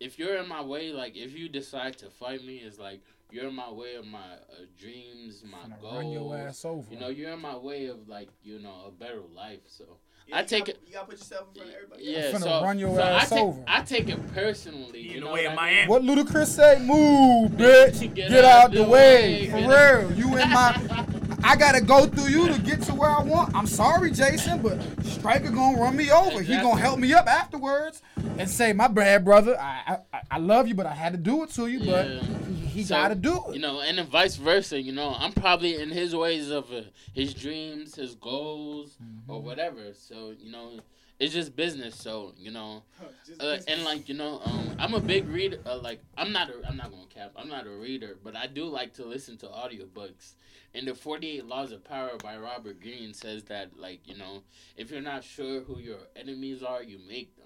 [0.00, 3.00] if you're in my way, like if you decide to fight me, it's like
[3.30, 5.94] you're in my way of my uh, dreams, my goals.
[5.94, 6.86] run your ass over.
[6.92, 9.60] You know, you're in my way of like, you know, a better life.
[9.66, 9.84] So
[10.26, 12.02] Yeah, I take gotta, it- You gotta put yourself in front of everybody.
[12.04, 12.34] yeah, else.
[12.34, 13.64] finna so, run your so ass I take, over.
[13.68, 15.00] I take it personally.
[15.00, 15.88] You in the know way what of Miami.
[15.88, 16.78] What Ludacris say?
[16.84, 18.00] Move, bitch.
[18.14, 19.50] Get Get, out out the the way.
[19.50, 20.12] way, For real.
[20.18, 21.04] You in my.
[21.44, 23.54] I gotta go through you to get to where I want.
[23.54, 26.42] I'm sorry, Jason, but Striker gonna run me over.
[26.42, 28.02] He gonna help me up afterwards
[28.38, 29.56] and say, "My bad, brother.
[29.60, 31.80] I I, I love you, but I had to do it to you.
[31.80, 32.20] But Yeah.
[32.20, 32.45] he,
[32.76, 34.80] he So, gotta do it." You know, and then vice versa.
[34.80, 36.82] You know, I'm probably in his ways of uh,
[37.14, 39.30] his dreams, his goals, Mm-hmm.
[39.32, 39.92] or whatever.
[39.94, 40.80] So you know,
[41.18, 41.94] it's just business.
[41.96, 42.82] So you know,
[43.40, 45.58] uh, and like you know, um, I'm a big reader.
[45.66, 47.32] Uh, like I'm not a, I'm not gonna cap.
[47.36, 50.34] I'm not a reader, but I do like to listen to audiobooks.
[50.74, 54.42] And the 48 Laws of Power by Robert Greene says that like you know,
[54.76, 57.45] if you're not sure who your enemies are, you make them.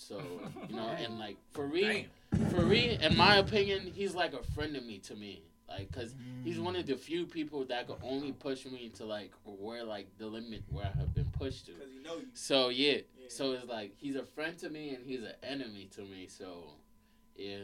[0.00, 0.20] So
[0.68, 2.04] you know, and like for real,
[2.50, 5.42] for real, in my opinion, he's like a friend of me to me.
[5.68, 9.30] Like, cause he's one of the few people that could only push me to like
[9.44, 11.72] where like the limit where I have been pushed to.
[11.72, 12.26] Cause you know you.
[12.32, 13.26] So yeah, Yeah.
[13.28, 16.26] so it's like he's a friend to me and he's an enemy to me.
[16.28, 16.64] So
[17.36, 17.58] yeah,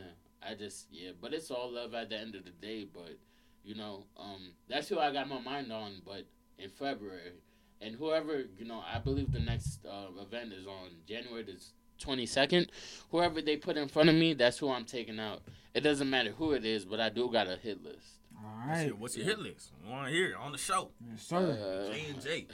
[0.46, 2.84] I just yeah, but it's all love at the end of the day.
[2.84, 3.18] But
[3.64, 6.02] you know, um, that's who I got my mind on.
[6.04, 6.26] But
[6.58, 7.32] in February,
[7.80, 11.56] and whoever you know, I believe the next uh, event is on January the
[11.98, 12.70] twenty second.
[13.10, 15.40] Whoever they put in front of me, that's who I'm taking out.
[15.74, 18.06] It doesn't matter who it is, but I do got a hit list.
[18.38, 18.96] All right.
[18.98, 19.72] What's your, hit list?
[19.84, 20.90] We want to hear it on the show.
[21.10, 21.86] yes, sir.
[21.88, 22.46] Uh, J and J.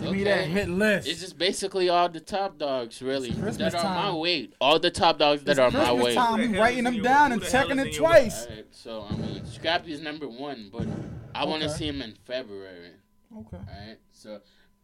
[0.00, 1.06] Give me that hit list.
[1.08, 4.18] It's just basically all the top dogs, really, It's Christmas that are my time.
[4.18, 4.54] weight.
[4.60, 6.14] All the top dogs that It's are my Christmas weight.
[6.14, 6.38] time.
[6.40, 8.46] Who I'm writing them down and checking it twice.
[8.46, 10.86] Alright, so I mean, Scrappy's number one, but
[11.34, 12.92] I want to see him in February.
[13.36, 13.56] Okay.
[13.58, 14.40] All right, so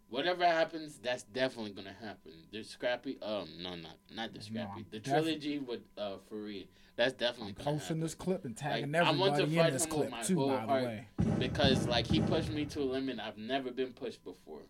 [0.09, 2.33] whatever happens, that's definitely gonna happen.
[2.53, 6.67] The Scrappy, um, no, not not the No, Scrappy, the trilogy with uh Fareed.
[6.97, 7.79] That's definitely I'm gonna happen.
[7.79, 8.01] posting happen.
[8.01, 10.11] this clip and tagging Like, I want to everybody in fight this him with clip
[10.11, 10.39] my too.
[10.39, 10.85] whole By the heart.
[10.85, 11.09] way.
[11.39, 14.63] because like he pushed me to a limit I've never been pushed before.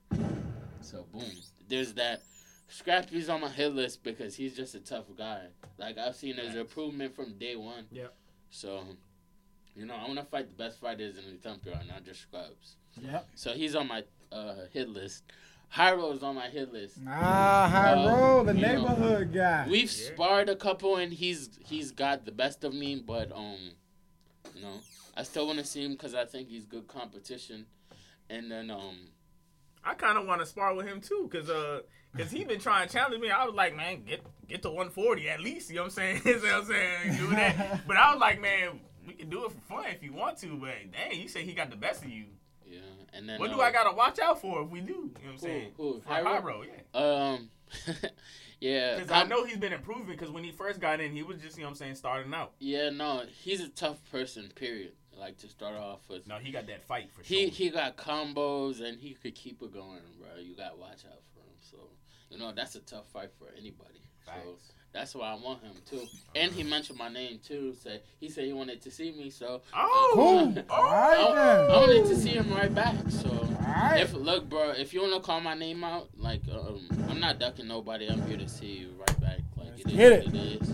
[0.81, 1.23] So boom,
[1.69, 2.23] there's that.
[2.69, 5.43] Scrappy's on my hit list because he's just a tough guy.
[5.79, 6.57] Like I've seen his Facts.
[6.59, 7.85] improvement from day one.
[7.93, 8.13] Yep.
[8.51, 8.83] So,
[9.77, 12.77] you know, I want to fight the best fighters in the Ethiopia, not just scrubs.
[13.01, 13.29] Yep.
[13.37, 14.03] So he's on my
[14.33, 15.25] uh, hit list.
[15.75, 16.99] Hyro's on my hit list.
[17.09, 19.67] Ah, Hyro, the you know, neighborhood guy.
[19.69, 20.15] We've Yeah.
[20.15, 22.97] sparred a couple, and he's he's got the best of me.
[23.05, 23.73] But um,
[24.55, 24.81] you know,
[25.17, 27.67] I still want to see him because I think he's good competition.
[28.31, 29.09] And then um,
[29.85, 31.81] I kind of want to spar with him too, cause uh,
[32.17, 33.31] cause he been trying to challenge me.
[33.31, 35.69] I was like, man, get get to 140 at least.
[35.71, 36.23] You know what I'm saying?
[36.25, 37.17] you know what I'm saying?
[37.17, 37.87] Do that.
[37.89, 40.57] but I was like, man, we can do it for fun if you want to.
[40.57, 42.27] But dang, you say he got the best of you.
[42.69, 42.79] Yeah,
[43.13, 44.93] and then What do I gotta watch out for if we do?
[44.93, 45.73] You know what I'm saying?
[45.77, 46.43] who, Hyro?
[46.43, 47.01] Hyro, yeah.
[47.01, 47.51] Um,
[48.61, 50.07] yeah, Because I know he's been improving.
[50.07, 52.33] Because when he first got in, he was just you know what I'm saying starting
[52.35, 52.53] out.
[52.59, 54.51] Yeah, no, he's a tough person.
[54.55, 54.93] Period.
[55.19, 56.27] Like to start off with.
[56.27, 57.51] No, he got that fight for He sure.
[57.51, 60.39] he got combos and he could keep it going, bro.
[60.41, 61.57] You got to watch out for him.
[61.61, 61.79] So
[62.31, 64.01] you know that's a tough fight for anybody.
[64.27, 64.73] So Facts.
[64.97, 66.07] That's why I want him too.
[66.35, 67.75] And he mentioned my name too.
[67.83, 70.55] Say he said he wanted to see me, so oh, Cool.
[70.71, 71.71] oh, All right I, then.
[71.71, 72.95] I wanted to see him right back.
[73.11, 73.29] So
[73.61, 74.01] right.
[74.01, 77.69] if look, bro, if you wanna call my name out, like um, I'm not ducking
[77.69, 78.09] nobody.
[78.09, 79.39] I'm here to see you right back.
[79.57, 80.71] Like Let's it is get what it is.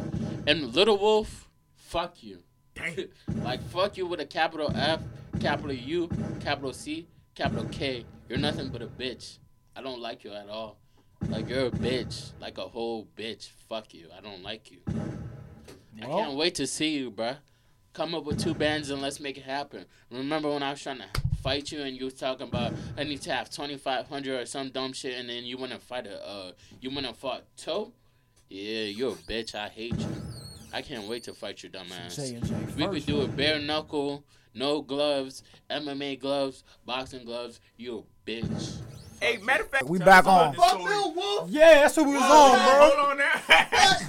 [0.46, 2.38] And Little Wolf, fuck you.
[2.76, 3.08] dang.
[3.42, 5.00] like fuck you with a capital F,
[5.40, 6.08] capital U,
[6.40, 8.04] capital C, capital K.
[8.28, 9.38] You're nothing but a bitch.
[9.74, 10.78] I don't like you at all.
[11.28, 13.48] Like you're a bitch, like a whole bitch.
[13.68, 14.08] Fuck you.
[14.16, 14.78] I don't like you.
[16.00, 17.36] I can't wait to see you, bruh.
[17.92, 19.84] Come up with two bands and let's make it happen.
[20.10, 21.08] Remember when I was trying to
[21.42, 24.46] fight you and you was talking about I need to have twenty five hundred or
[24.46, 27.92] some dumb shit, and then you and fight a uh, you and fought Toe.
[28.48, 29.54] Yeah, you're a bitch.
[29.54, 30.06] I hate you.
[30.72, 32.18] I can't wait to fight your dumb ass.
[32.18, 37.60] We could do it bare knuckle, no gloves, MMA gloves, boxing gloves.
[37.76, 38.78] You're a bitch.
[39.22, 40.52] Hey, matter of fact, We back on.
[40.54, 40.80] Fuck.
[40.82, 41.48] Lil Wolf.
[41.50, 42.88] Yeah, that's what we was Oh, on, bro.
[42.90, 43.32] Hold on now.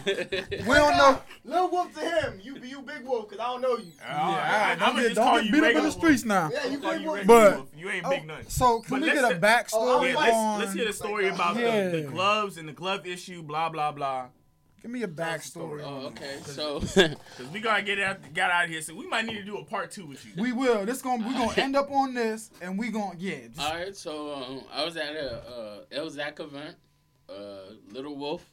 [0.68, 1.22] We don't know.
[1.46, 2.40] Lil Wolf to him.
[2.44, 3.92] You be you Big Wolf, cause I don't know you.
[4.02, 6.26] Yeah, all right, I'ma don't get, just call get you beat up in the streets
[6.26, 6.50] now.
[6.52, 7.26] Yeah, you Big Wolf.
[7.26, 8.50] But- you ain't Oh, big nothing.
[8.50, 10.60] So can we let's get a backstory Oh, Yeah, I let's, on?
[10.60, 11.62] let's hear the story about the,
[12.02, 14.26] the gloves and the glove issue, blah blah blah.
[14.84, 15.82] Give me a backstory.
[15.82, 16.06] oh, on it.
[16.08, 16.38] okay.
[16.44, 16.80] So
[17.38, 18.82] Cause we gotta get out, got out of here.
[18.82, 20.34] So we might need to do a part two with you.
[20.42, 20.86] We will.
[20.86, 23.48] This gonna we gonna end up on this, and we gonna yeah.
[23.48, 26.76] Just, All right, so um, I was at a uh, Ilzak event.
[27.30, 28.46] Uh, Little Wolf,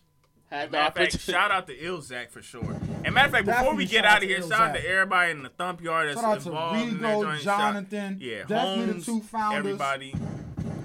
[0.51, 2.79] had the Matter of fact, shout out to Ilzak for sure.
[3.05, 5.43] And matter of fact, before we get out of here, shout out to everybody in
[5.43, 7.41] the thump yard that's Shout out to involved in that Rigo, joint.
[7.43, 8.19] Shout- Jonathan.
[8.21, 9.59] yeah, definitely Holmes, the two founders.
[9.59, 10.15] Everybody.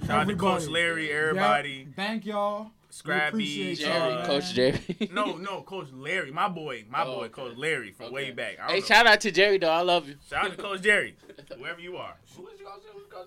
[0.07, 0.67] Shout out to Coach Everybody.
[0.73, 1.15] Larry, Yep.
[1.15, 1.87] everybody.
[1.95, 2.71] Thank y'all.
[2.95, 4.53] Scrappy, We appreciate Jerry, y'all, Coach.
[4.53, 4.79] Jerry.
[5.11, 7.29] No, no, Coach Larry, my boy, my Oh, boy, okay.
[7.33, 8.57] Coach Larry from way back.
[8.69, 8.85] Hey, know.
[8.85, 9.69] shout out to Jerry though.
[9.69, 10.15] I love you.
[10.29, 11.15] Shout out to Coach Jerry,
[11.57, 12.15] whoever you are.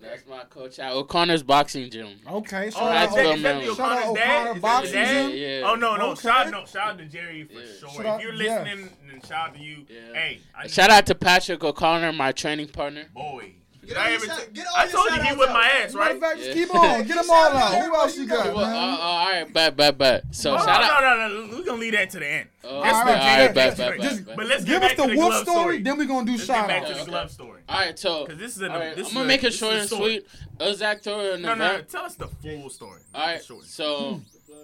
[0.00, 2.18] That's my coach at O'Connor's boxing gym.
[2.26, 3.66] Okay, shout Oh, Shout out out to that, them, is that man.
[3.66, 4.56] the Shout out O'Connor's O'Connor dad?
[4.56, 5.32] Is Boxing dad?
[5.32, 5.62] Yeah, yeah.
[5.70, 6.20] Oh no, no, Okay.
[6.22, 7.66] shout no, shout out to Jerry for Yeah.
[7.78, 8.02] sure.
[8.02, 8.62] Shout if you're yeah.
[8.62, 9.86] listening, then shout out to you.
[9.88, 10.14] Yeah.
[10.14, 13.04] Hey, I Shout out to Patrick O'Connor, my training partner.
[13.14, 13.52] boy.
[13.88, 15.66] Get I, all your ever shout- t- get I told you he shout-outs whipped my
[15.66, 16.14] ass, right?
[16.14, 16.54] of fact, just Yeah.
[16.54, 16.80] keep on.
[16.98, 17.82] Get Keep them all out out.
[17.84, 18.54] Who else you you got, got.
[18.54, 18.94] Well, uh, man?
[18.94, 20.24] uh, all right, bet, bet, bet.
[20.32, 21.00] So Oh, shout out.
[21.02, 22.48] no, no, no, We're gonna leave that to the end.
[22.64, 24.36] Oh, Just all the right, All all right, right, just- bet, just- bet, bet.
[24.36, 25.82] But let's Give us the the wolf story, story.
[25.82, 27.62] then we're gonna do Let's get shout back to the glove story.
[27.68, 29.74] All right, so Because this is an, all right, this I'm gonna make it short
[29.74, 30.26] and sweet.
[30.74, 33.00] Zach threw an No, no, no, tell us the full story.
[33.14, 34.20] All right, so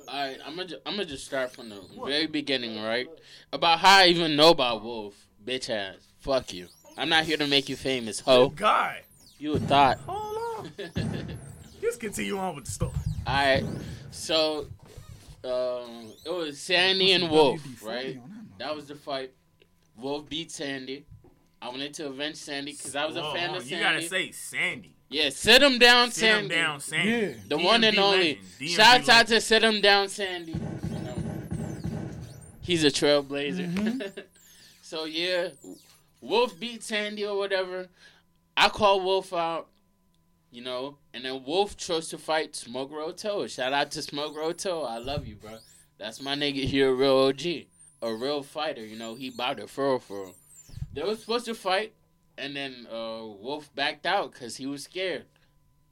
[0.06, 3.06] all right, I'm gonna ju- I'm gonna just start from the very beginning, right?
[3.52, 5.14] About how I even know about Wolf,
[5.44, 5.96] bitch ass.
[6.20, 6.68] Fuck you.
[6.96, 8.50] I'm not here to make you famous, ho.
[8.50, 8.96] God,
[9.44, 9.98] You a thought.
[10.06, 10.72] hold on.
[11.82, 12.92] Just continue on with the story.
[13.26, 13.62] All right,
[14.10, 14.60] so
[15.44, 18.18] um, it was Sandy and Wolf, right?
[18.58, 19.32] That was the fight.
[19.98, 21.04] Wolf beat Sandy.
[21.60, 23.56] I wanted to avenge Sandy because I was Whoa, a fan of.
[23.64, 23.74] Sandy.
[23.76, 24.94] You gotta say Sandy.
[25.10, 26.54] yeah, sit him down, Sit him Sandy.
[26.54, 27.10] down, Sandy.
[27.10, 27.34] Yeah.
[27.46, 28.16] The DMV one and only.
[28.18, 30.52] legend, DMV Shouts out to sit him down, Sandy.
[30.52, 30.58] You
[31.00, 31.16] know,
[32.62, 33.74] he's a trailblazer.
[33.74, 34.22] Mhm.
[34.80, 35.48] so yeah,
[36.22, 37.88] Wolf beat Sandy or whatever.
[38.56, 39.68] I call Wolf out,
[40.50, 43.46] you know, and then Wolf chose to fight Smoke Roto.
[43.46, 44.82] Shout out to Smoke Roto.
[44.82, 45.58] I love you, bro.
[45.98, 46.64] That's my nigga.
[46.64, 47.42] He a real OG,
[48.02, 48.84] a real fighter.
[48.84, 50.34] You know, he bout it for real.
[50.92, 51.94] They were supposed to fight,
[52.38, 55.26] and then uh, Wolf backed out because he was scared.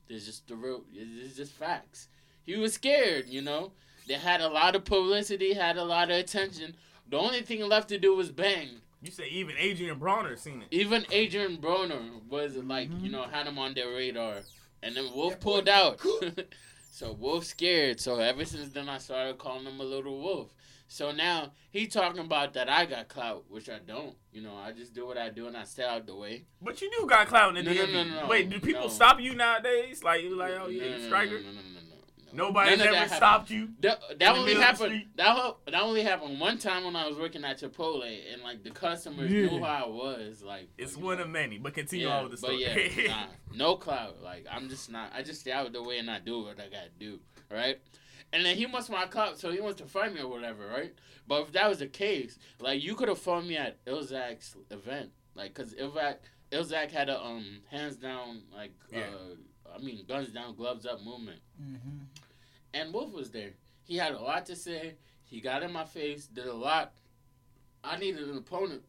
[0.08, 0.84] It's just the real.
[0.92, 2.08] It's just facts.
[2.44, 3.28] He was scared.
[3.28, 3.72] You know,
[4.06, 6.76] they had a lot of publicity, had a lot of attention.
[7.08, 8.80] The only thing left to do was bang.
[9.02, 10.68] You say even Adrien Broner seen it.
[10.70, 14.36] Even Adrien Broner was like, you know, had him on their radar,
[14.82, 16.00] and then Wolf pulled out.
[16.92, 18.00] so Wolf scared.
[18.00, 20.54] So ever since then, I started calling him a little wolf.
[20.86, 24.14] So now he talking about that I got clout, which I don't.
[24.30, 26.44] You know, I just do what I do and I stay out the way.
[26.60, 27.92] But you do got clout in the No, no, DMV.
[28.10, 28.88] no, no, Wait, do people no.
[28.88, 30.04] stop you nowadays?
[30.04, 31.30] Like you like, oh No, yeah, no, no, striker.
[31.32, 31.91] No, no, no, no, no, no.
[32.32, 33.68] Nobody's ever stopped you.
[33.80, 35.04] That, that only middle of the happened.
[35.16, 38.70] That that only happened one time when I was working at Chipotle, and like the
[38.70, 39.42] customers Yeah.
[39.42, 40.42] knew who I was.
[40.42, 41.24] Like It's one know.
[41.24, 41.58] of many.
[41.58, 42.92] But continue yeah, on with the but story.
[43.04, 44.22] yeah, nah, no clout.
[44.22, 45.12] Like I'm just not.
[45.14, 47.78] I just stay out of the way and I do what I gotta do, right?
[48.32, 50.94] And then he wants my clout, so he wants to fight me or whatever, right?
[51.28, 55.10] But if that was the case, like you could have fought me at Ilzak's event,
[55.34, 56.16] like because Ilzak
[56.52, 59.08] Ilzak had a um hands down like Yeah.
[59.10, 62.06] uh I mean guns down gloves up movement, Mhm.
[62.74, 63.54] and Wolf was there.
[63.84, 64.96] He had a lot to say.
[65.24, 66.92] He got in my face, did a lot.
[67.82, 68.82] I needed an opponent,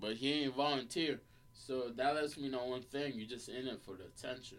[0.00, 1.20] but he ain't volunteer.
[1.52, 4.58] So that lets me know one thing: you just in it for the attention.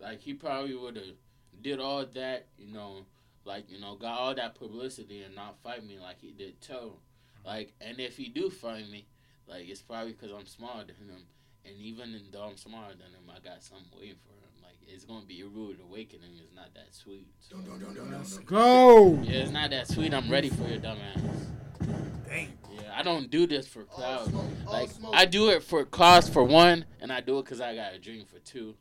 [0.00, 1.14] Like he probably would have
[1.62, 3.06] did all that, you know,
[3.44, 6.98] like you know, got all that publicity and not fight me like he did Toe.
[7.44, 9.06] Like, and if he do fight me,
[9.46, 11.26] like it's probably because I'm smaller than him.
[11.66, 14.50] And even though I'm smaller than him, I got something waiting for him.
[14.62, 16.30] Like it's gonna be a rude awakening.
[16.42, 17.26] It's not that sweet.
[17.40, 17.56] So,
[18.10, 19.18] Let's go.
[19.22, 20.14] yeah, it's not that sweet.
[20.14, 21.22] I'm ready for your dumb ass.
[22.28, 22.52] Dang.
[22.74, 24.30] Yeah, I don't do this for All clout.
[24.66, 25.12] Like smoke.
[25.14, 27.98] I do it for cause for one, and I do it because I got a
[27.98, 28.74] dream for two.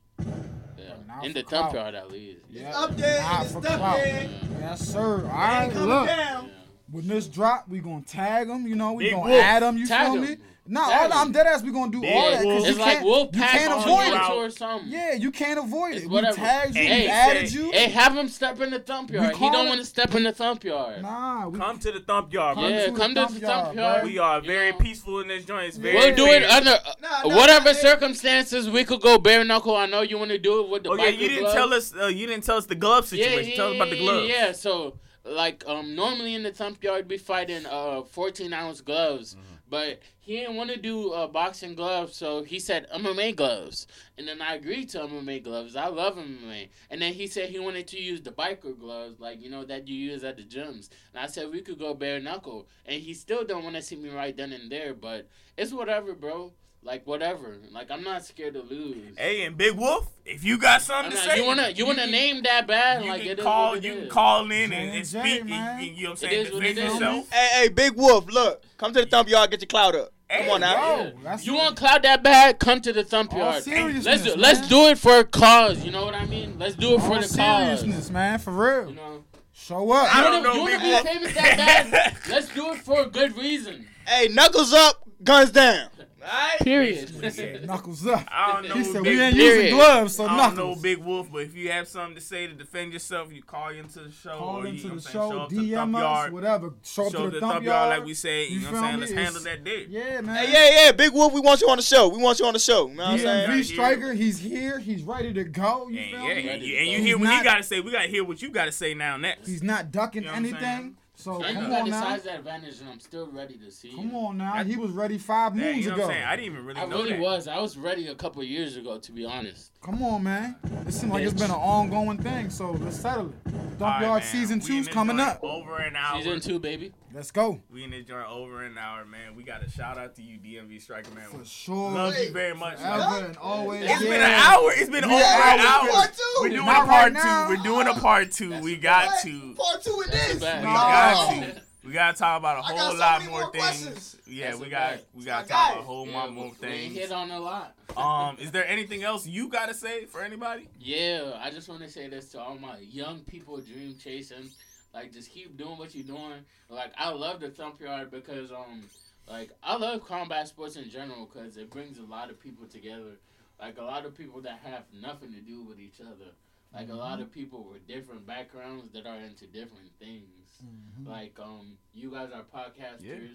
[0.78, 1.74] Yeah, in the thump clout.
[1.74, 2.42] yard at least.
[2.50, 2.62] Yeah.
[2.70, 2.78] Yeah.
[2.80, 3.22] up there.
[3.22, 3.98] Nah, It's for up clout.
[3.98, 4.30] there.
[4.60, 5.26] Yes, sir.
[5.32, 6.08] All Ain't coming look.
[6.08, 6.52] down.
[6.92, 8.68] When this drop, we gonna tag them.
[8.68, 9.42] You know, we Big gonna Wolf.
[9.44, 9.78] add him.
[9.78, 10.30] You Tag feel him.
[10.32, 10.38] me?
[10.68, 11.62] No, Tag all, I'm dead ass.
[11.62, 13.06] We gonna do Big all that because you like can't.
[13.06, 14.32] Wolf you can't avoid it.
[14.32, 14.90] or something.
[14.92, 16.10] Yeah, you can't avoid it.
[16.10, 16.36] whatever.
[16.36, 16.82] We tagged you.
[16.82, 17.72] And we added you.
[17.72, 19.36] Hey, have him step in the thump yard.
[19.36, 21.04] He don't want to step in the thump yard.
[21.04, 22.68] Nah, we Come to the thump yard, bro.
[22.68, 24.02] Yeah, to the come to the thump thump yard, yard.
[24.02, 24.10] bro.
[24.10, 24.78] We are You very know.
[24.80, 25.68] peaceful in this joint.
[25.68, 26.52] It's very We'll do it fair.
[26.52, 28.68] under Nah, nah, whatever nah, circumstances.
[28.68, 29.76] We could go bare knuckle.
[29.76, 30.90] I know you want to do it with the.
[30.90, 31.02] Gloves.
[31.04, 31.56] Oh yeah, you didn't gloves.
[31.56, 31.94] tell us.
[31.96, 33.56] Uh, you didn't tell us the glove situation.
[33.56, 34.28] tell us about the gloves.
[34.30, 38.82] Yeah, so like um normally in the thump yard we fight in uh 14 ounce
[38.82, 39.55] gloves, Mm-hmm.
[39.70, 43.88] But he didn't want to do uh, boxing gloves, so he said MMA gloves,
[44.18, 45.76] and then I agreed to MMA gloves.
[45.76, 49.42] I love MMA, and then he said he wanted to use the biker gloves, like
[49.42, 52.20] you know that you use at the gyms, and I said we could go bare
[52.20, 55.28] knuckle, and he still don't want to see me right then and there, but
[55.58, 56.54] it's whatever, bro.
[56.86, 57.58] Like whatever.
[57.72, 59.18] Like I'm not scared to lose.
[59.18, 61.86] Hey, and Big Wolf, if you got I'm something to not- say, you wanna you
[61.88, 63.04] wanna can- name that bad?
[63.04, 63.70] You like can it is call.
[63.72, 65.46] what it You can call in and, J&J, and speak.
[65.46, 65.84] man.
[65.84, 66.46] You, you know what I'm saying?
[66.46, 66.94] is what Defend it is.
[66.94, 67.32] yourself.
[67.32, 68.64] Hey, hey, Big Wolf, look.
[68.78, 70.12] Come to the thump yard, get your cloud up.
[70.30, 70.98] Come on now.
[71.06, 72.60] Yo, that's You want cloud that bad?
[72.60, 73.64] Come to the thump all yard.
[73.64, 74.40] seriousness, Let's do, man.
[74.40, 75.84] let's do it for a cause.
[75.84, 76.56] You know what I mean?
[76.60, 77.32] Let's do it for all the cause.
[77.80, 78.38] seriousness, man.
[78.40, 78.90] For real.
[78.90, 79.24] You know.
[79.54, 80.14] Show up.
[80.16, 82.18] I don't wanna- know, you wanna Big be famous that bad?
[82.30, 83.88] Let's do it for a good reason.
[84.08, 85.90] Hey, knuckles up, guns down.
[86.22, 86.60] Alright?
[86.62, 87.64] Period.
[87.68, 88.24] Knuckles up.
[88.32, 88.74] I don't know.
[88.76, 89.64] He said Big we ain't Period.
[89.66, 90.78] using gloves, so I don't knuckles.
[90.78, 93.70] know Big Wolf, but if you have something to say to defend yourself, you call
[93.70, 94.36] into the show.
[94.36, 96.02] Call or you, into you know the saying, show, up to the thump DM us,
[96.02, 96.34] yard.
[96.34, 96.74] whatever.
[96.82, 98.00] Show up Show to the the thump thump yard, yard.
[98.00, 98.48] like we say.
[98.48, 99.00] You, You know what feel I'm saying?
[99.02, 99.88] Let's It's- handle that dick.
[99.92, 100.36] Yeah, man.
[100.48, 102.08] Hey, yeah, yeah, Big Wolf, we want you on the show.
[102.08, 102.88] We want you on the show.
[102.88, 103.50] You know what I'm saying?
[103.52, 104.80] DMV striker, he's here.
[104.80, 105.90] He's ready to go.
[105.90, 106.50] You And, feel yeah, me?
[106.50, 107.82] and, you- and you hear what He's he got to say.
[107.82, 109.48] We got to hear what you got to say now next.
[109.48, 110.56] He's not ducking You know what I'm saying?
[110.64, 110.98] anything.
[111.26, 112.04] So I come got on the now.
[112.04, 113.90] size advantage, and I'm still ready to see.
[113.96, 114.54] Come on now.
[114.58, 116.04] That- He was ready five Yeah, moons you know ago.
[116.04, 116.28] what I'm saying?
[116.28, 116.86] I didn't even really know.
[116.86, 117.20] I know really that.
[117.20, 117.48] was.
[117.48, 119.72] I was ready a couple years ago, to be honest.
[119.82, 120.56] Come on, man.
[120.88, 121.40] It seems like it's Bitch.
[121.40, 122.52] been an ongoing thing.
[122.52, 123.44] So let's settle it.
[123.80, 124.32] Dump All right, Yard man.
[124.32, 125.40] season We in two's coming up.
[125.44, 126.22] Over an hour.
[126.22, 126.92] Season two, baby.
[127.16, 127.62] Let's go.
[127.72, 129.38] We in this joint over an hour, man.
[129.38, 131.30] We got a shout out to you, DMV Striker, man.
[131.30, 131.92] For sure.
[131.94, 132.78] Love you very much.
[132.78, 133.84] Forever and always.
[133.84, 134.00] It's yeah.
[134.10, 134.72] been an hour.
[134.76, 135.82] It's been Yeah, over an hour.
[135.84, 135.90] hour.
[135.92, 136.24] Part two.
[136.42, 137.48] We're doing Not a part right now.
[137.48, 137.56] two.
[137.56, 138.60] We're doing a part two.
[138.60, 139.22] We got What?
[139.24, 139.54] to.
[139.56, 140.34] Part two of this.
[140.34, 140.62] We No.
[140.64, 141.62] got to.
[141.86, 143.64] We gotta talk about a whole so lot more more things.
[143.64, 144.16] questions.
[144.28, 145.86] Yeah, That's we got we gotta talk got about a it.
[145.86, 146.94] whole Yeah, lot more things.
[146.96, 147.76] we hit on a lot.
[147.96, 150.68] Um, is there anything else you gotta say for anybody?
[150.82, 154.50] Yeah, I just want to say this to all my young people dream chasing.
[154.96, 156.46] Like, just keep doing what you're doing.
[156.70, 158.82] Like, I love the thump yard because, um,
[159.28, 163.20] like, I love combat sports in general because it brings a lot of people together.
[163.60, 166.32] Like, a lot of people that have nothing to do with each other.
[166.74, 170.62] Like, a lot of people with different backgrounds that are into different things.
[170.64, 171.08] Mhm.
[171.08, 173.02] Like, um, you guys are podcasters.
[173.04, 173.28] Yeah.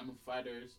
[0.00, 0.76] I'm a fighters.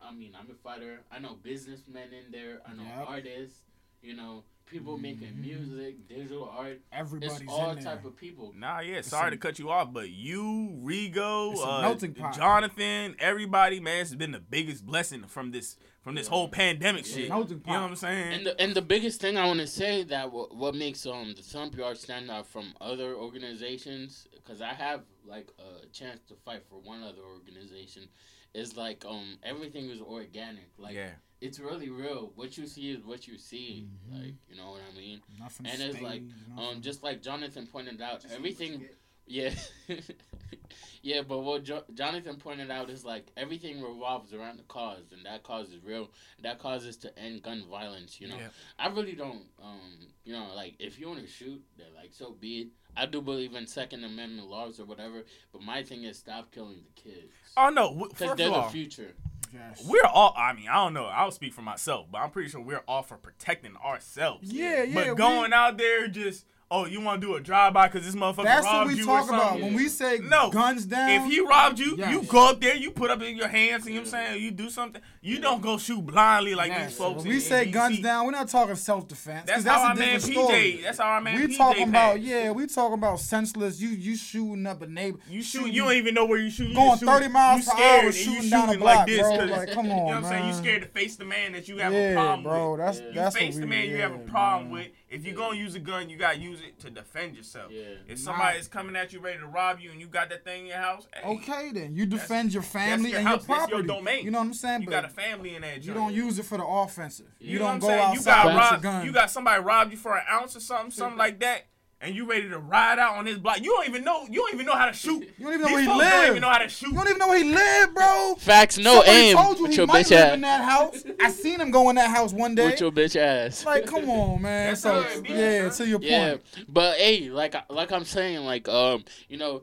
[0.00, 1.00] I mean, I'm a fighter.
[1.10, 2.62] I know businessmen in there.
[2.64, 3.08] I know Yep.
[3.08, 3.62] artists.
[4.00, 5.40] You know, people making Mhm.
[5.40, 6.80] music, digital art.
[6.92, 7.84] Everybody's It's all in there.
[7.96, 8.52] type of people.
[8.56, 8.96] Nah, yeah.
[8.96, 12.34] It's Sorry a- to cut you off, but you, Rigo, It's a uh, pot.
[12.36, 16.30] Jonathan, everybody, man, it's been the biggest blessing from this from this Yeah.
[16.30, 17.14] whole pandemic Yeah.
[17.14, 17.28] shit.
[17.28, 17.82] Melting You know pot.
[17.82, 18.32] what I'm saying?
[18.32, 21.34] And the and the biggest thing I want to say that what, what makes um
[21.34, 26.34] the Thump Yard stand out from other organizations because I have like a chance to
[26.34, 28.08] fight for one other organization
[28.54, 31.12] is like um everything is organic like yeah.
[31.42, 34.14] It's really real what you see is what you see Mhm.
[34.18, 37.66] like you know what I mean Nothing And it's like, staged, um just like Jonathan
[37.66, 38.88] pointed out Just everything
[39.26, 39.54] Yeah,
[41.02, 45.24] yeah, but what jo- Jonathan pointed out is like everything revolves around the cause, and
[45.26, 46.10] that cause is real.
[46.42, 48.20] That cause is to end gun violence.
[48.20, 48.48] You know, Yeah.
[48.78, 49.80] I really don't, um,
[50.24, 52.68] you know, like if you want to shoot, then like so be it.
[52.96, 56.82] I do believe in Second Amendment laws or whatever, but my thing is stop killing
[56.84, 57.94] the kids Oh no.
[57.94, 59.14] because they're of the all, future.
[59.52, 59.84] Yes.
[59.86, 60.34] we're all.
[60.36, 61.04] I mean, I don't know.
[61.04, 64.50] I'll speak for myself, but I'm pretty sure we're all for protecting ourselves.
[64.52, 64.94] Yeah, yeah.
[64.94, 66.46] but we- going out there just.
[66.74, 69.04] Oh, you want to do a drive by because this motherfucker That's what we you
[69.04, 69.62] talk or about something?
[69.66, 70.48] when we say No.
[70.50, 71.10] guns down.
[71.10, 73.94] If he robbed you, you go up there, you put up in your hands, and
[73.94, 75.02] you know what I'm saying, you do something.
[75.20, 76.88] You don't go shoot blindly like Yes.
[76.90, 77.18] these folks.
[77.18, 77.72] When we in say DC.
[77.72, 79.44] guns down, we're not talking self defense.
[79.46, 80.44] That's, that's how a our man different PJ.
[80.44, 80.80] story.
[80.82, 81.56] That's how our man we PJ.
[81.58, 82.22] talking about passed.
[82.22, 83.78] yeah, we talking about senseless.
[83.80, 85.18] You you shooting up a neighbor.
[85.28, 85.70] You shoot.
[85.70, 86.68] You don't even know where you shoot.
[86.70, 88.66] You going just shoot- 30 miles you per scared hour and you shooting down a
[88.72, 89.36] shooting block, like this, bro.
[89.36, 90.44] 'cause- Like, come You know on, what I'm saying?
[90.46, 90.62] You man.
[90.62, 92.70] scared to face the man that you have a yeah, problem bro.
[92.72, 92.80] with.
[92.80, 93.06] That's Yeah.
[93.08, 94.86] You that's face what the we, man you have a problem with.
[95.12, 97.70] If you're gonna use a gun, you gotta use it to defend yourself.
[97.70, 97.82] Yeah.
[98.08, 98.32] If Nah.
[98.32, 100.66] somebody is coming at you ready to rob you and you got that thing in
[100.68, 103.46] your house, hey, Okay, then you defend your family your and house.
[103.46, 103.88] your That's your property.
[103.88, 104.24] domain.
[104.24, 104.80] You know what I'm saying?
[104.82, 107.26] you But got a family in that you don't use it for the offensive.
[107.38, 108.00] You You, know what don't I'm go saying?
[108.14, 108.82] You outside got with robbed.
[108.82, 109.06] gun.
[109.06, 111.66] You got somebody robbed you for an ounce or something, something like that,
[112.02, 113.60] and you ready to ride out on his block.
[113.62, 114.26] You don't even know.
[114.28, 115.22] You don't even know how to shoot.
[115.38, 116.88] You don't even know These where he folks don't even know how to shoot.
[116.90, 118.34] You don't even know where he live, bro.
[118.38, 121.04] Facts, no Somebody aim told you with he your might bitch live in that house.
[121.20, 122.66] I seen him go in that house one day.
[122.66, 123.64] With your bitch ass.
[123.64, 124.68] like, come on, man.
[124.70, 125.86] That's so how it be, yeah, son.
[125.86, 126.42] to your Yeah, point.
[126.68, 129.62] but hey, like like I'm saying, like um, you know,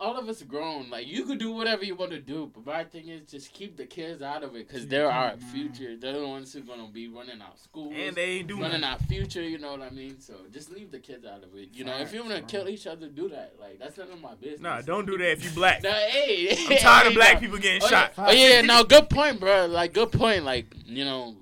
[0.00, 0.88] all of us grown.
[0.90, 3.76] Like you could do whatever you want to do, but my thing is just keep
[3.76, 5.38] the kids out of it because they're our man.
[5.52, 5.96] future.
[5.96, 8.98] They're the ones who gonna be running our schools, and they ain't doing running our
[8.98, 9.42] future.
[9.42, 10.18] You know what I mean?
[10.20, 11.68] So just leave the kids out of it.
[11.72, 13.54] You know, if you wanna kill each other, do that.
[13.60, 14.60] Like that's none of my business.
[14.60, 15.82] Nah, don't do that if you black.
[15.82, 18.12] Nah, hey, I'm tired of black people getting Oh shot.
[18.16, 19.66] yeah, oh yeah, no, good point, bro.
[19.66, 20.44] Like good point.
[20.44, 21.36] Like you know,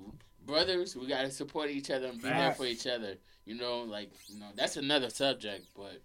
[0.45, 3.15] brothers, we gotta support each other and be there for each other.
[3.45, 6.01] You know, like you know, that's another subject, but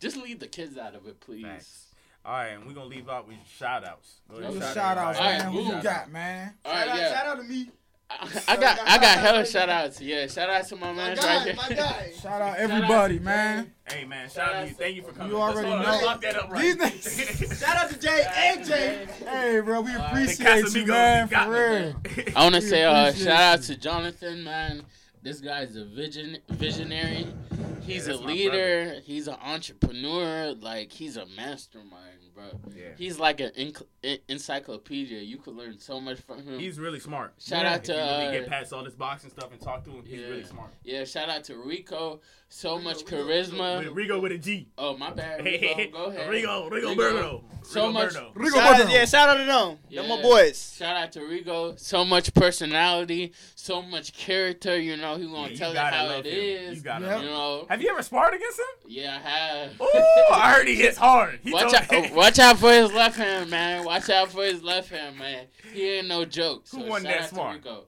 [0.00, 1.44] just leave the kids out of it, please.
[1.44, 1.86] Facts.
[2.24, 4.20] All right, and we're gonna leave out with shout outs.
[4.30, 5.38] Go ahead, Shout, shout outs, everybody.
[5.38, 5.46] man.
[5.48, 6.54] Alright, Who you got, man?
[6.64, 7.12] All Shout right, out, yeah.
[7.14, 7.70] shout out to me.
[8.12, 10.00] I, I got I got hella shout outs.
[10.00, 12.12] Yeah, shout out to my My man guy, right my guy.
[12.20, 13.72] Shout out out everybody, to man.
[13.88, 14.74] Hey man, shout out to you.
[14.74, 15.30] Thank you for coming.
[15.32, 16.06] You already Let's, let's know.
[16.06, 16.92] lock that up These right.
[16.92, 19.06] niggas- Shout out to Jay and Jay.
[19.24, 22.34] Hey, bro, we appreciate The you, man, for real.
[22.36, 24.82] I want to We say uh, appreciate shout out to Jonathan, man.
[25.22, 27.26] This guy's a vision visionary.
[27.82, 28.94] He's Yeah, a leader.
[29.04, 30.54] He's an entrepreneur.
[30.54, 32.58] Like he's a mastermind, bro.
[32.58, 32.72] bro.
[32.76, 32.88] Yeah.
[32.96, 35.20] He's like an enc- en- encyclopedia.
[35.20, 36.58] You could learn so much from him.
[36.58, 37.34] He's really smart.
[37.38, 37.70] Shout Yeah.
[37.72, 39.90] out If to you really uh, get past all this boxing stuff and talk to
[39.90, 40.04] him.
[40.06, 40.26] He's Yeah.
[40.28, 40.70] really smart.
[40.84, 41.04] yeah.
[41.04, 42.20] Shout out to Rico.
[42.52, 43.78] So Rico, much Rico, charisma.
[43.94, 44.66] Rico, Rigo with a G.
[44.76, 45.44] Oh my bad.
[45.44, 45.90] Rico.
[45.92, 46.28] Go ahead.
[46.30, 46.96] Rigo, Rigo, Rigo.
[46.96, 47.42] Berto.
[47.62, 48.34] So Rigo much- Berto.
[48.34, 49.78] Rigo Shout out, yeah, shout out to them.
[49.88, 50.00] Yeah.
[50.02, 50.74] Them my boys.
[50.76, 51.76] Shout out to Rico.
[51.76, 53.32] So much personality.
[53.54, 54.80] So much character.
[54.80, 56.72] You know he Yeah, gonna you tell it gotta how love it him.
[56.72, 56.76] is.
[56.78, 57.20] You gotta Yep.
[57.22, 57.66] You know.
[57.68, 58.64] Have you ever sparred against him?
[58.88, 59.70] Yeah, I have.
[59.78, 61.38] Oh, I heard he hits hard.
[61.44, 61.88] He Watch out!
[61.90, 63.84] me- oh, watch out for his left hand, man.
[63.84, 65.46] Watch out for his left hand, man.
[65.72, 66.64] He ain't no joke.
[66.70, 67.56] Who won that out smart?
[67.56, 67.84] Rico.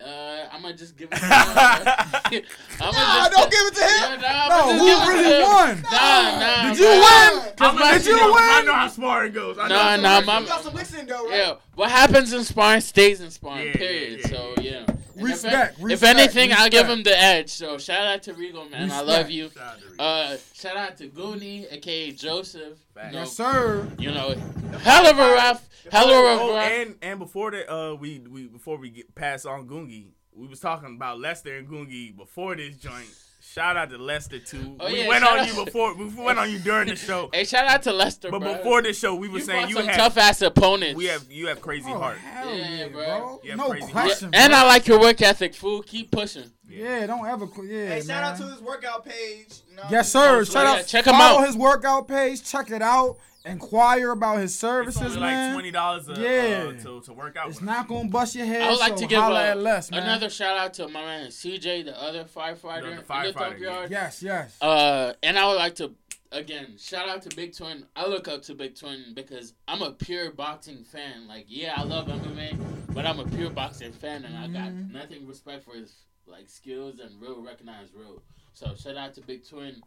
[0.00, 1.16] Uh, I'm gonna just give it.
[1.16, 2.42] to him.
[2.80, 4.20] I'm Nah, don't give it to Yeah, him.
[4.20, 5.42] nah, No, who give it to really him.
[5.42, 5.82] won?
[5.82, 6.68] Nah, nah.
[6.68, 7.40] Did you bro.
[7.40, 7.52] win?
[7.56, 9.58] Cause my- Did you know- I know how sparring goes.
[9.58, 11.36] I know Nah, how nah, sparring my- You got some licks though, right?
[11.36, 13.68] Yeah, what happens in sparring stays in sparring.
[13.68, 14.20] Yeah, period.
[14.20, 14.70] yeah, yeah, so yeah.
[14.70, 14.78] yeah.
[14.78, 17.50] And if- Respect, If, respect, anything, I'll give him the edge.
[17.50, 18.88] So shout out to Rigo, man.
[18.90, 19.50] I love you.
[19.50, 19.96] Shout out to Rigo.
[19.98, 22.78] Uh, shout out to Goonie, aka Joseph.
[22.96, 23.88] You know, Yes, sir.
[23.98, 24.34] you know,
[24.82, 26.70] hell of a ref, hell of a Oh, ref.
[26.72, 30.60] and and before that, uh, we we before we get pass on Gungi, we was
[30.60, 33.08] talking about Lester and Gungi before this joint.
[33.58, 34.76] Shout out to Lester too.
[34.78, 35.92] Oh, we yeah, went on out- you before.
[35.94, 37.28] We went on you during the show.
[37.32, 38.54] Hey, shout out to Lester, But bro.
[38.56, 40.96] before this show, we were you saying you some have tough ass opponents.
[40.96, 42.18] we have you have crazy Oh, heart.
[42.18, 42.92] hell Yeah, yeah, bro.
[43.18, 43.40] bro.
[43.42, 43.86] Yeah, no crazy.
[43.86, 44.30] Yeah, question.
[44.32, 44.60] and bro.
[44.60, 45.82] I like your work ethic, fool.
[45.82, 46.52] Keep pushing.
[46.78, 47.68] Yeah, don't ever quit.
[47.70, 49.48] Yeah, Hey, shout out to his workout page.
[49.70, 49.82] You know?
[49.90, 50.38] Yes, sir.
[50.40, 50.86] Oh, Shout yeah, out.
[50.86, 51.46] check him follow out.
[51.46, 52.42] his workout page.
[52.42, 53.16] Check it out.
[53.44, 55.52] Inquire about his It's services, only like man.
[55.54, 56.70] twenty dollars Yeah.
[56.76, 57.48] uh, to to work out.
[57.48, 57.66] It's with.
[57.68, 58.62] not gonna bust your head.
[58.62, 60.02] I would like so to give holla uh, at Les, man.
[60.02, 63.34] another shout out to my man CJ, the other firefighter, The- the in the firefighter,
[63.34, 63.70] dump yeah.
[63.72, 63.90] yard.
[63.90, 64.60] Yes, yes.
[64.60, 65.94] Uh, and I would like to
[66.30, 67.86] again shout out to Big Twin.
[67.96, 71.26] I look up to Big Twin because I'm a pure boxing fan.
[71.26, 72.58] Like, yeah, I love MMA,
[72.92, 74.92] but I'm a pure boxing fan, and I got Mhm.
[74.92, 75.94] nothing respect for his
[76.30, 78.22] like skills and real recognized real.
[78.54, 79.82] So shout out to Big Twin.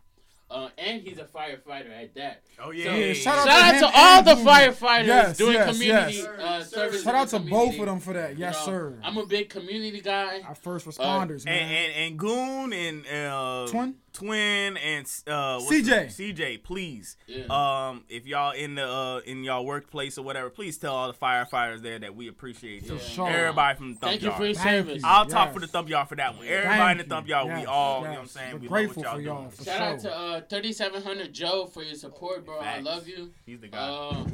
[0.50, 2.44] Uh, and he's a firefighter at that.
[2.62, 2.84] Oh yeah.
[2.84, 6.28] So- Yeah, shout out Shout out to all the firefighters Yes, doing yes, community yes.
[6.28, 7.04] uh, service.
[7.04, 8.34] Shout out to both of them for that.
[8.34, 9.00] You Yes, know, sir.
[9.02, 10.42] I'm a big community guy.
[10.46, 11.72] Our first responders, And, man.
[11.72, 13.96] and and Goon and uh, Twin?
[14.14, 16.08] Twin and uh, CJ.
[16.08, 17.16] CJ, please.
[17.28, 17.46] Yeah.
[17.50, 21.18] Um, if y'all in the uh, in y'all workplace or whatever, please tell all the
[21.18, 22.98] firefighters there that we appreciate them.
[22.98, 23.04] Yeah.
[23.04, 23.30] Sure.
[23.30, 24.38] Everybody from the thump Thank you yard.
[24.40, 25.02] for your Thank service.
[25.04, 25.08] you.
[25.10, 26.46] I'll talk for the thump yard for that one.
[26.46, 27.54] Everybody Thank in the thump yard, you.
[27.54, 28.54] we Yes, all, you know what I'm saying?
[28.54, 29.42] We're we grateful love what for y'all y'all.
[29.44, 29.52] doing.
[29.52, 29.86] For Shout sure.
[29.88, 32.60] out to uh, 3700 Joe for your support, bro.
[32.60, 33.32] I love you.
[33.46, 33.78] He's the guy.
[33.80, 34.26] Uh,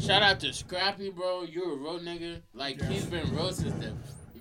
[0.00, 1.42] shout out to Scrappy, bro.
[1.44, 2.40] You're a road nigga.
[2.54, 2.88] Like Yes.
[2.90, 3.92] he's been road since the,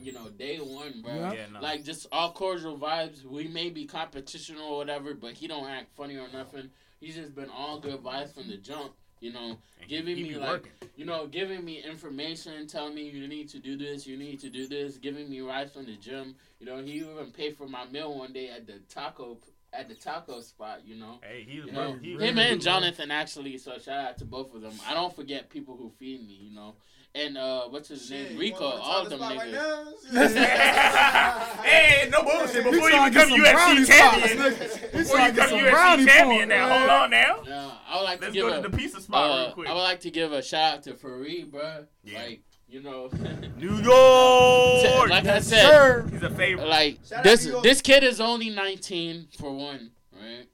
[0.03, 1.13] you know, day one, bro.
[1.15, 1.33] Yeah.
[1.33, 1.61] yeah, no.
[1.61, 3.23] Like just all cordial vibes.
[3.25, 6.69] We may be competition or whatever, but he don't act funny or nothing.
[6.99, 8.93] He's just been all good vibes from the jump.
[9.19, 10.71] You know, And giving he me like working.
[10.95, 14.49] you know, giving me information, telling me you need to do this, you need to
[14.49, 16.33] do this, giving me rides from the gym.
[16.59, 19.37] You know, he even paid for my meal one day at the taco
[19.73, 20.81] at the taco spot.
[20.85, 23.59] You know, Hey, he's you know, He, him he- and Jonathan actually.
[23.59, 24.73] So shout out to both of them.
[24.87, 26.33] I don't forget people who feed me.
[26.41, 26.73] You know,
[27.13, 28.39] and uh, what's his Shit, name?
[28.39, 28.63] Rico.
[28.65, 30.35] All them spot right niggas.
[31.63, 32.63] hey, no bullshit.
[32.63, 36.07] Before you trying to become get UFC champion, before you to get become some UFC
[36.07, 37.39] champion now, hold on now.
[37.45, 38.61] Yeah, I would like to Let's give go a.
[38.61, 39.69] to the pizza spot uh, real quick.
[39.69, 41.85] I would like to give a shout out to Fareed, bro.
[42.03, 42.19] Yeah.
[42.23, 43.09] Like you know,
[43.57, 45.09] New York.
[45.09, 46.07] like I said, sir.
[46.09, 46.67] he's a favorite.
[46.69, 50.47] like Shout this this kid is only 19 for one, right?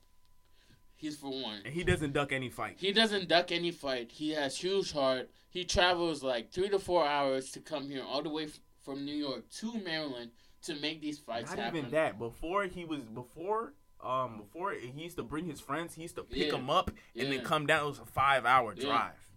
[0.95, 1.59] He's for one.
[1.63, 2.77] and he doesn't duck any fight.
[2.79, 4.11] He doesn't duck any fight.
[4.11, 5.29] He has huge heart.
[5.57, 9.03] He travels like three to four hours to come here all the way f- from
[9.03, 10.29] New York to Maryland
[10.61, 11.79] to make these fights Not happen.
[11.79, 12.19] even that.
[12.19, 13.73] Before he was before
[14.03, 16.51] um before he used to bring his friends, he used to pick Yeah.
[16.51, 17.29] them up and Yeah.
[17.37, 17.85] then come down.
[17.85, 18.83] It was a five hour Yeah.
[18.83, 19.29] drive.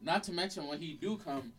[0.00, 1.52] Not to mention when he do come,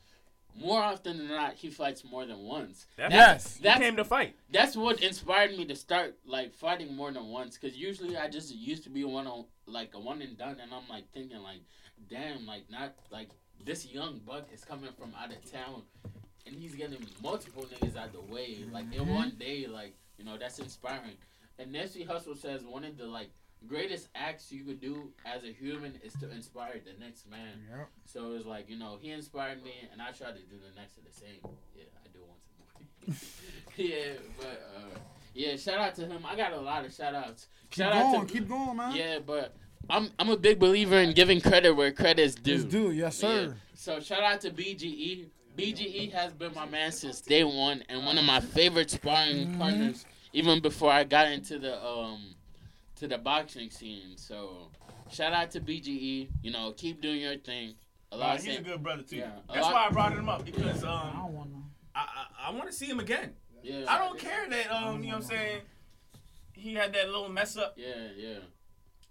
[0.55, 2.87] more often than not, he fights more than once.
[2.95, 3.57] That's, Yes.
[3.57, 4.35] he came to fight.
[4.49, 7.59] that's what inspired me to start like fighting more than once.
[7.59, 10.73] Cause usually I just used to be one on like a one and done, and
[10.73, 11.61] I'm like thinking like,
[12.09, 13.29] damn, like not like
[13.65, 15.83] this young buck is coming from out of town,
[16.45, 19.13] and he's getting multiple niggas out the way like in Mhm.
[19.15, 19.67] one day.
[19.67, 21.17] Like you know that's inspiring.
[21.57, 23.29] And Nipsey Hussle says one of the like
[23.67, 27.61] greatest acts you could do as a human is to inspire the next man.
[27.69, 27.89] Yep.
[28.05, 30.97] So it's like, you know, he inspired me and I try to do the next
[30.97, 31.41] of the same.
[31.75, 33.25] Yeah, I do want to.
[33.83, 34.97] yeah, but uh
[35.33, 36.25] yeah, shout out to him.
[36.25, 37.47] I got a lot of shout outs.
[37.69, 38.27] Keep Shout out going.
[38.27, 38.95] to Keep going, man.
[38.95, 39.55] Yeah, but
[39.89, 42.53] I'm I'm a big believer in giving credit where credit is due.
[42.57, 42.91] Let's do.
[42.91, 43.43] Yes, sir.
[43.47, 43.53] Yeah.
[43.75, 45.27] So shout out to BGE.
[45.57, 49.57] BGE has been my man since day one and one of my favorite sparring Mhm.
[49.59, 52.35] partners, even before I got into the um
[52.97, 54.15] to the boxing scene.
[54.17, 54.71] So
[55.11, 56.29] shout out to BGE.
[56.43, 57.75] You know, keep doing your thing.
[58.11, 59.17] A lot Uh, of he's a good brother too.
[59.17, 61.61] Yeah, That's lot- why I brought him up because I um don't want to.
[61.95, 63.33] I I, I want to see him again.
[63.63, 65.61] yeah, I don't care that um you know what I'm saying
[66.53, 67.73] he had that little mess up.
[67.77, 68.39] yeah, yeah.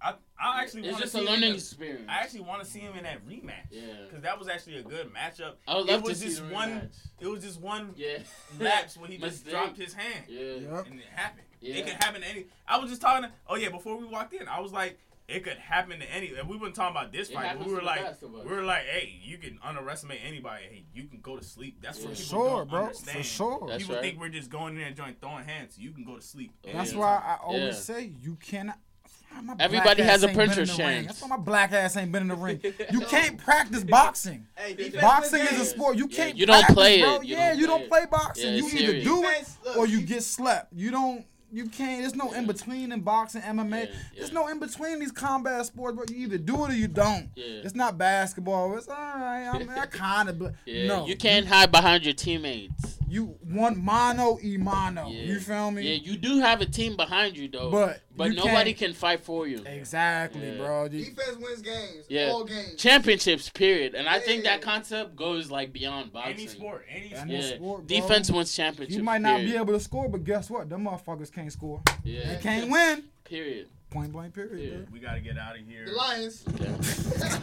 [0.01, 2.05] I, I actually It's want to just see a him in learning the- experience.
[2.09, 3.67] I actually want to see him in that rematch.
[3.71, 3.83] Yeah.
[4.07, 5.55] Because that was actually a good matchup.
[5.67, 6.69] I would it love to was see just the one.
[6.71, 6.97] rematch.
[7.21, 8.19] It was just one Yeah.
[8.61, 10.25] lapse where he just dropped his hand.
[10.29, 10.41] Yeah.
[10.41, 10.87] Yep.
[10.91, 11.47] and it happened.
[11.61, 11.75] Yeah.
[11.77, 12.47] It could happen to any.
[12.69, 13.29] I was just talking.
[13.29, 14.97] To, oh yeah, before we walked in, I was like,
[15.27, 16.33] it could happen to any.
[16.39, 18.63] And we weren't talking about this It fight, but we were like, best we were
[18.63, 20.63] like, hey, you can underestimate anybody.
[20.71, 21.83] Hey, you can go to sleep.
[21.83, 22.83] That's what For people sure, don't bro.
[22.85, 23.19] understand.
[23.19, 23.67] For sure.
[23.69, 24.05] That's people right.
[24.05, 25.77] think we're just going in there and joint throwing hands.
[25.77, 26.53] You can go to sleep.
[26.65, 27.01] Oh, That's anytime.
[27.01, 27.73] why I always Yeah.
[27.73, 28.79] say you cannot.
[29.43, 30.87] My Everybody has a ain't been in Prince the ring.
[31.05, 31.07] chance.
[31.07, 32.61] That's why my black ass ain't been in the ring.
[32.93, 34.47] You can't practice boxing.
[34.57, 35.97] Hey, Boxing is a sport.
[35.97, 36.37] You can't.
[36.37, 37.17] you don't practice, play bro.
[37.17, 37.25] it.
[37.25, 37.89] You yeah, don't you play don't it.
[37.91, 38.45] play boxing.
[38.47, 39.05] Yeah, you it's either serious.
[39.05, 40.73] do it or you you- get slapped.
[40.73, 41.25] You don't.
[41.51, 42.03] You can't.
[42.03, 43.87] There's no in between in boxing, MMA.
[43.87, 45.97] Yeah, There's no in between these combat sports.
[45.99, 47.31] but you either do it or you don't.
[47.35, 47.63] Yeah.
[47.65, 48.77] It's not basketball.
[48.77, 49.49] It's all right.
[49.53, 50.55] I mean, I kind of.
[50.67, 50.87] Yeah.
[50.89, 52.97] no, You can't hide behind your teammates.
[53.11, 55.09] You one mano e mono.
[55.09, 55.23] Yeah.
[55.23, 55.81] You feel me?
[55.83, 57.71] Yeah, you do have a team behind you though.
[57.71, 59.63] But but you nobody can't- can fight for you.
[59.65, 60.57] Exactly, Yeah.
[60.59, 60.85] bro.
[60.85, 62.05] You- Defense wins games.
[62.11, 62.27] Yeah.
[62.33, 62.75] All games.
[62.77, 63.95] Championships, period.
[63.95, 66.35] And I think that concept goes like beyond boxing.
[66.35, 67.23] Any sport, any sport.
[67.23, 67.55] Any Yeah.
[67.57, 67.97] sport, bro.
[68.01, 68.95] Defense wins championships.
[68.99, 69.53] You might not period.
[69.53, 70.69] be able to score, but guess what?
[70.69, 71.81] Them motherfuckers can't score.
[72.03, 72.35] Yeah.
[72.35, 73.05] They can't win.
[73.25, 73.69] Period.
[73.91, 74.35] Point blank.
[74.35, 74.81] Period.
[74.81, 74.93] Yeah.
[74.93, 75.87] We gotta get out of here.
[75.87, 76.45] The Lions.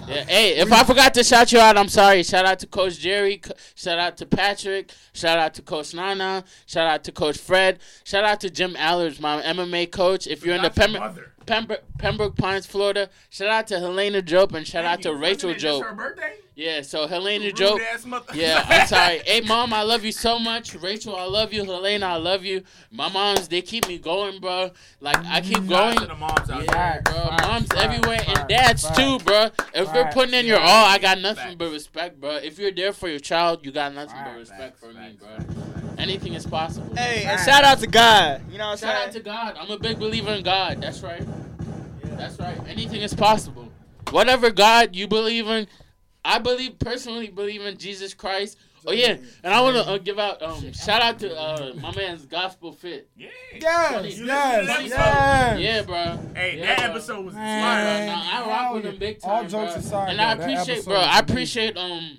[0.07, 0.23] Yeah.
[0.26, 2.22] Hey, if I forgot to shout you out, I'm sorry.
[2.22, 3.41] Shout out to Coach Jerry.
[3.73, 4.91] Shout out to Patrick.
[5.13, 6.43] Shout out to Coach Nana.
[6.65, 7.80] Shout out to Coach Fred.
[8.03, 10.27] Shout out to Jim Allers, my MMA coach.
[10.27, 11.80] If you're in the Forgot your Pembroke.
[11.80, 15.15] Pembroke, Pembroke Pines, Florida, shout out to Helena Jope and shout out to you.
[15.17, 15.84] Rachel Wasn't Jope.
[15.85, 16.34] her birthday?
[16.55, 17.81] Yeah, so Helena Rude Jope.
[17.81, 19.19] ass Yeah, I'm sorry.
[19.26, 20.73] Hey, mom, I love you so much.
[20.76, 21.65] Rachel, I love you.
[21.65, 22.63] Helena, I love you.
[22.91, 24.72] My moms, they keep me going, bro.
[25.01, 25.97] Like I keep Shout going.
[25.97, 27.22] out to the moms out Yeah, Facts, bro.
[27.27, 28.97] facts, Moms facts, everywhere and dads facts.
[28.97, 29.49] too, bro.
[29.73, 31.55] If you're putting in your all, I got nothing facts.
[31.57, 32.35] but respect, bro.
[32.38, 35.43] If you're there for your child, you got nothing but Facts, respect for me, Facts,
[35.53, 35.74] bro.
[35.95, 36.01] Facts.
[36.07, 36.95] Anything is possible.
[36.95, 38.41] Hey, and shout out to God.
[38.51, 39.07] You know what I'm Shout saying?
[39.07, 39.55] out to God.
[39.59, 40.81] I'm a big believer in God.
[40.81, 41.23] That's right.
[42.03, 42.57] That's right.
[42.67, 43.72] Anything is possible.
[44.11, 45.67] Whatever God you believe in,
[46.23, 48.57] I believe personally believe in Jesus Christ.
[48.88, 51.91] Oh yeah, and I want to uh, give out um shout out to uh my
[51.95, 53.09] man's Gospel Fit.
[53.17, 53.30] Yeah.
[53.59, 54.09] Yes, Funny.
[54.09, 55.59] yes, You yes.
[55.59, 56.19] Yeah, bro.
[56.35, 56.85] Hey, Yeah, that bro.
[56.91, 57.57] episode was Man.
[57.57, 58.07] inspiring.
[58.07, 58.91] Nah, I hell rock with yeah.
[58.91, 59.80] him big time, All time, jokes bro.
[59.81, 60.95] aside, and though, I appreciate, bro.
[60.97, 62.17] I appreciate um,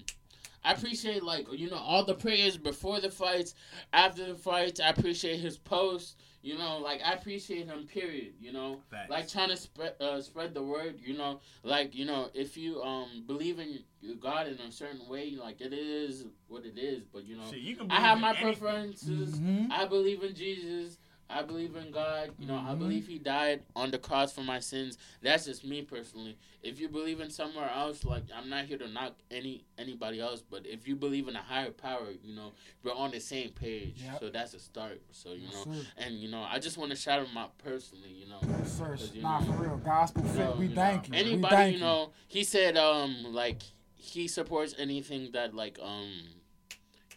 [0.67, 3.55] I appreciate like you know all the prayers before the fights,
[3.93, 4.81] after the fights.
[4.81, 6.17] I appreciate his posts.
[6.43, 7.87] You know, like I appreciate him.
[7.87, 8.35] Period.
[8.41, 9.11] You know, Facts.
[9.11, 10.97] like trying to spread uh, spread the word.
[11.01, 13.81] You know, like you know if you um believe in
[14.21, 17.03] God in a certain way, like it is what it is.
[17.13, 18.55] But you know, Shit, you can I have my anything.
[18.57, 19.39] preferences.
[19.41, 19.71] Mhm.
[19.71, 20.99] I believe in Jesus.
[21.29, 22.31] I believe in God.
[22.39, 22.79] You know, I Mhm.
[22.79, 24.97] believe He died on the cross for my sins.
[25.23, 26.37] That's just me personally.
[26.63, 30.43] If you believe in somewhere else, like I'm not here to knock any anybody else,
[30.49, 34.03] but if you believe in a higher power, you know, we're on the same page.
[34.05, 34.21] Yep.
[34.21, 35.01] So that's a start.
[35.11, 35.87] So you Yes, know, sir.
[35.97, 38.11] and you know, I just want to shout him out personally.
[38.11, 38.97] You know, Yes, sir.
[39.13, 39.77] You Nah, know, for real.
[39.79, 40.57] Gospel fit.
[40.57, 41.25] we thank know, you.
[41.25, 43.63] we Anybody, thank you know, he said um like
[43.97, 46.13] he supports anything that like um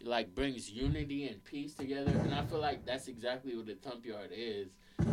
[0.02, 4.04] like brings unity and peace together, and I feel like that's exactly what the Thump
[4.04, 4.68] Yard is.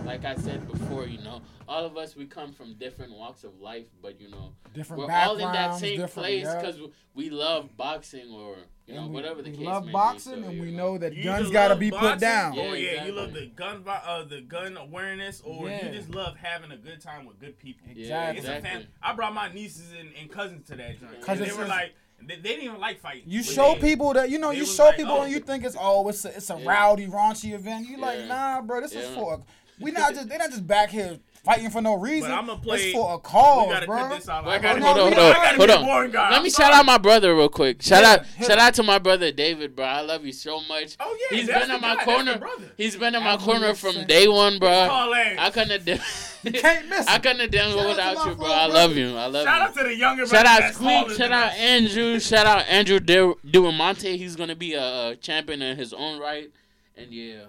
[0.05, 3.59] Like I said before, you know, all of us we come from different walks of
[3.61, 6.59] life, but you know, different we're all in that same different, place yeah.
[6.59, 6.77] because
[7.13, 10.41] we love boxing or you know we, whatever the we case love may boxing, be.
[10.41, 10.77] So, and we know.
[10.93, 12.53] know that You guns got to love be put down.
[12.53, 13.09] Yeah, oh yeah, exactly.
[13.13, 15.85] you love the gun, uh, the gun awareness, or Yeah.
[15.85, 17.87] you just love having a good time with good people.
[17.87, 18.37] Yeah, Exactly.
[18.39, 18.81] It's a exactly.
[18.83, 21.21] fam- I brought my nieces and, and cousins to that joint.
[21.21, 23.23] 'Cause And they were like, they, they didn't even like fighting.
[23.27, 24.51] You show they- people that you know.
[24.51, 25.21] You show like, people oh.
[25.23, 26.69] and you think it's oh, it's a, it's a Yeah.
[26.69, 27.87] rowdy, raunchy event.
[27.87, 28.27] You like Yeah.
[28.27, 28.81] nah, bro.
[28.81, 29.15] This is Yeah.
[29.15, 29.43] for.
[29.79, 32.31] We not just they not just back here fighting for no reason.
[32.31, 33.95] I'ma play- It's for a cause, bro.
[33.99, 34.47] cut this out.
[34.47, 36.31] I I gotta hold on, hold on, hold on.
[36.31, 37.83] Let me shout out my brother real quick.
[37.83, 38.63] Shout Yeah, out, hit shout him.
[38.65, 39.85] out to my brother David, bro.
[39.85, 40.97] I love you so much.
[40.99, 42.37] Oh yeah, He's that's been the in my guy, corner.
[42.39, 42.71] brother.
[42.75, 44.69] He's been in my corner from day one, bro.
[44.71, 45.99] I couldn't have done.
[46.53, 47.07] You can't miss.
[47.07, 48.45] I couldn't have done Shout out to without you, bro.
[48.47, 49.15] I love you.
[49.17, 49.43] I love Shout you.
[49.45, 50.47] Shout out to the younger brother.
[50.47, 51.17] Shout out Squeak.
[51.17, 51.53] Shout out.
[51.53, 52.19] Andrew.
[52.19, 54.17] Shout out Andrew Du- Duamonte.
[54.17, 56.49] He's gonna be a, a champion in his own right.
[56.95, 57.43] And yeah,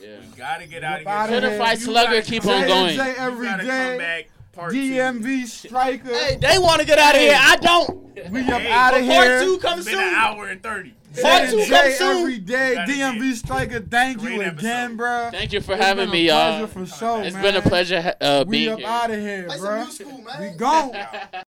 [0.00, 0.16] yeah.
[0.20, 1.40] We gotta get Get out of up here.
[1.40, 2.96] Certified slugger, keep on going.
[2.96, 4.26] J You every gotta day.
[4.52, 4.62] Come back.
[4.62, 4.78] Part two.
[4.92, 6.14] DMV striker.
[6.14, 7.36] Hey, they want to get out of here.
[7.38, 8.30] I don't.
[8.30, 9.40] we up Hey, out of But part here.
[9.42, 10.14] two It's comes been an soon.
[10.14, 10.94] hour and thirty.
[11.20, 12.16] Part two and comes soon.
[12.18, 12.74] every day.
[12.76, 13.80] Gotta DMV striker.
[13.80, 14.58] Thank Great you episode.
[14.60, 15.28] again, bro.
[15.32, 16.66] Thank you for It's having been me, a y'all.
[16.66, 17.42] pleasure for sure, It's man.
[17.42, 19.84] been a pleasure ha- uh, We up out of here, bro.
[19.84, 20.40] new school, man.
[20.52, 20.92] We gone.